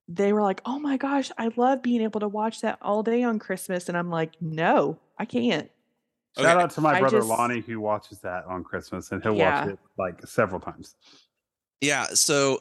they 0.08 0.32
were 0.32 0.42
like 0.42 0.60
oh 0.64 0.78
my 0.78 0.96
gosh 0.96 1.30
i 1.38 1.50
love 1.56 1.82
being 1.82 2.02
able 2.02 2.20
to 2.20 2.28
watch 2.28 2.60
that 2.62 2.78
all 2.82 3.02
day 3.02 3.22
on 3.22 3.38
christmas 3.38 3.88
and 3.88 3.96
i'm 3.96 4.10
like 4.10 4.32
no 4.40 4.98
i 5.18 5.24
can't 5.24 5.70
Shout 6.38 6.60
out 6.60 6.70
to 6.72 6.80
my 6.80 7.00
brother 7.00 7.18
just- 7.18 7.28
Lonnie 7.28 7.58
who 7.60 7.80
watches 7.80 8.20
that 8.20 8.44
on 8.44 8.62
Christmas 8.62 9.10
and 9.10 9.20
he'll 9.20 9.34
Yeah. 9.34 9.64
watch 9.64 9.72
it 9.72 9.78
like 9.98 10.26
several 10.28 10.60
times. 10.60 10.94
Yeah, 11.80 12.06
so 12.14 12.60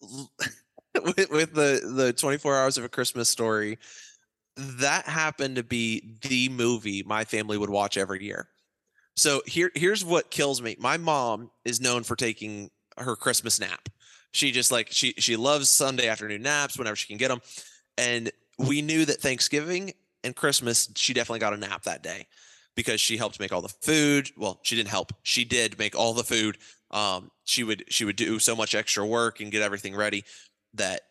with, 0.94 1.30
with 1.30 1.52
the 1.54 1.92
the 1.94 2.14
24 2.14 2.56
hours 2.56 2.78
of 2.78 2.84
a 2.84 2.88
Christmas 2.88 3.28
story, 3.28 3.78
that 4.56 5.06
happened 5.06 5.56
to 5.56 5.62
be 5.62 6.16
the 6.22 6.48
movie 6.48 7.02
my 7.02 7.24
family 7.24 7.56
would 7.56 7.70
watch 7.70 7.96
every 7.96 8.22
year. 8.22 8.48
So 9.16 9.42
here 9.46 9.70
here's 9.74 10.04
what 10.04 10.30
kills 10.30 10.62
me. 10.62 10.76
My 10.78 10.96
mom 10.96 11.50
is 11.64 11.80
known 11.80 12.02
for 12.02 12.16
taking 12.16 12.70
her 12.98 13.16
Christmas 13.16 13.60
nap. 13.60 13.88
She 14.32 14.52
just 14.52 14.72
like 14.72 14.88
she 14.90 15.14
she 15.18 15.36
loves 15.36 15.68
Sunday 15.70 16.08
afternoon 16.08 16.42
naps 16.42 16.78
whenever 16.78 16.96
she 16.96 17.08
can 17.08 17.18
get 17.18 17.28
them. 17.28 17.40
And 17.98 18.30
we 18.58 18.82
knew 18.82 19.04
that 19.04 19.20
Thanksgiving 19.20 19.92
and 20.24 20.34
Christmas 20.34 20.88
she 20.96 21.12
definitely 21.12 21.40
got 21.40 21.54
a 21.54 21.58
nap 21.58 21.82
that 21.84 22.02
day 22.02 22.26
because 22.74 23.00
she 23.00 23.16
helped 23.16 23.40
make 23.40 23.52
all 23.52 23.62
the 23.62 23.68
food. 23.68 24.30
Well, 24.36 24.60
she 24.62 24.76
didn't 24.76 24.88
help. 24.88 25.12
She 25.22 25.44
did 25.44 25.78
make 25.78 25.94
all 25.94 26.14
the 26.14 26.24
food 26.24 26.58
um 26.90 27.30
she 27.44 27.64
would 27.64 27.84
she 27.88 28.04
would 28.04 28.16
do 28.16 28.38
so 28.38 28.54
much 28.54 28.74
extra 28.74 29.06
work 29.06 29.40
and 29.40 29.50
get 29.50 29.62
everything 29.62 29.96
ready 29.96 30.24
that 30.74 31.02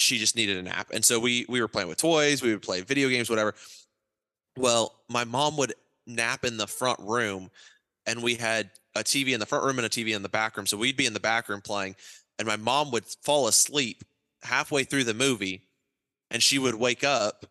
she 0.00 0.18
just 0.18 0.36
needed 0.36 0.56
a 0.56 0.62
nap 0.62 0.88
and 0.92 1.04
so 1.04 1.18
we 1.20 1.44
we 1.48 1.60
were 1.60 1.68
playing 1.68 1.88
with 1.88 1.98
toys 1.98 2.42
we 2.42 2.50
would 2.52 2.62
play 2.62 2.80
video 2.80 3.08
games 3.08 3.28
whatever. 3.30 3.54
Well 4.56 4.94
my 5.08 5.24
mom 5.24 5.56
would 5.56 5.74
nap 6.06 6.44
in 6.44 6.56
the 6.56 6.66
front 6.66 6.98
room 7.00 7.50
and 8.06 8.22
we 8.22 8.34
had 8.34 8.70
a 8.96 9.00
tv 9.00 9.28
in 9.32 9.40
the 9.40 9.46
front 9.46 9.64
room 9.64 9.78
and 9.78 9.86
a 9.86 9.90
tv 9.90 10.14
in 10.14 10.22
the 10.22 10.28
back 10.28 10.56
room. 10.56 10.66
So 10.66 10.76
we'd 10.76 10.96
be 10.96 11.06
in 11.06 11.12
the 11.12 11.20
back 11.20 11.48
room 11.48 11.60
playing 11.60 11.96
and 12.38 12.48
my 12.48 12.56
mom 12.56 12.90
would 12.90 13.04
fall 13.22 13.46
asleep 13.46 14.02
halfway 14.42 14.84
through 14.84 15.04
the 15.04 15.14
movie 15.14 15.62
and 16.30 16.42
she 16.42 16.58
would 16.58 16.74
wake 16.74 17.04
up 17.04 17.46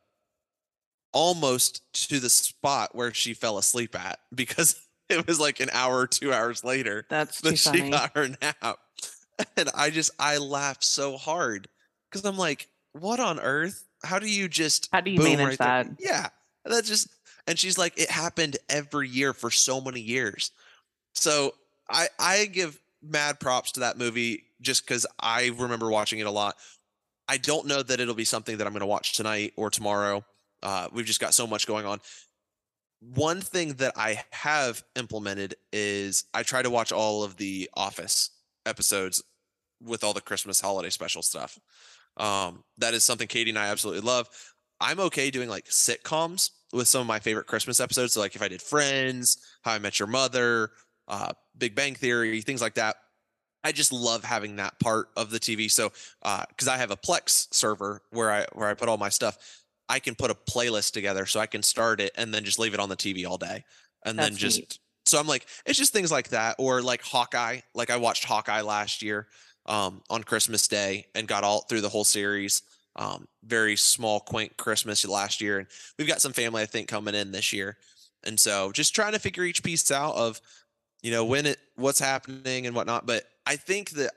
almost 1.14 1.82
to 2.10 2.20
the 2.20 2.30
spot 2.30 2.96
where 2.96 3.14
she 3.14 3.34
fell 3.34 3.58
asleep 3.58 3.96
at 3.96 4.20
because 4.36 4.76
it 5.10 5.26
was 5.28 5.40
like 5.40 5.60
an 5.60 5.70
hour 5.74 6.00
or 6.00 6.08
two 6.08 6.34
hours 6.34 6.64
later 6.64 7.06
that's 7.10 7.42
that 7.42 7.58
she 7.58 7.70
funny. 7.80 7.92
got 7.92 8.12
her 8.16 8.30
nap. 8.42 8.80
And 9.56 9.70
I 9.74 9.90
just 9.90 10.12
I 10.20 10.38
laughed 10.38 10.84
so 10.84 11.16
hard 11.18 11.68
because 12.10 12.26
I'm 12.26 12.38
like, 12.38 12.68
what 12.94 13.20
on 13.20 13.40
earth? 13.40 13.86
How 14.04 14.20
do 14.20 14.28
you 14.30 14.48
just 14.48 14.90
How 14.92 15.02
do 15.02 15.12
you 15.12 15.20
manage 15.20 15.40
right 15.40 15.58
there? 15.58 15.84
that? 15.84 15.88
Yeah. 16.00 16.30
And 16.66 16.74
That's 16.74 16.88
just 16.88 17.08
and 17.48 17.58
she's 17.58 17.78
like, 17.78 18.00
it 18.00 18.10
happened 18.10 18.58
every 18.70 19.10
year 19.10 19.34
for 19.34 19.50
so 19.50 19.82
many 19.82 20.02
years. 20.02 20.52
So 21.14 21.54
I 21.90 22.08
I 22.20 22.46
give 22.46 22.80
mad 23.02 23.40
props 23.40 23.74
to 23.74 23.82
that 23.82 23.98
movie 23.98 24.44
just 24.62 24.86
because 24.86 25.06
I 25.20 25.52
remember 25.58 25.90
watching 25.90 26.20
it 26.20 26.28
a 26.28 26.32
lot. 26.32 26.56
I 27.28 27.38
don't 27.38 27.68
know 27.68 27.84
that 27.84 28.00
it'll 28.00 28.16
be 28.16 28.26
something 28.26 28.58
that 28.58 28.66
I'm 28.66 28.74
going 28.74 28.82
to 28.82 28.88
watch 28.88 29.14
tonight 29.14 29.54
or 29.56 29.70
tomorrow. 29.70 30.26
Uh, 30.64 30.88
we've 30.92 31.06
just 31.06 31.22
got 31.22 31.34
so 31.34 31.46
much 31.46 31.68
going 31.68 31.86
on. 31.86 32.00
One 33.02 33.40
thing 33.40 33.74
that 33.76 33.94
I 33.96 34.24
have 34.32 34.84
implemented 34.96 35.56
is 35.72 36.26
I 36.34 36.44
try 36.44 36.62
to 36.62 36.70
watch 36.70 36.92
all 36.92 37.24
of 37.24 37.38
the 37.38 37.70
Office 37.76 38.32
episodes 38.66 39.24
with 39.82 40.04
all 40.04 40.14
the 40.14 40.22
Christmas 40.22 40.60
holiday 40.60 40.90
special 40.90 41.22
stuff. 41.22 41.58
Um, 42.20 42.64
that 42.78 42.94
is 42.94 43.04
something 43.04 43.28
Katie 43.28 43.50
and 43.50 43.58
I 43.58 43.68
absolutely 43.68 44.02
love. 44.02 44.30
I'm 44.82 45.00
okay 45.00 45.32
doing 45.32 45.50
like 45.50 45.66
sitcoms 45.66 46.52
with 46.72 46.88
some 46.88 47.02
of 47.02 47.08
my 47.08 47.20
favorite 47.20 47.48
Christmas 47.48 47.80
episodes. 47.80 48.14
So 48.14 48.20
like 48.20 48.36
if 48.36 48.42
I 48.42 48.48
did 48.48 48.62
Friends, 48.62 49.38
How 49.64 49.74
I 49.74 49.80
Met 49.80 50.00
Your 50.00 50.08
Mother, 50.08 50.72
uh, 51.08 51.32
Big 51.58 51.76
Bang 51.76 51.96
Theory, 51.96 52.42
things 52.42 52.62
like 52.62 52.76
that. 52.76 52.98
I 53.64 53.72
just 53.72 53.92
love 53.92 54.24
having 54.24 54.56
that 54.58 54.80
part 54.80 55.10
of 55.18 55.32
the 55.32 55.40
TV. 55.40 55.70
So 55.70 55.92
because 56.22 56.68
I 56.68 56.78
have 56.78 56.92
a 56.92 56.98
Plex 56.98 57.48
server 57.54 58.02
where 58.12 58.32
I 58.32 58.46
where 58.54 58.70
I 58.70 58.74
put 58.74 58.88
all 58.88 58.98
my 58.98 59.10
stuff, 59.10 59.38
I 59.90 60.00
can 60.00 60.16
put 60.16 60.32
a 60.32 60.36
playlist 60.36 60.92
together 60.94 61.26
so 61.26 61.40
I 61.40 61.46
can 61.46 61.64
start 61.64 62.00
it 62.00 62.12
and 62.16 62.34
then 62.34 62.44
just 62.46 62.60
leave 62.60 62.74
it 62.74 62.80
on 62.80 62.90
the 62.90 62.96
TV 62.96 63.28
all 63.28 63.38
day, 63.38 63.66
and 64.06 64.18
then 64.18 64.36
just 64.36 64.60
neat. 64.60 64.80
so 65.06 65.20
I'm 65.20 65.28
like 65.28 65.46
it's 65.66 65.78
just 65.78 65.92
things 65.92 66.10
like 66.12 66.30
that 66.30 66.56
or 66.58 66.82
like 66.82 67.02
Hawkeye. 67.02 67.60
Like 67.74 67.90
I 67.90 67.98
watched 67.98 68.24
Hawkeye 68.24 68.62
last 68.62 69.02
year 69.02 69.28
um, 69.66 70.02
on 70.10 70.24
Christmas 70.24 70.68
Day 70.68 71.06
and 71.16 71.28
got 71.28 71.44
all 71.44 71.62
through 71.62 71.82
the 71.82 71.90
whole 71.90 72.04
series. 72.04 72.62
Um, 72.96 73.28
very 73.44 73.76
small, 73.76 74.20
quaint 74.20 74.58
Christmas 74.58 75.06
last 75.06 75.42
year, 75.42 75.60
and 75.60 75.68
we've 75.98 76.08
got 76.08 76.22
some 76.22 76.34
family 76.34 76.64
I 76.64 76.66
think 76.66 76.88
coming 76.88 77.16
in 77.16 77.32
this 77.32 77.54
year, 77.54 77.78
and 78.26 78.40
so 78.40 78.72
just 78.72 78.96
trying 78.96 79.14
to 79.14 79.20
figure 79.20 79.44
each 79.44 79.64
piece 79.64 79.90
out 79.92 80.16
of 80.16 80.42
you 81.02 81.12
know 81.12 81.24
when 81.24 81.46
it 81.46 81.60
what's 81.76 82.00
happening 82.00 82.66
and 82.66 82.76
whatnot. 82.76 83.06
But 83.06 83.24
I 83.46 83.56
think 83.56 83.92
that 83.92 84.12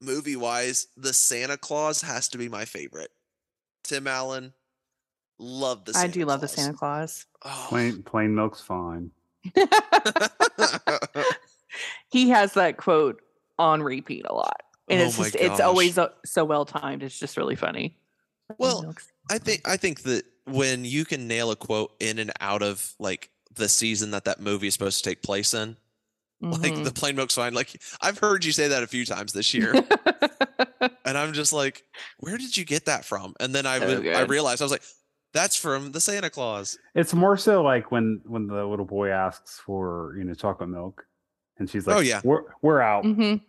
movie 0.00 0.36
wise, 0.36 0.88
the 0.96 1.12
Santa 1.12 1.56
Claus 1.56 2.02
has 2.02 2.28
to 2.30 2.38
be 2.38 2.48
my 2.48 2.64
favorite. 2.64 3.10
Tim 3.84 4.06
Allen, 4.06 4.52
love 5.38 5.84
the. 5.84 5.92
i 5.92 6.02
Santa 6.02 6.12
do 6.12 6.24
love 6.26 6.40
the 6.40 6.48
santa 6.48 6.76
claus 6.76 7.26
Oh. 7.44 7.66
Plain 7.68 8.02
plain 8.02 8.34
milk's 8.34 8.60
fine. 8.60 9.10
he 12.10 12.28
has 12.30 12.54
that 12.54 12.76
quote 12.76 13.20
on 13.62 13.82
repeat 13.82 14.24
a 14.28 14.34
lot 14.34 14.60
and 14.88 15.00
Oh 15.00 15.04
it's 15.06 15.18
my 15.18 15.24
just 15.24 15.36
it's 15.36 15.60
always 15.60 15.96
uh, 15.98 16.08
so 16.24 16.44
well 16.44 16.64
timed 16.64 17.02
it's 17.02 17.18
just 17.18 17.36
really 17.36 17.56
funny 17.56 17.96
Well, 18.58 18.94
I 19.30 19.38
think 19.38 19.62
I 19.66 19.76
think 19.76 20.02
that 20.02 20.24
when 20.46 20.84
you 20.84 21.04
can 21.04 21.28
nail 21.28 21.50
a 21.52 21.56
quote 21.56 21.94
in 22.00 22.18
and 22.18 22.32
out 22.40 22.62
of 22.62 22.92
like 22.98 23.30
the 23.54 23.68
season 23.68 24.10
that 24.10 24.24
that 24.24 24.40
movie 24.40 24.66
is 24.66 24.74
supposed 24.74 25.02
to 25.04 25.08
take 25.08 25.22
place 25.22 25.54
in. 25.54 25.76
Like 26.40 26.72
Mhm. 26.74 26.82
the 26.84 26.90
plain 26.92 27.14
milk's 27.14 27.36
fine. 27.36 27.54
Like 27.54 27.80
I've 28.00 28.18
heard 28.18 28.44
you 28.44 28.50
say 28.50 28.66
that 28.68 28.82
a 28.82 28.86
few 28.88 29.04
times 29.04 29.32
this 29.32 29.54
year, 29.54 29.72
and 31.04 31.16
I'm 31.16 31.32
just 31.32 31.52
like, 31.52 31.84
where 32.18 32.36
did 32.36 32.56
you 32.56 32.64
get 32.64 32.86
that 32.86 33.04
from? 33.04 33.34
And 33.38 33.54
then 33.54 33.64
I 33.64 33.78
So 33.78 33.88
w- 33.94 34.10
I 34.10 34.20
good. 34.22 34.30
realized 34.30 34.60
I 34.60 34.64
was 34.64 34.72
like, 34.72 34.82
that's 35.32 35.54
from 35.56 35.92
the 35.92 36.00
Santa 36.00 36.30
Claus. 36.30 36.76
It's 36.96 37.14
more 37.14 37.36
so 37.36 37.62
like 37.62 37.92
when 37.92 38.20
when 38.26 38.48
the 38.48 38.64
little 38.66 38.84
boy 38.84 39.10
asks 39.10 39.60
for 39.64 40.14
you 40.18 40.24
know 40.24 40.34
chocolate 40.34 40.68
milk, 40.68 41.06
and 41.58 41.70
she's 41.70 41.86
like, 41.86 41.96
Oh, 41.96 42.00
yeah. 42.00 42.20
we're 42.24 42.42
we're 42.60 42.80
out," 42.80 43.04
Mhm. 43.04 43.40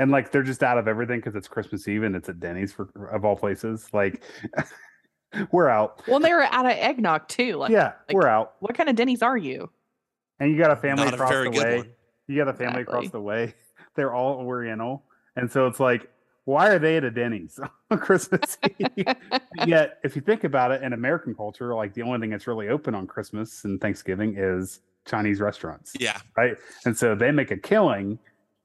And 0.00 0.10
like 0.10 0.32
they're 0.32 0.42
just 0.42 0.62
out 0.62 0.78
of 0.78 0.88
everything 0.88 1.18
because 1.20 1.34
it's 1.36 1.46
Christmas 1.46 1.86
Eve 1.86 2.02
and 2.04 2.16
it's 2.16 2.28
at 2.28 2.40
Denny's 2.40 2.72
for 2.72 2.88
of 3.12 3.24
all 3.24 3.36
places. 3.36 3.88
Like, 3.92 4.22
we're 5.52 5.68
out. 5.68 6.02
Well, 6.08 6.20
they 6.20 6.32
were 6.32 6.42
out 6.42 6.66
of 6.66 6.72
eggnog 6.72 7.28
too. 7.28 7.56
Like, 7.56 7.70
yeah, 7.70 7.92
like- 8.08 8.14
we're 8.16 8.26
out. 8.26 8.54
what 8.60 8.74
kind 8.74 8.88
of 8.88 8.96
Denny's 8.96 9.22
are 9.22 9.36
you? 9.36 9.70
And 10.38 10.50
you 10.50 10.58
got 10.58 10.70
a 10.70 10.76
family 10.76 11.04
Not 11.04 11.12
a 11.12 11.16
across 11.16 11.30
very 11.30 11.44
the 11.44 11.50
good 11.50 11.62
way. 11.64 11.76
one. 11.78 11.88
You 12.28 12.36
got 12.36 12.48
a 12.48 12.54
family 12.54 12.82
across 12.82 13.10
the 13.10 13.20
way. 13.20 13.54
They're 13.94 14.14
all 14.14 14.36
Oriental, 14.38 15.02
and 15.36 15.50
so 15.50 15.66
it's 15.66 15.80
like, 15.80 16.08
why 16.44 16.68
are 16.68 16.78
they 16.78 16.96
at 16.96 17.04
a 17.04 17.10
Denny's 17.10 17.60
on 17.90 17.98
Christmas 17.98 18.56
Eve? 18.78 19.06
Yet, 19.66 19.98
if 20.04 20.16
you 20.16 20.22
think 20.22 20.44
about 20.44 20.70
it, 20.70 20.82
in 20.82 20.92
American 20.94 21.34
culture, 21.34 21.74
like 21.74 21.92
the 21.92 22.02
only 22.02 22.18
thing 22.20 22.30
that's 22.30 22.46
really 22.46 22.68
open 22.68 22.94
on 22.94 23.06
Christmas 23.06 23.64
and 23.64 23.80
Thanksgiving 23.80 24.36
is 24.38 24.80
Chinese 25.06 25.40
restaurants, 25.40 25.92
Yeah. 25.98 26.18
right? 26.36 26.56
And 26.86 26.96
so 26.96 27.14
they 27.14 27.30
make 27.32 27.50
a 27.50 27.56
killing 27.56 28.18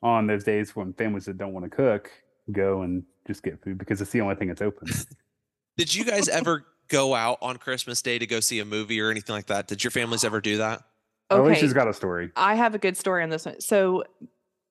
on 0.05 0.27
those 0.27 0.43
days 0.43 0.75
when 0.75 0.93
families 0.93 1.25
that 1.25 1.35
don't 1.35 1.51
want 1.51 1.65
to 1.65 1.75
cook 1.75 2.11
go 2.51 2.83
and 2.83 3.03
just 3.25 3.41
get 3.41 3.59
food 3.63 3.79
because 3.79 3.99
it's 3.99 4.11
the 4.11 4.21
only 4.21 4.35
thing 4.35 4.47
that's 4.47 4.61
open. 4.61 4.87
Did 5.77 5.93
you 5.93 6.05
guys 6.05 6.29
ever 6.29 6.63
go 6.89 7.15
out 7.15 7.39
on 7.41 7.57
Christmas 7.57 8.03
Day 8.03 8.19
to 8.19 8.27
go 8.27 8.39
see 8.39 8.59
a 8.59 8.65
movie 8.65 9.01
or 9.01 9.09
anything 9.09 9.33
like 9.33 9.47
that? 9.47 9.67
Did 9.67 9.83
your 9.83 9.89
families 9.89 10.23
ever 10.23 10.39
do 10.39 10.57
that? 10.57 10.83
Okay. 11.31 11.41
okay, 11.41 11.51
Alicia's 11.53 11.73
got 11.73 11.87
a 11.87 11.93
story. 11.93 12.31
I 12.35 12.53
have 12.53 12.75
a 12.75 12.77
good 12.77 12.95
story 12.95 13.23
on 13.23 13.29
this 13.29 13.47
one. 13.47 13.59
So, 13.59 14.03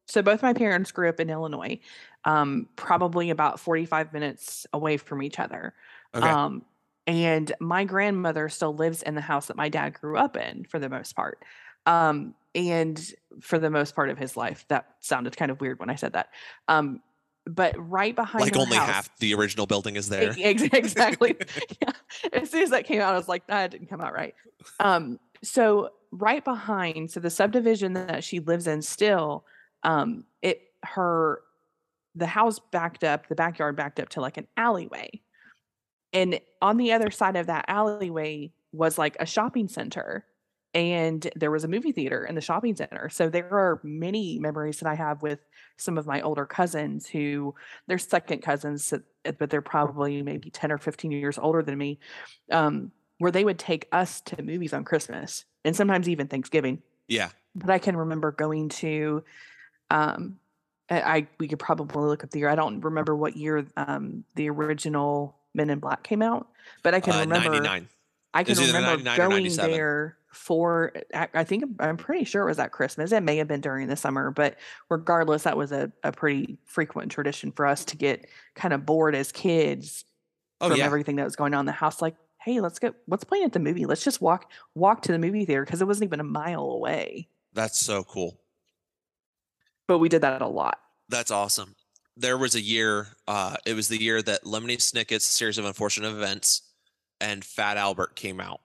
so 0.07 0.23
both 0.23 0.41
my 0.41 0.53
parents 0.53 0.93
grew 0.93 1.09
up 1.09 1.19
in 1.19 1.29
Illinois, 1.29 1.81
um, 2.25 2.69
probably 2.77 3.31
about 3.31 3.59
forty-five 3.59 4.13
minutes 4.13 4.69
away 4.73 4.99
from 4.99 5.21
each 5.21 5.41
other. 5.41 5.75
Okay. 6.15 6.29
Um, 6.29 6.63
and 7.09 7.53
my 7.59 7.85
grandmother 7.85 8.49
still 8.49 8.73
lives 8.73 9.03
in 9.03 9.17
the 9.17 9.21
house 9.21 9.47
that 9.47 9.57
my 9.57 9.69
dad 9.69 9.95
grew 10.01 10.17
up 10.17 10.37
in 10.37 10.65
for 10.65 10.79
the 10.79 10.89
most 10.89 11.17
part. 11.17 11.45
Um, 11.87 12.35
and 12.55 13.13
for 13.41 13.59
the 13.59 13.71
most 13.71 13.95
part 13.95 14.11
of 14.11 14.19
his 14.19 14.37
life, 14.37 14.65
that 14.69 14.87
sounded 15.01 15.37
kind 15.37 15.51
of 15.51 15.61
weird 15.61 15.79
when 15.79 15.91
I 15.91 15.97
said 15.97 16.13
that. 16.13 16.29
Um, 16.69 17.01
but 17.47 17.75
right 17.77 18.15
behind 18.15 18.41
like 18.41 18.57
only 18.57 18.77
house- 18.77 18.89
half 18.89 19.19
the 19.19 19.35
original 19.35 19.67
building 19.67 19.97
is 19.97 20.09
there. 20.09 20.35
Exactly. 20.39 21.37
yeah. 21.83 21.91
As 22.33 22.51
soon 22.51 22.63
as 22.63 22.71
that 22.71 22.87
came 22.87 23.01
out, 23.01 23.15
I 23.15 23.17
was 23.19 23.29
like, 23.29 23.47
that 23.49 23.71
didn't 23.71 23.89
come 23.89 24.01
out 24.01 24.15
right. 24.15 24.35
Um, 24.81 25.19
so 25.43 25.91
right 26.11 26.43
behind, 26.43 27.11
so 27.11 27.21
the 27.21 27.31
subdivision 27.31 27.93
that 27.95 28.25
she 28.25 28.41
lives 28.41 28.67
in 28.67 28.81
still, 28.81 29.45
um, 29.83 30.25
it 30.41 30.63
her 30.85 31.41
the 32.15 32.27
house 32.27 32.61
backed 32.71 33.05
up, 33.05 33.29
the 33.29 33.35
backyard 33.35 33.77
backed 33.77 33.99
up 33.99 34.09
to 34.11 34.21
like 34.21 34.37
an 34.37 34.47
alleyway. 34.57 35.21
And 36.13 36.41
on 36.63 36.77
the 36.77 36.93
other 36.93 37.11
side 37.11 37.37
of 37.37 37.47
that 37.49 37.65
alleyway 37.67 38.53
was 38.73 38.99
like 38.99 39.17
a 39.19 39.27
shopping 39.27 39.69
center. 39.69 40.25
And 40.75 41.31
there 41.37 41.53
was 41.53 41.63
a 41.63 41.69
movie 41.69 41.93
theater 41.93 42.25
in 42.25 42.35
the 42.35 42.41
shopping 42.41 42.75
center. 42.75 43.09
So 43.09 43.29
there 43.29 43.49
are 43.53 43.81
many 43.85 44.41
memories 44.41 44.81
that 44.81 44.89
I 44.89 44.95
have 44.95 45.23
with 45.23 45.39
some 45.77 45.97
of 45.99 46.07
my 46.07 46.21
older 46.21 46.47
cousins 46.47 47.07
who 47.07 47.55
they're 47.87 47.99
second 47.99 48.43
cousins, 48.43 48.93
uh, 48.93 48.99
but 49.39 49.51
they're 49.51 49.63
probably 49.63 50.23
maybe 50.23 50.51
10 50.51 50.73
or 50.73 50.79
15 50.79 51.13
years 51.13 51.39
older 51.39 51.63
than 51.63 51.79
me, 51.79 52.01
um, 52.51 52.91
where 53.19 53.31
they 53.31 53.45
would 53.45 53.59
take 53.59 53.87
us 53.93 54.21
to 54.23 54.43
movies 54.43 54.73
on 54.73 54.85
Christmas 54.85 55.45
and 55.65 55.77
sometimes 55.77 56.09
even 56.09 56.27
Thanksgiving. 56.27 56.83
Yeah. 57.07 57.29
But 57.55 57.71
I 57.71 57.79
can 57.79 57.97
remember 57.97 58.33
going 58.33 58.69
to, 58.71 59.23
um, 59.91 60.39
I, 60.91 61.01
I 61.01 61.29
we 61.39 61.47
could 61.47 61.61
probably 61.61 62.03
look 62.03 62.25
up 62.25 62.31
the 62.31 62.41
year. 62.41 62.49
I 62.49 62.57
don't 62.57 62.81
remember 62.81 63.15
what 63.15 63.37
year 63.37 63.65
um, 63.77 64.25
the 64.35 64.51
original 64.51 65.37
Men 65.55 65.71
in 65.71 65.79
Black 65.79 66.03
came 66.03 66.21
out, 66.21 66.49
but 66.83 66.95
I 66.95 67.01
can 67.01 67.15
Uh, 67.15 67.21
remember 67.21 67.51
99. 67.51 67.89
I 68.35 68.43
can 68.43 68.57
remember 68.59 69.17
going 69.17 69.55
there 69.55 70.17
for 70.35 70.93
I, 71.15 71.45
think 71.45 71.65
I'm 71.79 71.97
pretty 71.97 72.25
sure 72.25 72.43
it 72.43 72.47
was 72.47 72.59
at 72.59 72.73
Christmas. 72.73 73.13
It 73.13 73.23
may 73.23 73.37
have 73.37 73.49
been 73.49 73.61
during 73.61 73.89
the 73.89 73.97
summer, 73.97 74.31
but 74.31 74.57
regardless, 74.91 75.45
that 75.45 75.57
was 75.57 75.73
a, 75.73 75.93
a 76.03 76.13
pretty 76.13 76.59
frequent 76.65 77.13
tradition 77.13 77.53
for 77.53 77.67
us 77.67 77.85
to 77.87 77.97
get 77.97 78.27
kind 78.55 78.75
of 78.75 78.85
bored 78.85 79.15
as 79.15 79.33
kids 79.33 80.05
Oh 80.61 80.69
from 80.69 80.79
yeah. 80.79 80.85
everything 80.85 81.17
that 81.17 81.25
was 81.25 81.37
going 81.37 81.55
on 81.55 81.61
in 81.61 81.67
the 81.67 81.73
house. 81.73 82.01
Like, 82.01 82.17
hey, 82.41 82.61
let's 82.61 82.79
go 82.79 82.95
what's 83.07 83.25
playing 83.25 83.45
at 83.45 83.53
the 83.53 83.59
movie? 83.59 83.87
Let's 83.87 84.05
just 84.05 84.21
walk 84.21 84.51
walk 84.75 85.03
to 85.03 85.13
the 85.13 85.19
movie 85.19 85.45
theater 85.45 85.65
because 85.65 85.81
it 85.81 85.87
wasn't 85.87 86.09
even 86.09 86.21
a 86.21 86.25
mile 86.25 86.65
away. 86.71 87.29
That's 87.53 87.79
so 87.79 88.05
cool. 88.05 88.41
But 89.87 89.99
we 89.99 90.09
did 90.09 90.23
that 90.23 90.43
a 90.43 90.49
lot. 90.49 90.79
That's 91.09 91.31
awesome. 91.31 91.75
There 92.17 92.39
was 92.39 92.55
a 92.55 92.61
year, 92.61 93.09
uh, 93.27 93.57
it 93.67 93.75
was 93.75 93.89
the 93.89 94.01
year 94.01 94.23
that 94.23 94.45
Lemony 94.45 94.77
Snicket's 94.77 95.25
Series 95.25 95.59
of 95.59 95.65
Unfortunate 95.65 96.09
Events 96.09 96.63
and 97.21 97.45
Fat 97.45 97.77
Albert 97.77 98.15
came 98.15 98.41
out. 98.41 98.61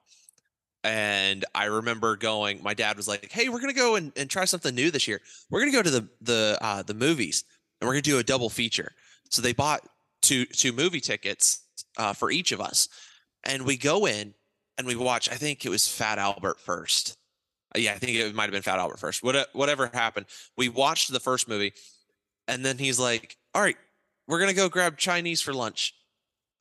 And 0.84 1.44
I 1.54 1.66
remember 1.66 2.16
going, 2.16 2.64
my 2.64 2.74
dad 2.74 2.96
was 2.96 3.08
like, 3.08 3.32
Hey, 3.32 3.50
we're 3.50 3.60
gonna 3.60 3.74
go 3.74 3.96
and, 3.96 4.12
and 4.16 4.30
try 4.30 4.46
something 4.46 4.74
new 4.74 4.92
this 4.92 5.08
year. 5.08 5.20
We're 5.50 5.60
gonna 5.60 5.72
go 5.72 5.84
to 5.84 5.90
the 5.90 6.08
the 6.22 6.58
uh 6.62 6.84
the 6.84 6.94
movies 6.94 7.44
and 7.80 7.88
we're 7.88 7.94
gonna 7.96 8.02
do 8.02 8.20
a 8.20 8.24
double 8.24 8.50
feature. 8.50 8.94
So 9.30 9.42
they 9.42 9.54
bought 9.54 9.86
two 10.22 10.46
two 10.46 10.72
movie 10.72 11.02
tickets 11.02 11.64
uh 11.98 12.14
for 12.14 12.32
each 12.32 12.52
of 12.52 12.62
us. 12.62 12.88
And 13.44 13.66
we 13.66 13.78
go 13.78 14.06
in 14.06 14.34
and 14.78 14.88
we 14.88 14.96
watch, 14.96 15.30
I 15.30 15.36
think 15.36 15.66
it 15.66 15.70
was 15.70 15.88
Fat 15.88 16.18
Albert 16.20 16.60
first. 16.60 17.18
Uh, 17.76 17.80
Yeah, 17.80 17.94
I 17.94 17.98
think 17.98 18.16
it 18.18 18.34
might 18.34 18.44
have 18.44 18.52
been 18.52 18.62
Fat 18.62 18.80
Albert 18.80 19.00
first. 19.00 19.24
What, 19.24 19.50
whatever 19.54 19.88
happened, 19.94 20.28
we 20.58 20.70
watched 20.70 21.12
the 21.12 21.20
first 21.20 21.48
movie, 21.50 21.74
and 22.48 22.66
then 22.66 22.78
he's 22.78 23.00
like, 23.00 23.38
"All 23.54 23.62
right, 23.62 23.78
we're 24.28 24.40
gonna 24.40 24.54
go 24.54 24.70
grab 24.70 24.98
Chinese 24.98 25.42
for 25.42 25.54
lunch," 25.54 25.94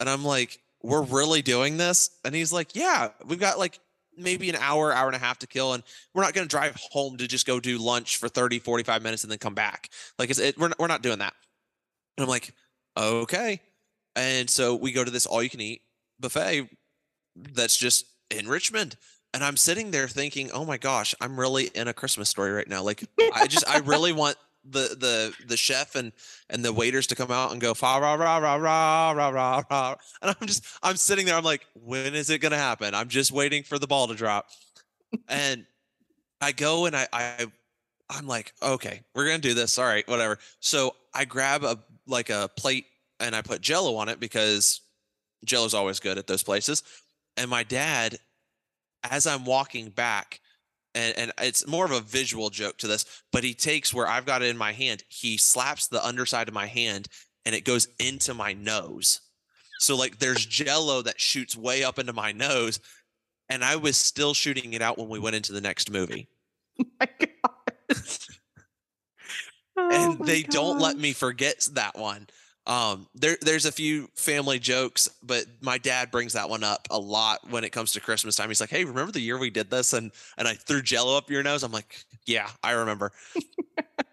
and 0.00 0.08
I'm 0.08 0.24
like, 0.24 0.60
"We're 0.82 1.02
really 1.02 1.42
doing 1.42 1.76
this?" 1.76 2.10
And 2.24 2.34
he's 2.34 2.52
like, 2.52 2.74
"Yeah, 2.74 3.10
we've 3.24 3.38
got 3.40 3.58
like 3.58 3.78
maybe 4.18 4.48
an 4.50 4.56
hour, 4.56 4.92
hour 4.92 5.06
and 5.06 5.16
a 5.16 5.20
half 5.20 5.38
to 5.40 5.46
kill, 5.46 5.74
and 5.74 5.82
we're 6.14 6.22
not 6.22 6.34
gonna 6.34 6.46
drive 6.46 6.76
home 6.90 7.16
to 7.18 7.26
just 7.26 7.46
go 7.46 7.60
do 7.60 7.78
lunch 7.78 8.16
for 8.16 8.28
30, 8.28 8.58
45 8.58 9.02
minutes 9.02 9.22
and 9.22 9.30
then 9.30 9.38
come 9.38 9.54
back. 9.54 9.90
Like, 10.18 10.30
it's, 10.30 10.38
it, 10.38 10.58
we're 10.58 10.68
not, 10.68 10.78
we're 10.78 10.86
not 10.86 11.02
doing 11.02 11.18
that." 11.18 11.34
And 12.16 12.24
I'm 12.24 12.28
like, 12.28 12.54
"Okay," 12.96 13.60
and 14.16 14.50
so 14.50 14.74
we 14.74 14.92
go 14.92 15.04
to 15.04 15.10
this 15.10 15.26
all-you-can-eat 15.26 15.82
buffet 16.20 16.68
that's 17.36 17.76
just 17.76 18.06
in 18.30 18.48
Richmond. 18.48 18.96
And 19.34 19.44
I'm 19.44 19.56
sitting 19.56 19.90
there 19.90 20.08
thinking, 20.08 20.50
oh 20.52 20.64
my 20.64 20.78
gosh, 20.78 21.14
I'm 21.20 21.38
really 21.38 21.66
in 21.74 21.86
a 21.86 21.92
Christmas 21.92 22.28
story 22.28 22.50
right 22.50 22.68
now. 22.68 22.82
Like 22.82 23.04
I 23.34 23.46
just 23.46 23.68
I 23.68 23.78
really 23.80 24.12
want 24.12 24.36
the 24.70 24.96
the 24.98 25.46
the 25.46 25.56
chef 25.56 25.94
and 25.94 26.12
and 26.50 26.64
the 26.64 26.72
waiters 26.72 27.06
to 27.08 27.14
come 27.14 27.30
out 27.30 27.52
and 27.52 27.60
go 27.60 27.74
fa 27.74 27.98
ra 28.00 28.14
ra 28.14 28.38
ra 28.38 28.54
ra 28.56 29.10
ra 29.12 29.28
ra 29.28 29.62
ra. 29.70 29.94
And 30.22 30.36
I'm 30.40 30.46
just 30.46 30.66
I'm 30.82 30.96
sitting 30.96 31.26
there, 31.26 31.36
I'm 31.36 31.44
like, 31.44 31.66
when 31.74 32.14
is 32.14 32.30
it 32.30 32.40
gonna 32.40 32.56
happen? 32.56 32.94
I'm 32.94 33.08
just 33.08 33.32
waiting 33.32 33.62
for 33.62 33.78
the 33.78 33.86
ball 33.86 34.08
to 34.08 34.14
drop. 34.14 34.48
And 35.28 35.64
I 36.40 36.52
go 36.52 36.86
and 36.86 36.96
I 36.96 37.08
I 37.12 37.46
I'm 38.10 38.26
like, 38.26 38.52
okay, 38.62 39.02
we're 39.14 39.26
gonna 39.26 39.38
do 39.38 39.54
this. 39.54 39.78
All 39.78 39.84
right, 39.84 40.06
whatever. 40.08 40.38
So 40.60 40.94
I 41.14 41.24
grab 41.24 41.64
a 41.64 41.78
like 42.06 42.30
a 42.30 42.50
plate 42.56 42.86
and 43.20 43.34
I 43.34 43.42
put 43.42 43.60
jello 43.60 43.96
on 43.96 44.08
it 44.08 44.20
because 44.20 44.80
jello's 45.44 45.74
always 45.74 46.00
good 46.00 46.18
at 46.18 46.26
those 46.26 46.42
places. 46.42 46.82
And 47.36 47.50
my 47.50 47.62
dad, 47.62 48.18
as 49.04 49.26
I'm 49.26 49.44
walking 49.44 49.90
back, 49.90 50.40
and, 50.94 51.16
and 51.18 51.32
it's 51.40 51.66
more 51.66 51.84
of 51.84 51.90
a 51.90 52.00
visual 52.00 52.50
joke 52.50 52.78
to 52.78 52.86
this, 52.86 53.04
but 53.32 53.44
he 53.44 53.54
takes 53.54 53.92
where 53.92 54.06
I've 54.06 54.26
got 54.26 54.42
it 54.42 54.48
in 54.48 54.56
my 54.56 54.72
hand, 54.72 55.04
he 55.08 55.36
slaps 55.36 55.88
the 55.88 56.04
underside 56.04 56.48
of 56.48 56.54
my 56.54 56.66
hand 56.66 57.08
and 57.44 57.54
it 57.54 57.64
goes 57.64 57.88
into 57.98 58.34
my 58.34 58.52
nose. 58.52 59.20
So 59.80 59.96
like 59.96 60.18
there's 60.18 60.44
jello 60.44 61.02
that 61.02 61.20
shoots 61.20 61.56
way 61.56 61.84
up 61.84 61.98
into 61.98 62.12
my 62.12 62.32
nose. 62.32 62.80
And 63.48 63.64
I 63.64 63.76
was 63.76 63.96
still 63.96 64.34
shooting 64.34 64.74
it 64.74 64.82
out 64.82 64.98
when 64.98 65.08
we 65.08 65.18
went 65.18 65.36
into 65.36 65.52
the 65.52 65.60
next 65.60 65.90
movie. 65.90 66.28
Oh 66.80 66.84
my 67.00 67.08
gosh. 67.18 68.28
Oh 69.80 70.16
and 70.18 70.26
they 70.26 70.42
don't 70.42 70.80
let 70.80 70.98
me 70.98 71.12
forget 71.12 71.68
that 71.74 71.96
one. 71.96 72.26
Um, 72.68 73.08
there, 73.14 73.38
there's 73.40 73.64
a 73.64 73.72
few 73.72 74.10
family 74.14 74.58
jokes, 74.58 75.08
but 75.22 75.46
my 75.62 75.78
dad 75.78 76.10
brings 76.10 76.34
that 76.34 76.50
one 76.50 76.62
up 76.62 76.86
a 76.90 76.98
lot 76.98 77.40
when 77.50 77.64
it 77.64 77.70
comes 77.70 77.92
to 77.92 78.00
Christmas 78.00 78.36
time. 78.36 78.48
He's 78.48 78.60
like, 78.60 78.68
"Hey, 78.68 78.84
remember 78.84 79.10
the 79.10 79.20
year 79.20 79.38
we 79.38 79.48
did 79.48 79.70
this?" 79.70 79.94
and 79.94 80.12
and 80.36 80.46
I 80.46 80.52
threw 80.54 80.82
Jello 80.82 81.16
up 81.16 81.30
your 81.30 81.42
nose. 81.42 81.62
I'm 81.62 81.72
like, 81.72 82.04
"Yeah, 82.26 82.48
I 82.62 82.72
remember." 82.72 83.10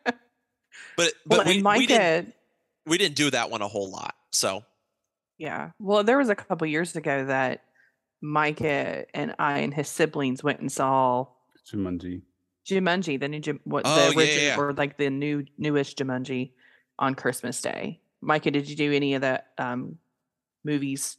but 0.03 0.16
but 0.95 1.14
Well, 1.28 1.43
we, 1.45 1.58
and 1.58 1.66
we 1.66 1.86
didn't 1.86 2.34
we 2.86 2.97
didn't 2.97 3.16
do 3.16 3.30
that 3.32 3.51
one 3.51 3.62
a 3.62 3.68
whole 3.68 3.91
lot. 3.91 4.16
So 4.32 4.64
yeah. 5.38 5.72
Well, 5.80 6.03
there 6.06 6.18
was 6.18 6.30
a 6.30 6.36
couple 6.36 6.66
years 6.68 6.95
ago 6.95 7.26
that 7.26 7.64
Micah 8.22 9.06
and 9.14 9.36
I 9.38 9.60
and 9.60 9.74
his 9.74 9.89
siblings 9.89 10.43
went 10.43 10.62
and 10.62 10.72
saw 10.72 11.28
Jumanji. 11.70 12.22
Jumanji, 12.66 13.20
the 13.20 13.28
new 13.28 13.39
Jum- 13.41 13.60
what 13.66 13.84
Oh, 13.86 13.95
the 13.95 14.18
original 14.18 14.43
yeah, 14.43 14.56
yeah. 14.56 14.60
or 14.60 14.74
like 14.74 14.97
the 14.97 15.10
new 15.10 15.45
newest 15.58 15.97
Jumanji 15.97 16.51
on 16.97 17.16
Christmas 17.16 17.62
Day. 17.62 17.99
Micah, 18.26 18.51
did 18.51 18.67
you 18.69 18.76
do 18.76 18.91
any 18.91 19.13
of 19.13 19.21
the 19.21 19.43
um 19.57 19.97
movies 20.63 21.17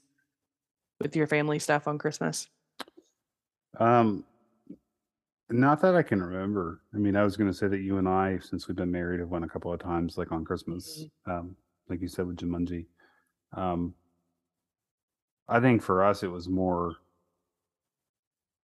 with 1.01 1.15
your 1.15 1.27
family 1.27 1.59
stuff 1.59 1.87
on 1.87 1.99
Christmas? 1.99 2.49
Um, 3.79 4.25
Not 5.51 5.81
that 5.83 5.95
I 5.95 6.03
can 6.03 6.21
remember. 6.23 6.81
I 6.95 6.99
mean, 6.99 7.15
I 7.15 7.23
was 7.23 7.37
going 7.37 7.51
to 7.51 7.57
say 7.57 7.69
that 7.69 7.79
you 7.81 7.99
and 7.99 8.09
I, 8.09 8.39
since 8.39 8.67
we've 8.67 8.77
been 8.77 8.91
married, 8.91 9.21
have 9.21 9.29
went 9.29 9.45
a 9.45 9.49
couple 9.49 9.73
of 9.73 9.79
times, 9.79 10.19
like 10.19 10.33
on 10.33 10.45
Christmas, 10.45 11.05
um, 11.27 11.55
like 11.89 12.01
you 12.01 12.09
said 12.09 12.27
with 12.27 12.37
Jumanji. 12.39 12.87
Um, 13.53 13.95
I 15.49 15.61
think 15.61 15.83
for 15.83 16.03
us, 16.03 16.25
it 16.25 16.31
was 16.31 16.49
more 16.49 16.97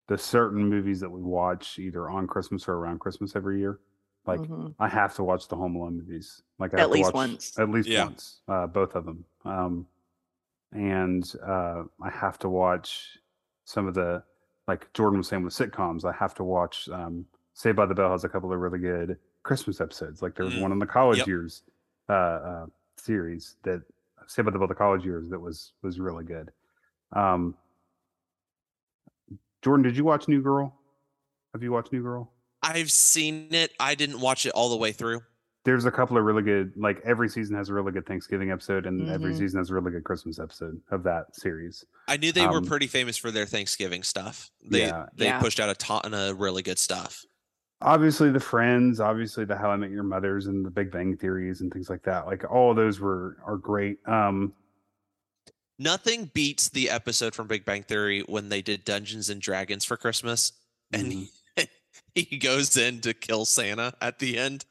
the 0.09 0.19
certain 0.19 0.69
movies 0.69 0.99
that 1.01 1.11
we 1.11 1.23
watch 1.23 1.79
either 1.79 2.11
on 2.11 2.27
Christmas 2.27 2.67
or 2.67 2.75
around 2.75 2.99
Christmas 2.99 3.37
every 3.37 3.61
year. 3.61 3.79
Like 4.27 4.41
Mhm. 4.41 4.75
I 4.79 4.89
have 4.89 5.15
to 5.17 5.25
watch 5.25 5.49
the 5.49 5.57
Home 5.57 5.75
Alone 5.77 5.97
movies. 5.97 6.43
Like 6.59 6.75
I 6.75 6.81
At 6.81 6.91
least 6.91 7.07
watch- 7.13 7.15
once. 7.15 7.59
At 7.59 7.69
least 7.71 7.89
Yeah. 7.89 8.05
once, 8.05 8.41
uh, 8.49 8.67
both 8.69 8.95
of 8.95 9.05
them. 9.05 9.25
Um, 9.45 9.87
and 10.73 11.25
uh, 11.45 11.85
I 12.01 12.09
have 12.11 12.39
to 12.41 12.49
watch 12.49 13.19
some 13.65 13.87
of 13.87 13.95
the 13.95 14.23
like 14.69 14.93
Jordan 14.93 15.19
was 15.19 15.27
saying 15.29 15.43
with 15.43 15.53
sitcoms. 15.53 16.05
I 16.05 16.13
have 16.13 16.35
to 16.37 16.45
watch. 16.45 16.89
Um, 16.89 17.27
Saved 17.55 17.77
by 17.77 17.85
the 17.85 17.95
Bell 17.95 18.13
has 18.13 18.25
a 18.25 18.29
couple 18.29 18.51
of 18.53 18.59
really 18.61 18.79
good 18.79 19.19
Christmas 19.43 19.81
episodes. 19.81 20.23
Like 20.23 20.35
there 20.37 20.47
was 20.47 20.55
Mm. 20.55 20.63
one 20.63 20.73
in 20.73 20.79
the 20.79 20.87
college 20.87 21.19
Yep. 21.19 21.27
years 21.27 21.63
uh, 22.09 22.13
uh, 22.13 22.67
series 22.97 23.57
that 23.63 23.83
Saved 24.29 24.47
by 24.47 24.53
the 24.53 24.59
Bell 24.59 24.69
the 24.69 24.75
college 24.75 25.05
years 25.05 25.29
that 25.31 25.39
was 25.41 25.73
was 25.83 25.99
really 26.01 26.25
good. 26.25 26.53
Um, 27.13 27.57
Jordan, 29.63 29.83
did 29.83 29.97
you 29.97 30.05
watch 30.05 30.29
New 30.29 30.41
Girl? 30.43 30.75
Have 31.53 31.63
you 31.63 31.73
watched 31.73 31.93
New 31.93 32.03
Girl? 32.03 32.33
I've 32.63 32.91
seen 32.91 33.49
it. 33.53 33.73
I 33.81 33.95
didn't 33.95 34.21
watch 34.21 34.47
it 34.47 34.51
all 34.51 34.69
the 34.71 34.77
way 34.77 34.93
through. 34.93 35.21
there's 35.65 35.85
a 35.85 35.91
couple 35.93 36.17
of 36.19 36.25
really 36.25 36.43
good 36.43 36.73
like 36.77 37.01
every 37.05 37.29
season 37.29 37.55
has 37.55 37.69
a 37.69 37.73
really 37.73 37.93
good 37.93 38.05
thanksgiving 38.05 38.51
episode 38.51 38.85
and 38.85 39.09
every 39.09 39.33
Mhm. 39.33 39.39
season 39.39 39.59
has 39.61 39.71
a 39.71 39.75
really 39.75 39.93
good 39.93 40.03
christmas 40.03 40.41
episode 40.41 40.81
of 40.91 41.05
that 41.05 41.27
series 41.37 41.85
I 42.09 42.17
knew 42.17 42.33
they 42.33 42.49
were 42.49 42.57
Um, 42.57 42.65
pretty 42.65 42.89
famous 42.89 43.17
for 43.17 43.31
their 43.31 43.47
Thanksgiving 43.47 44.03
stuff. 44.03 44.51
They 44.69 44.87
Yeah. 44.89 45.07
they 45.15 45.27
Yeah. 45.27 45.39
pushed 45.41 45.61
out 45.61 45.71
a 45.71 45.75
ton 45.77 46.13
of 46.15 46.41
really 46.41 46.63
good 46.63 46.81
stuff. 46.81 47.25
obviously 47.81 48.31
the 48.33 48.41
friends 48.41 48.99
obviously 48.99 49.45
the 49.45 49.57
how 49.57 49.71
i 49.71 49.77
met 49.77 49.91
your 49.91 50.03
mothers 50.05 50.47
and 50.49 50.65
the 50.67 50.71
big 50.71 50.91
bang 50.91 51.17
theories 51.17 51.61
and 51.61 51.73
things 51.73 51.89
like 51.91 52.03
that 52.05 52.27
like 52.27 52.43
all 52.51 52.71
of 52.73 52.77
those 52.77 52.99
were 52.99 53.37
are 53.47 53.57
great 53.57 53.99
um 54.09 54.53
Nothing 55.79 56.27
beats 56.35 56.69
the 56.69 56.91
episode 56.91 57.35
from 57.35 57.47
Big 57.49 57.65
Bang 57.65 57.83
Theory 57.83 58.21
when 58.23 58.51
they 58.51 58.63
did 58.63 58.85
Dungeons 58.85 59.29
and 59.29 59.41
Dragons 59.41 59.85
for 59.85 59.97
Christmas 59.97 60.53
and 60.93 61.13
mhm. 61.13 61.31
he, 62.31 62.39
goes 62.39 62.77
in 62.77 63.01
to 63.01 63.15
kill 63.15 63.45
Santa 63.45 63.95
at 64.01 64.19
the 64.19 64.39
end. 64.39 64.65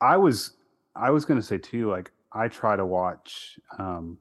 i 0.00 0.16
was 0.16 0.52
i 0.96 1.10
was 1.10 1.24
going 1.24 1.40
to 1.40 1.46
say 1.46 1.56
too 1.58 1.88
like 1.90 2.10
i 2.32 2.48
try 2.48 2.74
to 2.76 2.84
watch 2.84 3.58
um 3.78 4.18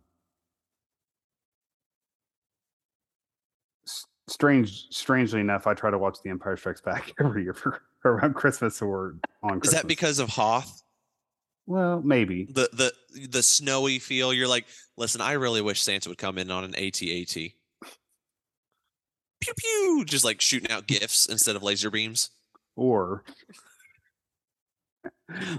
strange 4.28 4.88
strangely 4.90 5.40
enough 5.42 5.68
i 5.68 5.74
try 5.74 5.90
to 5.92 5.98
watch 5.98 6.18
the 6.24 6.30
empire 6.30 6.56
strikes 6.56 6.82
back 6.82 7.12
every 7.20 7.44
year 7.44 7.54
for 7.54 7.82
around 8.06 8.34
christmas 8.36 8.82
or 8.82 9.16
on 9.42 9.56
Is 9.56 9.62
christmas 9.62 9.82
that 9.82 9.88
because 9.88 10.20
of 10.20 10.30
Hoth? 10.30 10.84
well 11.66 12.02
maybe 12.02 12.46
The 12.52 12.70
the 12.74 13.28
the 13.28 13.44
snowy 13.44 14.00
feel. 14.00 14.34
You're 14.34 14.48
like, 14.48 14.66
listen, 14.98 15.22
I 15.22 15.34
really 15.34 15.62
wish 15.62 15.82
Santa 15.82 16.10
would 16.10 16.18
come 16.18 16.38
in 16.40 16.50
on 16.50 16.64
an 16.64 16.76
AT-AT. 16.76 17.38
Pew 19.44 19.54
pew, 19.58 20.06
just 20.06 20.24
like 20.26 20.42
shooting 20.42 20.72
out 20.72 20.88
gifts 20.88 21.26
instead 21.26 21.56
of 21.56 21.64
laser 21.64 21.90
beams. 21.92 22.30
or 22.76 23.24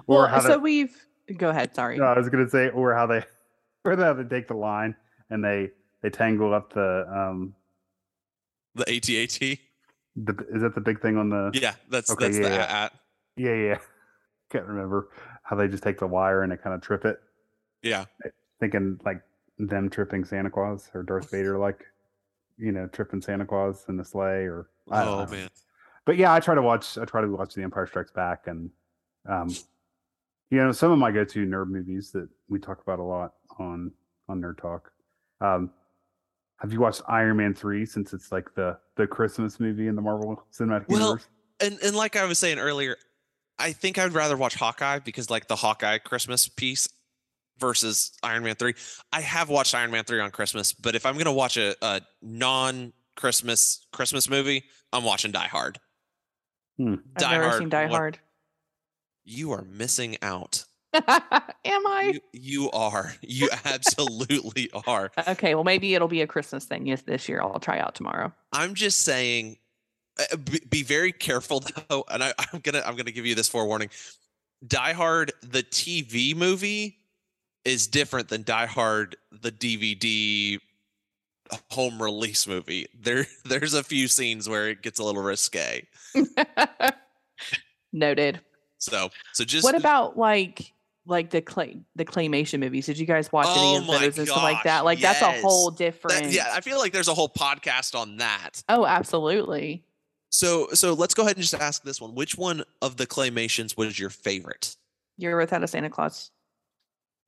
Well, 0.06 0.20
or 0.24 0.28
how 0.28 0.40
so 0.40 0.48
they, 0.50 0.56
we've 0.56 0.94
go 1.36 1.50
ahead. 1.50 1.74
Sorry. 1.74 1.98
no, 1.98 2.04
I 2.04 2.18
was 2.18 2.28
gonna 2.28 2.48
say 2.48 2.68
or 2.70 2.94
how 2.94 3.06
they 3.06 3.24
or 3.84 3.96
how 3.96 4.12
they 4.14 4.24
take 4.24 4.48
the 4.48 4.54
line 4.54 4.94
and 5.30 5.44
they 5.44 5.70
they 6.02 6.10
tangle 6.10 6.54
up 6.54 6.72
the 6.72 7.06
um 7.10 7.54
The 8.74 8.82
AT-AT. 8.88 9.58
the 10.16 10.46
is 10.54 10.62
that 10.62 10.74
the 10.74 10.80
big 10.80 11.00
thing 11.00 11.16
on 11.16 11.28
the 11.30 11.50
Yeah, 11.54 11.74
that's 11.90 12.10
Okay, 12.10 12.26
that's 12.26 12.38
yeah, 12.38 12.48
the 12.48 12.54
yeah. 12.54 12.84
at. 12.84 12.92
yeah 13.36 13.54
yeah 13.54 13.78
can't 14.50 14.66
remember 14.66 15.08
how 15.42 15.56
they 15.56 15.66
just 15.68 15.82
take 15.82 15.98
the 15.98 16.06
wire 16.06 16.42
and 16.42 16.52
they 16.52 16.56
kind 16.56 16.74
of 16.74 16.80
trip 16.82 17.04
it 17.04 17.18
Yeah. 17.82 18.04
thinking 18.60 19.00
like 19.04 19.20
them 19.58 19.90
tripping 19.90 20.24
Santa 20.24 20.50
Claus 20.50 20.88
or 20.94 21.02
Darth 21.02 21.30
Vader 21.30 21.58
like 21.58 21.84
you 22.58 22.72
know 22.72 22.86
tripping 22.88 23.20
Santa 23.22 23.44
Claus 23.46 23.84
in 23.88 23.96
the 23.96 24.04
sleigh 24.04 24.44
or 24.46 24.68
I 24.90 25.04
Oh 25.04 25.26
man. 25.26 25.48
but 26.04 26.16
yeah, 26.16 26.32
I 26.32 26.40
try 26.40 26.54
to 26.54 26.62
watch. 26.62 26.98
I 26.98 27.04
try 27.04 27.20
to 27.20 27.28
watch 27.28 27.54
The 27.54 27.62
Empire 27.62 27.86
Strikes 27.86 28.10
Back, 28.12 28.46
and 28.46 28.70
um, 29.28 29.48
you 30.50 30.58
know, 30.62 30.70
some 30.72 30.92
of 30.92 30.98
my 30.98 31.10
go-to 31.10 31.46
nerd 31.46 31.68
movies 31.68 32.10
that 32.12 32.28
we 32.48 32.58
talk 32.58 32.80
about 32.82 32.98
a 32.98 33.02
lot 33.02 33.32
on 33.58 33.90
on 34.28 34.40
Nerd 34.40 34.60
Talk. 34.60 34.92
Um, 35.40 35.70
have 36.58 36.72
you 36.72 36.80
watched 36.80 37.02
Iron 37.08 37.36
Man 37.38 37.54
three? 37.54 37.84
Since 37.86 38.12
it's 38.12 38.30
like 38.30 38.54
the 38.54 38.78
the 38.96 39.06
Christmas 39.06 39.58
movie 39.58 39.88
in 39.88 39.96
the 39.96 40.02
Marvel 40.02 40.42
Cinematic 40.52 40.88
Well, 40.88 41.00
Universe. 41.00 41.28
and 41.60 41.78
and 41.82 41.96
like 41.96 42.16
I 42.16 42.24
was 42.24 42.38
saying 42.38 42.58
earlier, 42.58 42.96
I 43.58 43.72
think 43.72 43.98
I'd 43.98 44.12
rather 44.12 44.36
watch 44.36 44.54
Hawkeye 44.54 44.98
because 45.00 45.30
like 45.30 45.48
the 45.48 45.56
Hawkeye 45.56 45.98
Christmas 45.98 46.46
piece 46.48 46.88
versus 47.58 48.12
Iron 48.22 48.42
Man 48.44 48.54
3. 48.54 48.74
I 49.12 49.20
have 49.20 49.48
watched 49.48 49.74
Iron 49.74 49.90
Man 49.90 50.04
3 50.04 50.20
on 50.20 50.30
Christmas, 50.30 50.72
but 50.72 50.94
if 50.94 51.06
I'm 51.06 51.14
going 51.14 51.24
to 51.26 51.32
watch 51.32 51.56
a, 51.56 51.74
a 51.82 52.00
non-Christmas 52.22 53.86
Christmas 53.92 54.28
movie, 54.28 54.64
I'm 54.92 55.04
watching 55.04 55.30
Die 55.32 55.46
Hard. 55.46 55.78
Hmm. 56.78 56.94
I've 57.16 57.22
Die 57.22 57.30
never 57.32 57.44
Hard, 57.48 57.58
seen 57.58 57.68
Die 57.68 57.86
what- 57.86 57.92
Hard. 57.92 58.18
You 59.24 59.52
are 59.52 59.62
missing 59.62 60.18
out. 60.20 60.64
Am 60.94 61.02
I? 61.64 62.12
You, 62.14 62.20
you 62.32 62.70
are. 62.72 63.14
You 63.22 63.48
absolutely 63.64 64.70
are. 64.86 65.10
Okay, 65.26 65.54
well 65.54 65.64
maybe 65.64 65.94
it'll 65.94 66.08
be 66.08 66.20
a 66.20 66.26
Christmas 66.26 66.66
thing 66.66 66.86
yes, 66.86 67.02
this 67.02 67.28
year. 67.28 67.40
I'll 67.40 67.58
try 67.58 67.78
out 67.78 67.94
tomorrow. 67.94 68.32
I'm 68.52 68.74
just 68.74 69.00
saying 69.02 69.56
uh, 70.18 70.36
be, 70.36 70.60
be 70.68 70.82
very 70.82 71.10
careful 71.10 71.60
though 71.88 72.04
and 72.08 72.22
I, 72.22 72.32
i'm 72.38 72.60
gonna 72.60 72.82
i'm 72.86 72.94
gonna 72.94 73.10
give 73.10 73.26
you 73.26 73.34
this 73.34 73.48
forewarning 73.48 73.90
die 74.64 74.92
hard 74.92 75.32
the 75.42 75.64
tv 75.64 76.36
movie 76.36 76.98
is 77.64 77.86
different 77.86 78.28
than 78.28 78.42
die 78.42 78.66
hard 78.66 79.16
the 79.32 79.50
dvd 79.52 80.58
home 81.70 82.02
release 82.02 82.46
movie 82.46 82.86
there 82.98 83.26
there's 83.44 83.74
a 83.74 83.82
few 83.82 84.08
scenes 84.08 84.48
where 84.48 84.68
it 84.70 84.82
gets 84.82 84.98
a 84.98 85.04
little 85.04 85.22
risque 85.22 85.86
Noted. 87.92 88.40
so 88.78 89.10
so 89.32 89.44
just 89.44 89.62
What 89.64 89.76
about 89.76 90.18
like 90.18 90.72
like 91.06 91.30
the 91.30 91.40
clay 91.42 91.76
the 91.94 92.04
claymation 92.04 92.58
movies? 92.60 92.86
Did 92.86 92.98
you 92.98 93.06
guys 93.06 93.30
watch 93.30 93.46
any 93.46 93.56
Oh 93.58 93.78
of 93.78 93.86
my 93.86 93.98
those 93.98 94.18
and 94.18 94.26
stuff 94.26 94.42
like 94.42 94.62
that? 94.64 94.84
Like 94.84 94.98
that's 95.00 95.20
a 95.22 95.40
whole 95.42 95.70
different. 95.70 96.24
that, 96.24 96.32
yeah 96.32 96.48
i 96.52 96.60
feel 96.60 96.78
like 96.78 96.92
there's 96.92 97.08
a 97.08 97.14
whole 97.14 97.28
podcast 97.28 97.94
on 97.94 98.16
that 98.16 98.62
Oh, 98.68 98.84
absolutely. 98.86 99.84
so 100.30 100.68
so 100.72 100.94
let's 100.94 101.14
go 101.14 101.22
ahead 101.22 101.36
and 101.36 101.42
just 101.42 101.54
ask 101.54 101.82
this 101.84 102.00
one 102.00 102.14
which 102.14 102.36
one 102.36 102.64
of 102.82 102.96
the 102.96 103.06
claymations 103.06 103.76
was 103.76 103.98
your 103.98 104.10
favorite 104.10 104.74
You're 105.18 105.36
without 105.38 105.62
a 105.62 105.68
Santa 105.68 105.90
Claus. 105.90 106.30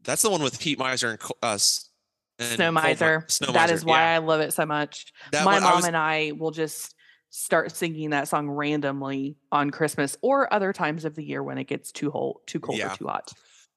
That's 0.07 0.23
the 0.23 0.31
one 0.31 0.43
with 0.43 0.61
Heat 0.61 0.79
Miser 0.79 1.11
and 1.11 1.21
and 1.43 1.61
Snow 1.61 2.71
Miser. 2.73 3.25
Snow 3.29 3.53
That 3.53 3.63
Miser, 3.63 3.75
is 3.75 3.85
why 3.85 4.01
yeah. 4.01 4.15
I 4.15 4.19
love 4.19 4.41
it 4.41 4.53
so 4.53 4.65
much. 4.67 5.13
That 5.33 5.45
My 5.45 5.55
one, 5.55 5.63
I 5.63 5.67
mom 5.67 5.77
was- 5.77 5.85
and 5.87 5.97
I 5.97 6.33
will 6.39 6.51
just 6.53 6.95
start 7.31 7.73
singing 7.75 8.11
that 8.11 8.29
song 8.29 8.49
randomly 8.49 9.37
on 9.53 9.71
Christmas 9.71 10.17
or 10.23 10.53
other 10.53 10.73
times 10.73 11.05
of 11.05 11.15
the 11.15 11.25
year 11.25 11.43
when 11.43 11.59
it 11.59 11.65
gets 11.65 11.93
too 11.93 12.11
cold, 12.11 12.41
too 12.47 12.61
cold 12.61 12.79
Yeah. 12.79 12.93
or 12.93 12.97
too 12.97 13.07
hot. 13.07 13.33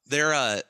there 0.06 0.34
uh 0.34 0.62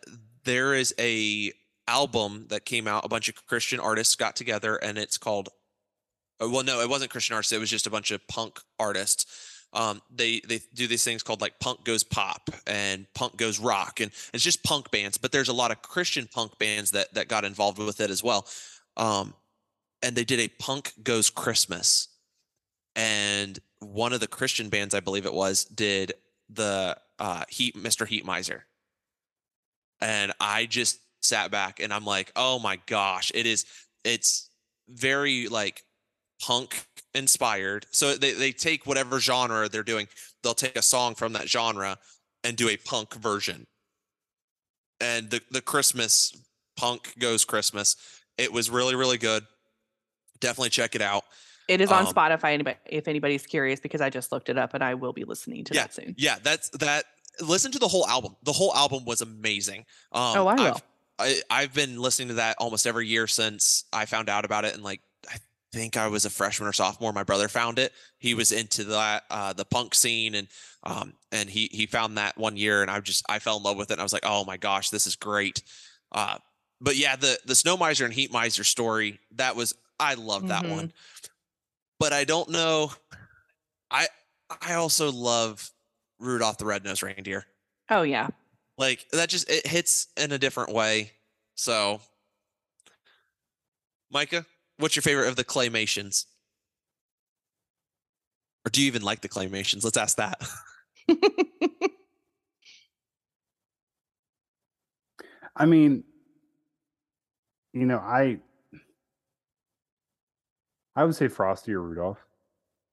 there 0.45 0.73
is 0.73 0.93
a 0.99 1.51
album 1.87 2.45
that 2.49 2.65
came 2.65 2.87
out 2.87 3.05
a 3.05 3.07
bunch 3.07 3.29
of 3.29 3.45
christian 3.47 3.79
artists 3.79 4.15
got 4.15 4.35
together 4.35 4.75
and 4.75 4.97
it's 4.97 5.17
called 5.17 5.49
uh, 6.41 6.47
well 6.49 6.63
no 6.63 6.81
it 6.81 6.89
wasn't 6.89 7.09
christian 7.09 7.33
artists 7.35 7.51
it 7.53 7.59
was 7.59 7.69
just 7.69 7.87
a 7.87 7.89
bunch 7.89 8.11
of 8.11 8.25
punk 8.27 8.59
artists 8.77 9.25
um 9.73 10.01
they 10.09 10.41
they 10.47 10.59
do 10.73 10.87
these 10.87 11.03
things 11.03 11.23
called 11.23 11.41
like 11.41 11.59
punk 11.59 11.83
goes 11.83 12.03
pop 12.03 12.49
and 12.67 13.05
punk 13.13 13.37
goes 13.37 13.59
rock. 13.59 13.99
And 13.99 14.11
it's 14.33 14.43
just 14.43 14.63
punk 14.63 14.91
bands 14.91 15.17
but 15.17 15.31
there's 15.31 15.49
a 15.49 15.53
lot 15.53 15.71
of 15.71 15.81
christian 15.81 16.27
punk 16.33 16.57
bands 16.57 16.91
that 16.91 17.13
that 17.13 17.27
got 17.27 17.45
involved 17.45 17.77
with 17.77 18.01
it 18.01 18.09
as 18.09 18.23
well. 18.23 18.47
Um 18.97 19.33
and 20.01 20.15
they 20.15 20.23
did 20.23 20.39
a 20.39 20.47
punk 20.47 20.93
goes 21.03 21.29
christmas. 21.29 22.07
And 22.95 23.59
one 23.79 24.13
of 24.13 24.19
the 24.19 24.27
christian 24.27 24.69
bands 24.69 24.93
i 24.95 24.99
believe 24.99 25.25
it 25.25 25.33
was 25.33 25.65
did 25.65 26.13
the 26.49 26.97
uh 27.19 27.43
heat 27.49 27.75
mr 27.75 28.07
heat 28.07 28.25
miser. 28.25 28.65
And 30.01 30.31
I 30.39 30.65
just 30.65 30.99
sat 31.21 31.51
back 31.51 31.79
and 31.79 31.93
I'm 31.93 32.05
like, 32.05 32.31
oh 32.35 32.59
my 32.59 32.79
gosh, 32.85 33.31
it 33.33 33.45
is 33.45 33.65
it's 34.03 34.49
very 34.87 35.47
like 35.47 35.83
punk 36.41 36.85
inspired. 37.13 37.85
So 37.91 38.15
they, 38.15 38.33
they 38.33 38.51
take 38.51 38.85
whatever 38.85 39.19
genre 39.19 39.67
they're 39.69 39.83
doing, 39.83 40.07
they'll 40.43 40.53
take 40.53 40.77
a 40.77 40.81
song 40.81 41.15
from 41.15 41.33
that 41.33 41.49
genre 41.49 41.97
and 42.43 42.55
do 42.55 42.69
a 42.69 42.77
punk 42.77 43.13
version. 43.15 43.67
And 45.01 45.29
the, 45.29 45.41
the 45.51 45.61
Christmas 45.61 46.33
punk 46.77 47.13
goes 47.19 47.45
Christmas. 47.45 47.95
It 48.37 48.51
was 48.53 48.69
really, 48.69 48.95
really 48.95 49.17
good. 49.17 49.45
Definitely 50.39 50.69
check 50.69 50.95
it 50.95 51.01
out. 51.01 51.23
It 51.67 51.81
is 51.81 51.91
on 51.91 52.07
Um, 52.07 52.13
Spotify 52.13 52.53
anybody, 52.53 52.77
if 52.85 53.07
anybody's 53.07 53.45
curious 53.45 53.79
because 53.79 54.01
I 54.01 54.09
just 54.09 54.31
looked 54.31 54.49
it 54.49 54.57
up 54.57 54.73
and 54.73 54.83
I 54.83 54.95
will 54.95 55.13
be 55.13 55.23
listening 55.23 55.65
to 55.65 55.75
Yeah, 55.75 55.83
that 55.83 55.93
soon. 55.93 56.15
Yeah, 56.17 56.37
that's 56.41 56.69
that. 56.69 57.05
Listen 57.41 57.71
to 57.71 57.79
the 57.79 57.87
whole 57.87 58.07
album. 58.07 58.35
The 58.43 58.51
whole 58.51 58.73
album 58.73 59.05
was 59.05 59.21
amazing. 59.21 59.81
Um, 60.11 60.37
oh, 60.37 60.47
I 60.47 60.55
will. 60.55 60.65
I've, 60.65 60.83
I, 61.19 61.41
I've 61.49 61.73
been 61.73 62.01
listening 62.01 62.29
to 62.29 62.33
that 62.35 62.55
almost 62.59 62.87
every 62.87 63.07
year 63.07 63.27
since 63.27 63.83
I 63.93 64.05
found 64.05 64.29
out 64.29 64.45
about 64.45 64.65
it 64.65 64.73
in 64.75 64.81
like 64.81 65.01
I 65.29 65.35
think 65.71 65.97
I 65.97 66.07
was 66.07 66.25
a 66.25 66.29
freshman 66.29 66.67
or 66.67 66.73
sophomore. 66.73 67.13
My 67.13 67.23
brother 67.23 67.47
found 67.47 67.79
it. 67.79 67.93
He 68.17 68.33
was 68.33 68.51
into 68.51 68.83
that 68.85 69.23
uh, 69.29 69.53
the 69.53 69.65
punk 69.65 69.93
scene, 69.95 70.35
and 70.35 70.47
um, 70.83 71.13
and 71.31 71.49
he 71.49 71.69
he 71.71 71.85
found 71.85 72.17
that 72.17 72.37
one 72.37 72.57
year, 72.57 72.81
and 72.81 72.89
I 72.89 72.99
just 72.99 73.23
I 73.29 73.39
fell 73.39 73.57
in 73.57 73.63
love 73.63 73.77
with 73.77 73.89
it. 73.91 73.93
And 73.93 74.01
I 74.01 74.03
was 74.03 74.13
like, 74.13 74.25
oh 74.25 74.45
my 74.45 74.57
gosh, 74.57 74.89
this 74.89 75.05
is 75.07 75.15
great. 75.15 75.61
Uh, 76.11 76.37
but 76.81 76.95
yeah, 76.95 77.15
the 77.15 77.37
the 77.45 77.55
snow 77.55 77.77
miser 77.77 78.05
and 78.05 78.13
heat 78.13 78.31
miser 78.31 78.63
story 78.63 79.19
that 79.35 79.55
was 79.55 79.73
I 79.99 80.13
love 80.15 80.47
that 80.47 80.63
Mhm. 80.63 80.71
one. 80.71 80.93
But 81.99 82.13
I 82.13 82.23
don't 82.23 82.49
know. 82.49 82.91
I 83.91 84.07
I 84.61 84.75
also 84.75 85.11
love 85.11 85.69
Rudolph 86.19 86.57
the 86.57 86.65
Red-Nosed 86.65 87.03
Reindeer. 87.03 87.45
Oh 87.89 88.03
yeah. 88.03 88.29
Like 88.77 89.05
that 89.11 89.29
just 89.29 89.49
it 89.49 89.67
hits 89.67 90.07
in 90.17 90.31
a 90.31 90.37
different 90.37 90.71
way. 90.73 91.11
So 91.55 91.99
Micah, 94.11 94.45
what's 94.79 94.95
your 94.95 95.03
favorite 95.03 95.27
of 95.27 95.35
the 95.35 95.43
claymations? 95.43 96.25
Or 98.65 98.69
do 98.71 98.81
you 98.81 98.87
even 98.87 99.03
like 99.03 99.21
the 99.21 99.29
claymations? 99.29 99.83
Let's 99.83 99.97
ask 99.97 100.17
that. 100.17 100.41
I 105.55 105.65
mean, 105.65 106.03
you 107.73 107.85
know, 107.85 107.97
I 107.97 108.39
I 110.95 111.03
would 111.03 111.15
say 111.15 111.27
Frosty 111.27 111.73
or 111.73 111.81
Rudolph. 111.81 112.19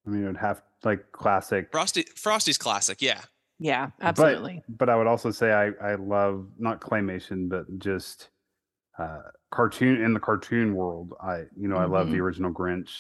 I 0.07 0.11
mean, 0.11 0.25
it 0.25 0.27
would 0.27 0.37
have 0.37 0.63
like 0.85 1.11
classic. 1.13 1.69
Frosty 1.73 2.05
Frosty's 2.17 2.59
classic, 2.59 3.01
yeah. 3.01 3.21
yeah, 3.59 3.91
but- 3.99 4.07
absolutely. 4.07 4.63
But 4.69 4.89
I 4.89 4.97
would 4.97 5.07
also 5.07 5.31
say 5.31 5.53
I 5.53 5.71
I 5.85 5.95
love 5.95 6.49
not 6.59 6.81
claymation, 6.81 7.49
but 7.49 7.67
just 7.79 8.29
uh 8.99 9.21
cartoon 9.51 10.03
in 10.03 10.13
the 10.15 10.21
cartoon 10.21 10.75
world. 10.75 11.15
I 11.23 11.45
you 11.57 11.69
know 11.69 11.77
I 11.77 11.85
love 11.87 12.11
the 12.11 12.21
original 12.21 12.53
Grinch, 12.53 12.91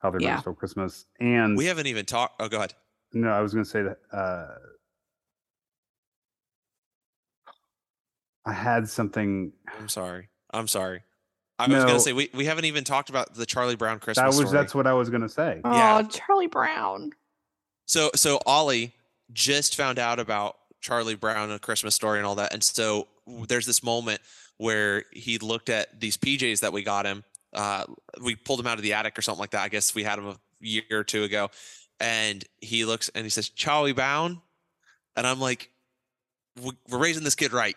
How 0.00 0.10
They 0.10 0.18
Mm-hmm. 0.18 0.24
Yeah. 0.26 0.40
Stole 0.40 0.54
Christmas, 0.54 1.06
and 1.20 1.56
We 1.56 1.66
haven't 1.66 1.86
even 1.86 2.06
talked. 2.06 2.40
Oh, 2.40 2.48
go 2.48 2.58
ahead. 2.58 2.74
no, 3.12 3.28
I 3.30 3.40
was 3.40 3.52
going 3.52 3.64
to 3.64 3.70
say 3.70 3.82
that 3.82 3.98
uh 4.12 4.46
I 8.46 8.52
had 8.52 8.88
something 8.88 9.52
I'm 9.78 9.88
sorry. 9.88 10.28
I'm 10.52 10.66
sorry. 10.68 11.02
I 11.58 11.66
was 11.68 11.84
gonna 11.84 12.00
say 12.00 12.14
we, 12.14 12.30
we 12.32 12.46
haven't 12.46 12.64
even 12.64 12.84
talked 12.84 13.10
about 13.10 13.34
the 13.34 13.44
Charlie 13.44 13.76
Brown 13.76 13.98
Christmas 13.98 14.16
that 14.16 14.26
was 14.28 14.48
story. 14.48 14.52
that's 14.52 14.74
what 14.74 14.86
I 14.86 14.94
was 14.94 15.10
going 15.10 15.20
to 15.20 15.28
say. 15.28 15.60
Oh, 15.62 15.76
yeah. 15.76 16.02
Charlie 16.02 16.46
Brown. 16.46 17.12
So 17.84 18.10
so 18.14 18.40
Ollie 18.46 18.94
just 19.32 19.76
found 19.76 19.98
out 19.98 20.18
about 20.18 20.56
Charlie 20.80 21.16
Brown 21.16 21.44
and 21.44 21.52
a 21.52 21.58
Christmas 21.58 21.94
story 21.94 22.18
and 22.18 22.26
all 22.26 22.36
that. 22.36 22.54
And 22.54 22.64
so 22.64 23.08
there's 23.26 23.66
this 23.66 23.82
moment 23.82 24.22
where 24.60 25.04
he 25.10 25.38
looked 25.38 25.70
at 25.70 25.98
these 25.98 26.18
PJs 26.18 26.60
that 26.60 26.70
we 26.74 26.82
got 26.82 27.06
him. 27.06 27.24
Uh, 27.54 27.84
we 28.22 28.36
pulled 28.36 28.60
him 28.60 28.66
out 28.66 28.76
of 28.76 28.82
the 28.82 28.92
attic 28.92 29.18
or 29.18 29.22
something 29.22 29.40
like 29.40 29.52
that. 29.52 29.62
I 29.62 29.68
guess 29.70 29.94
we 29.94 30.02
had 30.04 30.18
him 30.18 30.26
a 30.26 30.36
year 30.60 30.82
or 30.90 31.02
two 31.02 31.24
ago. 31.24 31.48
And 31.98 32.44
he 32.60 32.84
looks 32.84 33.08
and 33.14 33.24
he 33.24 33.30
says, 33.30 33.48
Charlie 33.48 33.92
Brown. 33.94 34.42
And 35.16 35.26
I'm 35.26 35.40
like, 35.40 35.70
"We- 36.60 36.76
we're 36.90 36.98
raising 36.98 37.24
this 37.24 37.34
kid 37.34 37.52
right. 37.54 37.74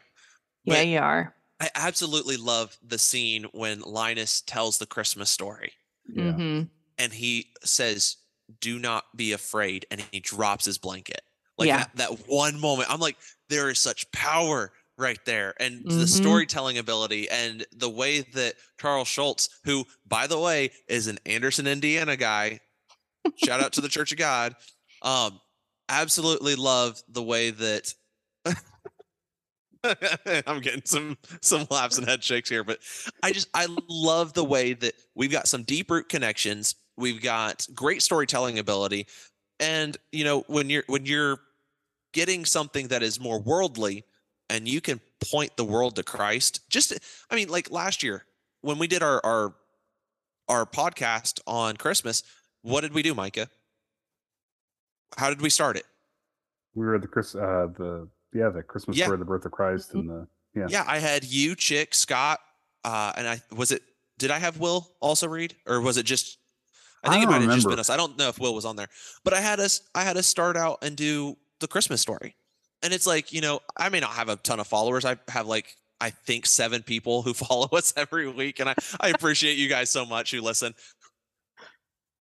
Yeah, 0.66 0.82
you 0.82 1.00
are. 1.00 1.34
I 1.62 1.70
absolutely 1.74 2.36
love 2.36 2.78
the 2.86 3.00
scene 3.00 3.46
when 3.54 3.80
Linus 3.80 4.42
tells 4.42 4.78
the 4.78 4.86
Christmas 4.86 5.30
story 5.30 5.72
Yeah. 6.14 6.34
hmm 6.34 6.62
and 6.98 7.14
he 7.14 7.54
says, 7.64 8.18
"Do 8.60 8.78
not 8.78 9.06
be 9.16 9.32
afraid," 9.32 9.86
and 9.90 10.04
he 10.12 10.20
drops 10.20 10.66
his 10.66 10.78
blanket. 10.78 11.22
Like 11.58 11.68
Yeah. 11.68 11.78
that, 11.78 11.96
that 11.96 12.28
one 12.28 12.60
moment, 12.60 12.92
I'm 12.92 13.00
like, 13.00 13.18
there 13.48 13.70
is 13.70 13.80
such 13.80 14.12
power 14.12 14.74
right 14.98 15.20
there, 15.26 15.54
and 15.60 15.86
the 15.90 16.06
Mhm. 16.06 16.08
storytelling 16.08 16.78
ability, 16.78 17.30
and 17.30 17.66
the 17.72 17.90
way 17.90 18.22
that 18.22 18.56
Charles 18.80 19.08
Schulz, 19.08 19.50
who, 19.64 19.86
by 20.06 20.28
the 20.28 20.40
way, 20.40 20.72
is 20.88 21.08
an 21.08 21.20
Anderson, 21.26 21.68
Indiana 21.68 22.16
guy, 22.16 22.60
shout 23.36 23.60
out 23.60 23.74
to 23.74 23.82
the 23.82 23.90
Church 23.90 24.12
of 24.12 24.18
God, 24.18 24.56
um, 25.02 25.40
absolutely 25.90 26.56
love 26.56 27.02
the 27.08 27.24
way 27.24 27.52
that. 27.52 27.94
I'm 30.48 30.62
getting 30.62 30.84
some 30.86 31.18
some 31.42 31.68
laughs 31.70 31.98
and 31.98 32.08
head 32.08 32.24
shakes 32.24 32.50
here, 32.50 32.64
but 32.64 32.80
I 33.22 33.32
just 33.32 33.50
I 33.54 33.68
love 33.90 34.34
the 34.34 34.44
way 34.44 34.74
that 34.74 34.94
we've 35.16 35.32
got 35.32 35.48
some 35.48 35.64
deep 35.64 35.92
root 35.92 36.08
connections. 36.08 36.76
We've 36.96 37.22
got 37.22 37.68
great 37.74 38.02
storytelling 38.02 38.60
ability, 38.60 39.08
and 39.60 39.98
you 40.12 40.24
know 40.24 40.42
when 40.48 40.70
you're 40.70 40.84
when 40.88 41.06
you're 41.06 41.40
getting 42.14 42.46
something 42.46 42.88
that 42.90 43.04
is 43.04 43.20
more 43.20 43.42
worldly, 43.42 44.06
and 44.50 44.68
you 44.68 44.82
can 44.82 45.00
point 45.32 45.56
the 45.58 45.66
world 45.66 45.96
to 45.96 46.04
Christ. 46.04 46.62
Just 46.70 46.94
I 47.30 47.36
mean, 47.36 47.50
like 47.50 47.72
last 47.72 48.04
year 48.04 48.26
when 48.62 48.78
we 48.78 48.88
did 48.88 49.04
our 49.04 49.20
our 49.26 49.56
our 50.50 50.66
podcast 50.66 51.40
on 51.48 51.78
Christmas, 51.78 52.24
what 52.62 52.82
did 52.82 52.94
we 52.94 53.02
do, 53.02 53.14
Micah? 53.14 53.50
How 55.18 55.30
did 55.30 55.42
we 55.42 55.50
start 55.50 55.78
it? 55.78 55.86
We 56.76 56.86
were 56.86 56.96
at 56.96 57.02
the 57.02 57.08
Chris 57.08 57.36
uh 57.36 57.68
the 57.78 58.08
yeah, 58.34 58.50
the 58.50 58.64
Christmas 58.64 58.98
Yeah. 58.98 59.06
story, 59.06 59.20
the 59.20 59.26
birth 59.26 59.46
of 59.46 59.52
Christ 59.52 59.94
and 59.94 60.10
the 60.10 60.28
yeah. 60.56 60.68
Yeah, 60.70 60.84
I 60.88 61.00
had 61.00 61.24
you, 61.24 61.56
Chick, 61.56 61.96
Scott, 61.96 62.40
uh, 62.84 63.12
and 63.18 63.28
I 63.28 63.42
was 63.56 63.72
it. 63.72 63.82
Did 64.20 64.30
I 64.30 64.38
have 64.40 64.60
Will 64.60 64.88
also 65.00 65.28
read, 65.28 65.56
or 65.66 65.82
was 65.82 65.98
it 65.98 66.04
just? 66.06 66.38
I 67.04 67.08
I 67.08 67.12
think 67.12 67.24
it 67.24 67.26
don't 67.26 67.34
might 67.34 67.42
have 67.42 67.56
just 67.56 67.68
been 67.68 67.80
us. 67.80 67.90
I 67.90 67.98
don't 67.98 68.18
know 68.18 68.30
if 68.30 68.40
Will 68.40 68.54
was 68.54 68.64
on 68.66 68.76
there, 68.76 68.88
but 69.24 69.34
I 69.34 69.42
had 69.42 69.60
us. 69.60 69.82
I 69.96 70.04
had 70.04 70.16
us 70.16 70.28
start 70.28 70.56
out 70.56 70.80
and 70.84 70.96
do 70.96 71.38
the 71.60 71.68
Christmas 71.68 72.02
story, 72.02 72.36
and 72.84 72.94
it's 72.94 73.08
like 73.08 73.34
you 73.34 73.42
know 73.42 73.62
I 73.76 73.90
may 73.90 74.00
not 74.00 74.12
have 74.12 74.30
a 74.30 74.36
ton 74.36 74.60
of 74.60 74.68
followers. 74.68 75.06
I 75.06 75.18
have 75.30 75.48
like 75.48 75.76
I 76.00 76.10
think 76.10 76.46
seven 76.46 76.84
people 76.84 77.22
who 77.22 77.34
follow 77.34 77.70
us 77.72 77.94
every 77.98 78.30
week, 78.30 78.60
and 78.60 78.70
I 78.70 78.76
I 79.00 79.10
appreciate 79.10 79.58
you 79.58 79.70
guys 79.70 79.90
so 79.90 80.06
much 80.06 80.32
who 80.32 80.42
listen. 80.42 80.76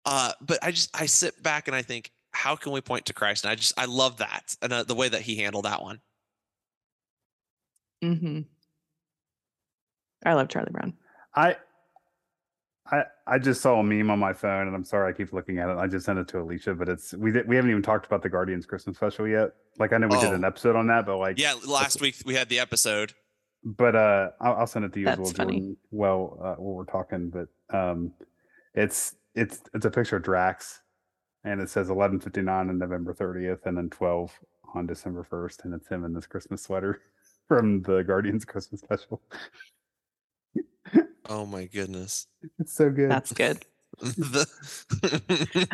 Uh, 0.05 0.31
but 0.41 0.59
I 0.63 0.71
just 0.71 0.89
I 0.99 1.05
sit 1.05 1.41
back 1.43 1.67
and 1.67 1.75
I 1.75 1.81
think, 1.81 2.11
how 2.31 2.55
can 2.55 2.71
we 2.71 2.81
point 2.81 3.05
to 3.07 3.13
Christ? 3.13 3.43
And 3.43 3.51
I 3.51 3.55
just 3.55 3.77
I 3.77 3.85
love 3.85 4.17
that 4.17 4.55
and 4.61 4.71
uh, 4.71 4.83
the 4.83 4.95
way 4.95 5.09
that 5.09 5.21
he 5.21 5.35
handled 5.37 5.65
that 5.65 5.81
one. 5.81 5.99
Mm-hmm. 8.03 8.39
I 10.25 10.33
love 10.33 10.47
Charlie 10.49 10.71
Brown. 10.71 10.93
I 11.35 11.55
I 12.91 13.03
I 13.27 13.39
just 13.39 13.61
saw 13.61 13.79
a 13.79 13.83
meme 13.83 14.09
on 14.11 14.19
my 14.19 14.33
phone 14.33 14.67
and 14.67 14.75
I'm 14.75 14.83
sorry 14.83 15.11
I 15.11 15.15
keep 15.15 15.31
looking 15.33 15.59
at 15.59 15.69
it. 15.69 15.77
I 15.77 15.87
just 15.87 16.05
sent 16.05 16.19
it 16.19 16.27
to 16.29 16.39
Alicia, 16.41 16.73
but 16.75 16.89
it's 16.89 17.13
we 17.13 17.31
did, 17.31 17.47
we 17.47 17.55
haven't 17.55 17.71
even 17.71 17.81
talked 17.83 18.05
about 18.05 18.21
the 18.21 18.29
Guardians 18.29 18.65
Christmas 18.65 18.97
special 18.97 19.27
yet. 19.27 19.51
Like 19.79 19.93
I 19.93 19.97
know 19.97 20.07
we 20.07 20.19
did 20.19 20.31
Oh. 20.31 20.35
an 20.35 20.43
episode 20.43 20.75
on 20.75 20.87
that, 20.87 21.05
but 21.05 21.17
like 21.17 21.39
Yeah, 21.39 21.55
last 21.65 22.01
week 22.01 22.15
we 22.25 22.35
had 22.35 22.49
the 22.49 22.59
episode. 22.59 23.13
but 23.63 23.95
uh 23.95 24.31
I'll, 24.41 24.55
I'll 24.55 24.67
send 24.67 24.85
it 24.85 24.93
to 24.93 24.99
you 24.99 25.07
as 25.07 25.17
well, 25.17 25.27
That's 25.27 25.37
funny. 25.37 25.53
Jordan. 25.59 25.77
Well, 25.91 26.37
uh, 26.41 26.55
while 26.55 26.75
we're 26.75 26.85
talking, 26.85 27.29
but 27.29 27.47
um 27.75 28.11
it's 28.73 29.15
it's 29.35 29.61
it's 29.73 29.85
a 29.85 29.91
picture 29.91 30.17
of 30.17 30.23
Drax 30.23 30.81
and 31.45 31.61
it 31.61 31.69
says 31.69 31.89
11:59 31.89 32.47
on 32.69 32.77
November 32.77 33.13
30th 33.13 33.65
and 33.65 33.77
then 33.77 33.89
12 33.89 34.31
on 34.75 34.85
December 34.85 35.25
1st 35.29 35.63
and 35.65 35.73
it's 35.73 35.87
him 35.87 36.03
in 36.05 36.13
this 36.13 36.27
Christmas 36.27 36.61
sweater 36.63 37.01
from 37.47 37.81
the 37.83 38.03
Guardians 38.03 38.43
Christmas 38.45 38.81
special. 38.81 39.21
Oh 41.31 41.45
my 41.45 41.63
goodness. 41.65 42.27
It's 42.59 42.73
so 42.73 42.89
good. 42.89 43.09
That's 43.09 43.31
good. 43.31 43.63
The- 44.01 44.47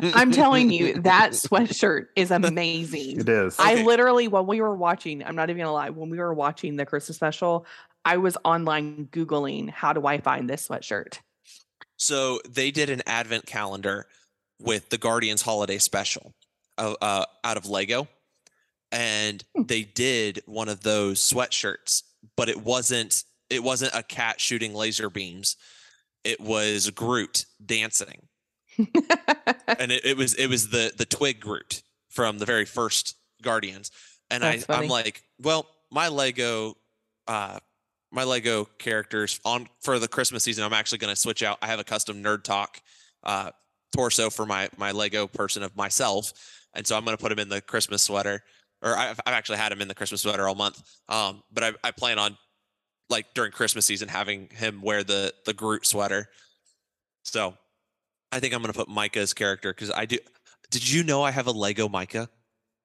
I'm 0.13 0.31
telling 0.31 0.69
you, 0.69 1.01
that 1.01 1.31
sweatshirt 1.31 2.07
is 2.15 2.29
amazing. 2.29 3.21
it 3.21 3.29
is. 3.29 3.55
I 3.57 3.73
Okay. 3.73 3.83
literally, 3.83 4.27
when 4.27 4.45
we 4.45 4.61
were 4.61 4.75
watching, 4.75 5.23
I'm 5.23 5.35
not 5.35 5.49
even 5.49 5.61
gonna 5.61 5.73
lie, 5.73 5.89
when 5.89 6.11
we 6.11 6.19
were 6.19 6.33
watching 6.33 6.75
the 6.75 6.85
Christmas 6.85 7.15
special, 7.15 7.65
I 8.05 8.17
was 8.17 8.37
online 8.45 9.07
Googling 9.07 9.69
how 9.69 9.93
do 9.93 10.05
I 10.05 10.19
find 10.19 10.47
this 10.47 10.67
sweatshirt? 10.67 11.19
So 11.97 12.39
they 12.47 12.69
did 12.69 12.91
an 12.91 13.01
advent 13.07 13.47
calendar 13.47 14.05
with 14.61 14.89
the 14.89 14.99
Guardians 14.99 15.41
holiday 15.41 15.79
special 15.79 16.35
uh, 16.77 16.93
uh, 17.01 17.25
out 17.43 17.57
of 17.57 17.65
Lego. 17.65 18.07
And 18.91 19.43
Hmm. 19.55 19.63
they 19.63 19.81
did 19.83 20.41
one 20.45 20.69
of 20.69 20.81
those 20.83 21.19
sweatshirts, 21.19 22.03
but 22.35 22.47
it 22.49 22.63
wasn't 22.63 23.23
it 23.49 23.63
wasn't 23.63 23.93
a 23.93 24.03
cat 24.03 24.39
shooting 24.39 24.73
laser 24.73 25.09
beams. 25.09 25.55
It 26.23 26.39
was 26.39 26.89
Groot 26.89 27.45
dancing. 27.63 28.27
and 28.77 29.91
it, 29.91 30.05
it 30.05 30.17
was 30.17 30.33
it 30.35 30.47
was 30.47 30.69
the 30.69 30.91
the 30.95 31.05
twig 31.05 31.39
Groot 31.39 31.81
from 32.09 32.37
the 32.37 32.45
very 32.45 32.65
first 32.65 33.15
Guardians, 33.41 33.91
and 34.29 34.43
I, 34.43 34.57
funny. 34.57 34.83
I'm 34.83 34.89
like, 34.89 35.23
well, 35.41 35.67
my 35.91 36.09
Lego, 36.09 36.75
uh, 37.27 37.59
my 38.11 38.23
Lego 38.23 38.65
characters 38.77 39.39
on 39.45 39.67
for 39.81 39.99
the 39.99 40.07
Christmas 40.07 40.43
season, 40.43 40.63
I'm 40.63 40.73
actually 40.73 40.99
going 40.99 41.13
to 41.13 41.19
switch 41.19 41.43
out. 41.43 41.57
I 41.61 41.67
have 41.67 41.79
a 41.79 41.83
custom 41.83 42.23
Nerd 42.23 42.43
Talk 42.43 42.79
uh, 43.23 43.51
torso 43.95 44.29
for 44.29 44.45
my 44.45 44.69
my 44.77 44.91
Lego 44.91 45.27
person 45.27 45.63
of 45.63 45.75
myself, 45.75 46.33
and 46.73 46.85
so 46.85 46.95
I'm 46.95 47.03
going 47.03 47.17
to 47.17 47.21
put 47.21 47.31
him 47.31 47.39
in 47.39 47.49
the 47.49 47.61
Christmas 47.61 48.03
sweater. 48.03 48.43
Or 48.83 48.95
I've, 48.95 49.19
I've 49.25 49.33
actually 49.33 49.57
had 49.57 49.71
him 49.71 49.81
in 49.81 49.87
the 49.87 49.95
Christmas 49.95 50.21
sweater 50.21 50.47
all 50.47 50.53
month, 50.53 50.79
um, 51.09 51.41
but 51.51 51.63
I, 51.63 51.71
I 51.83 51.89
plan 51.89 52.19
on 52.19 52.37
like 53.09 53.33
during 53.33 53.51
Christmas 53.51 53.85
season 53.85 54.07
having 54.07 54.49
him 54.49 54.81
wear 54.81 55.03
the 55.03 55.33
the 55.45 55.53
Groot 55.53 55.85
sweater. 55.85 56.29
So 57.23 57.53
I 58.31 58.39
think 58.39 58.53
I'm 58.53 58.61
gonna 58.61 58.73
put 58.73 58.89
Micah's 58.89 59.33
character 59.33 59.73
because 59.73 59.91
I 59.91 60.05
do. 60.05 60.17
Did 60.71 60.89
you 60.89 61.03
know 61.03 61.23
I 61.23 61.31
have 61.31 61.47
a 61.47 61.51
Lego 61.51 61.87
Micah? 61.87 62.29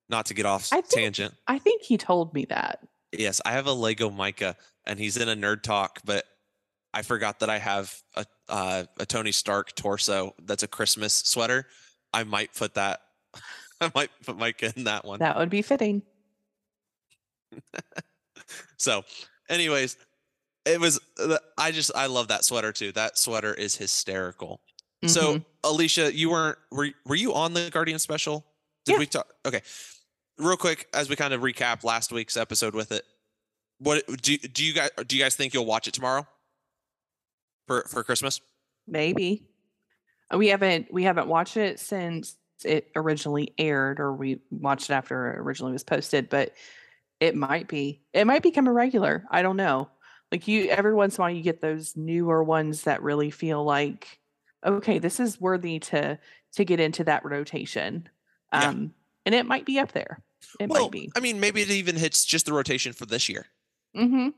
Not 0.09 0.27
to 0.27 0.35
get 0.35 0.47
off 0.47 0.73
I 0.73 0.77
think- 0.83 0.89
tangent. 0.91 1.35
I 1.47 1.59
think 1.59 1.83
he 1.83 1.97
told 1.99 2.35
me 2.35 2.45
that. 2.47 2.87
Yes, 3.13 3.41
I 3.45 3.53
have 3.53 3.67
a 3.67 3.73
Lego 3.73 4.09
Micah, 4.11 4.57
and 4.87 4.99
he's 4.99 5.17
in 5.17 5.29
a 5.29 5.37
nerd 5.37 5.63
talk. 5.63 6.01
But 6.05 6.25
I 6.95 7.03
forgot 7.03 7.41
that 7.41 7.51
I 7.51 7.59
have 7.59 7.95
a 8.17 8.25
uh, 8.49 8.85
a 8.99 9.07
Tony 9.07 9.33
Stark 9.33 9.75
torso 9.75 10.35
that's 10.45 10.63
a 10.63 10.69
Christmas 10.69 11.15
sweater. 11.15 11.67
I 12.13 12.25
might 12.25 12.55
put 12.55 12.75
that. 12.75 13.01
I 13.81 13.91
might 13.95 14.11
put 14.25 14.39
Micah 14.39 14.73
in 14.77 14.85
that 14.85 15.05
one. 15.05 15.19
That 15.19 15.37
would 15.37 15.51
be 15.51 15.63
fitting. 15.63 16.03
so, 18.77 19.05
anyways, 19.49 19.97
it 20.65 20.81
was. 20.81 21.01
uh, 21.19 21.39
I 21.59 21.71
just 21.73 21.91
I 21.95 22.07
love 22.07 22.29
that 22.29 22.45
sweater 22.45 22.73
too. 22.73 22.93
That 22.93 23.19
sweater 23.19 23.53
is 23.55 23.77
hysterical. 23.77 24.61
So, 25.07 25.35
Mhm. 25.39 25.45
Alicia, 25.65 26.15
you 26.15 26.31
weren't 26.31 26.59
were 26.71 26.91
were 27.05 27.17
you 27.17 27.35
on 27.35 27.55
the 27.55 27.71
Guardian 27.71 27.99
special? 27.99 28.47
Did 28.85 28.93
Yeah. 28.93 28.99
we 29.01 29.07
talk? 29.07 29.33
Okay, 29.45 29.63
real 30.39 30.57
quick 30.57 30.89
as 30.95 31.09
we 31.09 31.17
kind 31.17 31.35
of 31.35 31.41
recap 31.41 31.83
last 31.85 32.13
week's 32.13 32.37
episode 32.37 32.75
with 32.75 32.93
it. 32.93 33.05
What 33.79 34.05
do 34.23 34.33
you- 34.33 34.39
do 34.39 34.65
you 34.65 34.73
guys 34.73 34.91
do? 35.07 35.17
You 35.17 35.23
guys 35.25 35.35
think 35.35 35.55
you'll 35.55 35.67
watch 35.67 35.89
it 35.89 35.95
tomorrow 35.95 36.27
for 37.67 37.85
for 37.89 38.03
Christmas? 38.05 38.41
maybe 38.87 39.47
Uh, 40.33 40.39
we 40.39 40.49
haven't 40.49 40.93
we 40.93 41.03
haven't 41.05 41.29
watched 41.29 41.57
it 41.57 41.79
since 41.81 42.37
it 42.65 42.91
originally 42.95 43.53
aired, 43.59 43.99
or 44.01 44.13
we 44.15 44.41
watched 44.51 44.89
it 44.89 44.93
after 44.93 45.33
it 45.33 45.39
originally 45.41 45.73
was 45.73 45.83
posted. 45.85 46.29
But 46.29 46.55
it 47.21 47.35
might 47.37 47.67
be 47.69 48.03
it 48.13 48.25
might 48.27 48.43
become 48.43 48.67
a 48.69 48.73
regular. 48.73 49.25
I 49.31 49.43
don't 49.43 49.57
know. 49.57 49.91
Like 50.33 50.49
you, 50.49 50.71
every 50.71 50.95
once 50.95 51.17
in 51.17 51.21
a 51.21 51.27
while, 51.27 51.31
you 51.31 51.43
get 51.43 51.61
those 51.61 51.95
newer 51.95 52.43
ones 52.43 52.85
that 52.85 53.03
really 53.03 53.31
feel 53.31 53.63
like, 53.63 54.19
okay, 54.65 54.99
this 54.99 55.21
is 55.21 55.39
worthy 55.41 55.79
to 55.79 56.19
to 56.55 56.65
get 56.65 56.81
into 56.81 57.05
that 57.05 57.25
rotation. 57.25 58.09
Yeah. 58.53 58.69
Um, 58.71 58.95
and 59.27 59.35
it 59.35 59.47
might 59.47 59.67
be 59.67 59.79
up 59.79 59.93
there. 59.93 60.23
It 60.59 60.71
well, 60.71 60.85
might 60.85 60.91
be. 60.91 61.13
I 61.15 61.21
mean, 61.21 61.39
maybe 61.39 61.61
it 61.61 61.71
even 61.71 61.97
hits 61.97 62.25
just 62.25 62.47
the 62.47 62.53
rotation 62.53 62.95
for 62.95 63.07
this 63.07 63.29
year. 63.29 63.47
Mm-hmm. 63.97 64.31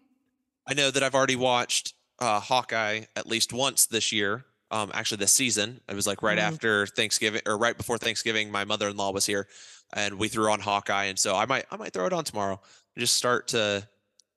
I 0.67 0.75
know 0.75 0.91
that 0.91 1.03
I've 1.03 1.15
already 1.15 1.37
watched 1.37 1.95
uh, 2.19 2.41
Hawkeye 2.41 3.03
at 3.17 3.27
least 3.27 3.53
once 3.53 3.87
this 3.87 4.13
year. 4.13 4.45
Um, 4.71 4.91
actually, 4.95 5.19
this 5.19 5.33
season 5.33 5.81
it 5.89 5.95
was 5.95 6.07
like 6.09 6.23
right 6.23 6.39
Mhm. 6.39 6.43
after 6.43 6.87
Thanksgiving 6.87 7.43
or 7.47 7.57
right 7.57 7.77
before 7.77 7.99
Thanksgiving. 7.99 8.51
My 8.51 8.65
mother-in-law 8.65 9.13
was 9.13 9.27
here, 9.27 9.47
and 9.93 10.19
we 10.19 10.27
threw 10.27 10.51
on 10.51 10.59
Hawkeye, 10.59 11.05
and 11.05 11.19
so 11.19 11.37
I 11.37 11.47
might 11.47 11.67
I 11.71 11.77
might 11.77 11.93
throw 11.93 12.07
it 12.07 12.13
on 12.13 12.25
tomorrow. 12.25 12.61
Just 12.99 13.15
start 13.15 13.49
to 13.49 13.87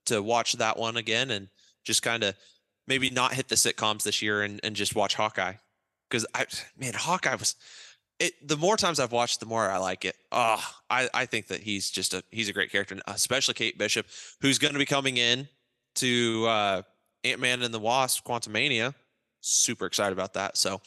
to 0.08 0.22
watch 0.22 0.54
that 0.54 0.76
one 0.76 0.96
again, 0.96 1.30
and 1.30 1.48
just 1.84 2.02
kind 2.02 2.22
of 2.22 2.34
maybe 2.86 3.10
not 3.10 3.34
hit 3.34 3.48
the 3.48 3.54
sitcoms 3.54 4.02
this 4.02 4.20
year, 4.22 4.42
and 4.42 4.60
and 4.62 4.76
just 4.76 4.94
watch 4.94 5.14
Hawkeye 5.14 5.54
because 6.08 6.26
I 6.34 6.46
man 6.76 6.94
Hawkeye 6.94 7.34
was. 7.34 7.56
It, 8.20 8.32
the 8.48 8.56
more 8.56 8.76
times 8.76 8.98
I've 8.98 9.12
watched, 9.12 9.38
the 9.38 9.46
more 9.46 9.70
I 9.70 9.78
like 9.78 10.04
it. 10.04 10.16
Oh, 10.32 10.60
I, 10.90 11.08
I 11.14 11.24
think 11.26 11.46
that 11.48 11.60
he's 11.60 11.88
just 11.88 12.14
a 12.14 12.24
he's 12.32 12.48
a 12.48 12.52
great 12.52 12.72
character, 12.72 12.98
especially 13.06 13.54
Kate 13.54 13.78
Bishop, 13.78 14.06
who's 14.40 14.58
going 14.58 14.72
to 14.72 14.78
be 14.80 14.86
coming 14.86 15.18
in 15.18 15.46
to 15.96 16.44
uh, 16.48 16.82
Ant 17.22 17.40
Man 17.40 17.62
and 17.62 17.72
the 17.72 17.78
Wasp: 17.78 18.26
Quantumania. 18.26 18.92
Super 19.40 19.86
excited 19.86 20.12
about 20.12 20.34
that. 20.34 20.56
So, 20.56 20.80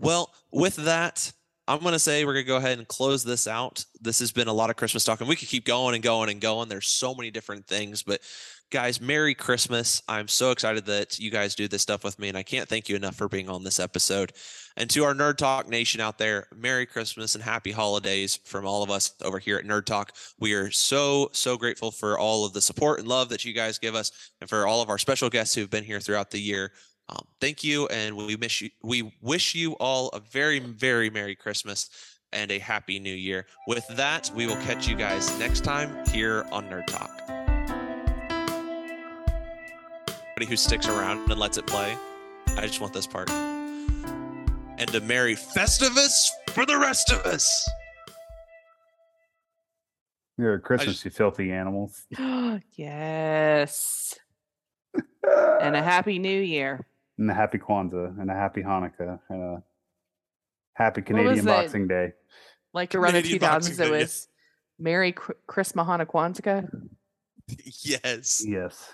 well, 0.00 0.34
with 0.50 0.74
that, 0.74 1.32
I'm 1.68 1.80
going 1.80 1.94
to 1.94 1.98
say 1.98 2.24
we're 2.24 2.34
going 2.34 2.44
to 2.44 2.48
go 2.48 2.56
ahead 2.56 2.78
and 2.78 2.86
close 2.86 3.24
this 3.24 3.48
out. 3.48 3.84
This 4.00 4.20
has 4.20 4.30
been 4.30 4.46
a 4.46 4.52
lot 4.52 4.70
of 4.70 4.76
Christmas 4.76 5.02
talk, 5.02 5.20
and 5.20 5.28
we 5.28 5.34
could 5.34 5.48
keep 5.48 5.64
going 5.64 5.94
and 5.94 6.02
going 6.02 6.30
and 6.30 6.40
going. 6.40 6.68
There's 6.68 6.86
so 6.86 7.12
many 7.12 7.32
different 7.32 7.66
things, 7.66 8.04
but 8.04 8.20
guys, 8.70 9.00
Merry 9.00 9.34
Christmas. 9.34 10.00
I'm 10.08 10.28
so 10.28 10.52
excited 10.52 10.86
that 10.86 11.18
you 11.18 11.30
guys 11.30 11.56
do 11.56 11.66
this 11.66 11.82
stuff 11.82 12.04
with 12.04 12.18
me, 12.18 12.28
and 12.28 12.38
I 12.38 12.44
can't 12.44 12.68
thank 12.68 12.88
you 12.88 12.94
enough 12.94 13.16
for 13.16 13.28
being 13.28 13.48
on 13.48 13.64
this 13.64 13.80
episode. 13.80 14.32
And 14.76 14.88
to 14.90 15.04
our 15.04 15.14
Nerd 15.14 15.38
Talk 15.38 15.68
Nation 15.68 16.00
out 16.00 16.18
there, 16.18 16.46
Merry 16.54 16.86
Christmas 16.86 17.34
and 17.34 17.42
Happy 17.42 17.72
Holidays 17.72 18.38
from 18.44 18.64
all 18.64 18.82
of 18.82 18.90
us 18.90 19.14
over 19.24 19.38
here 19.38 19.56
at 19.56 19.64
Nerd 19.64 19.86
Talk. 19.86 20.12
We 20.38 20.54
are 20.54 20.70
so, 20.70 21.30
so 21.32 21.56
grateful 21.56 21.90
for 21.90 22.18
all 22.18 22.44
of 22.44 22.52
the 22.52 22.60
support 22.60 23.00
and 23.00 23.08
love 23.08 23.28
that 23.30 23.44
you 23.44 23.52
guys 23.52 23.78
give 23.78 23.94
us 23.94 24.12
and 24.40 24.48
for 24.48 24.66
all 24.66 24.82
of 24.82 24.90
our 24.90 24.98
special 24.98 25.30
guests 25.30 25.54
who've 25.54 25.70
been 25.70 25.84
here 25.84 26.00
throughout 26.00 26.30
the 26.30 26.40
year. 26.40 26.72
Um, 27.08 27.24
thank 27.40 27.62
you, 27.62 27.86
and 27.88 28.16
we 28.16 28.36
miss 28.36 28.60
you. 28.60 28.70
We 28.82 29.12
wish 29.22 29.54
you 29.54 29.72
all 29.74 30.08
a 30.08 30.20
very, 30.20 30.58
very 30.58 31.08
Merry 31.08 31.36
Christmas 31.36 31.88
and 32.32 32.50
a 32.50 32.58
Happy 32.58 32.98
New 32.98 33.14
Year. 33.14 33.46
With 33.68 33.86
that, 33.88 34.30
we 34.34 34.46
will 34.46 34.56
catch 34.56 34.88
you 34.88 34.96
guys 34.96 35.38
next 35.38 35.62
time 35.62 36.04
here 36.08 36.44
on 36.50 36.68
Nerd 36.68 36.86
Talk. 36.86 37.22
Anybody 40.36 40.50
who 40.50 40.56
sticks 40.56 40.88
around 40.88 41.30
and 41.30 41.38
lets 41.38 41.56
it 41.58 41.66
play, 41.66 41.96
I 42.56 42.66
just 42.66 42.80
want 42.80 42.92
this 42.92 43.06
part. 43.06 43.30
And 43.30 44.94
a 44.94 45.00
Merry 45.00 45.36
Festivus 45.36 46.28
for 46.50 46.66
the 46.66 46.76
rest 46.76 47.10
of 47.12 47.20
us. 47.24 47.68
Merry 50.36 50.60
Christmas, 50.60 51.02
you 51.04 51.10
filthy 51.10 51.52
animals. 51.52 52.04
yes. 52.74 54.14
And 55.60 55.74
a 55.74 55.82
happy 55.82 56.20
new 56.20 56.40
year. 56.40 56.86
And 57.18 57.30
a 57.30 57.34
happy 57.34 57.58
Kwanzaa 57.58 58.20
and 58.20 58.30
a 58.30 58.34
happy 58.34 58.62
Hanukkah 58.62 59.18
and 59.30 59.42
a 59.42 59.62
happy 60.74 61.02
Canadian 61.02 61.44
that? 61.46 61.62
Boxing 61.62 61.88
Day. 61.88 62.12
Like 62.74 62.94
around 62.94 63.14
the 63.14 63.22
Canadian 63.22 63.40
2000s, 63.40 63.40
Boxing 63.40 63.74
it 63.74 63.76
Day, 63.78 63.84
yeah. 63.84 63.90
was 64.02 64.28
Merry 64.78 65.12
Chr- 65.12 65.32
Chris 65.46 65.72
Mahana 65.72 66.06
Kwanzaa. 66.06 66.68
Yes. 67.82 68.44
Yes. 68.44 68.92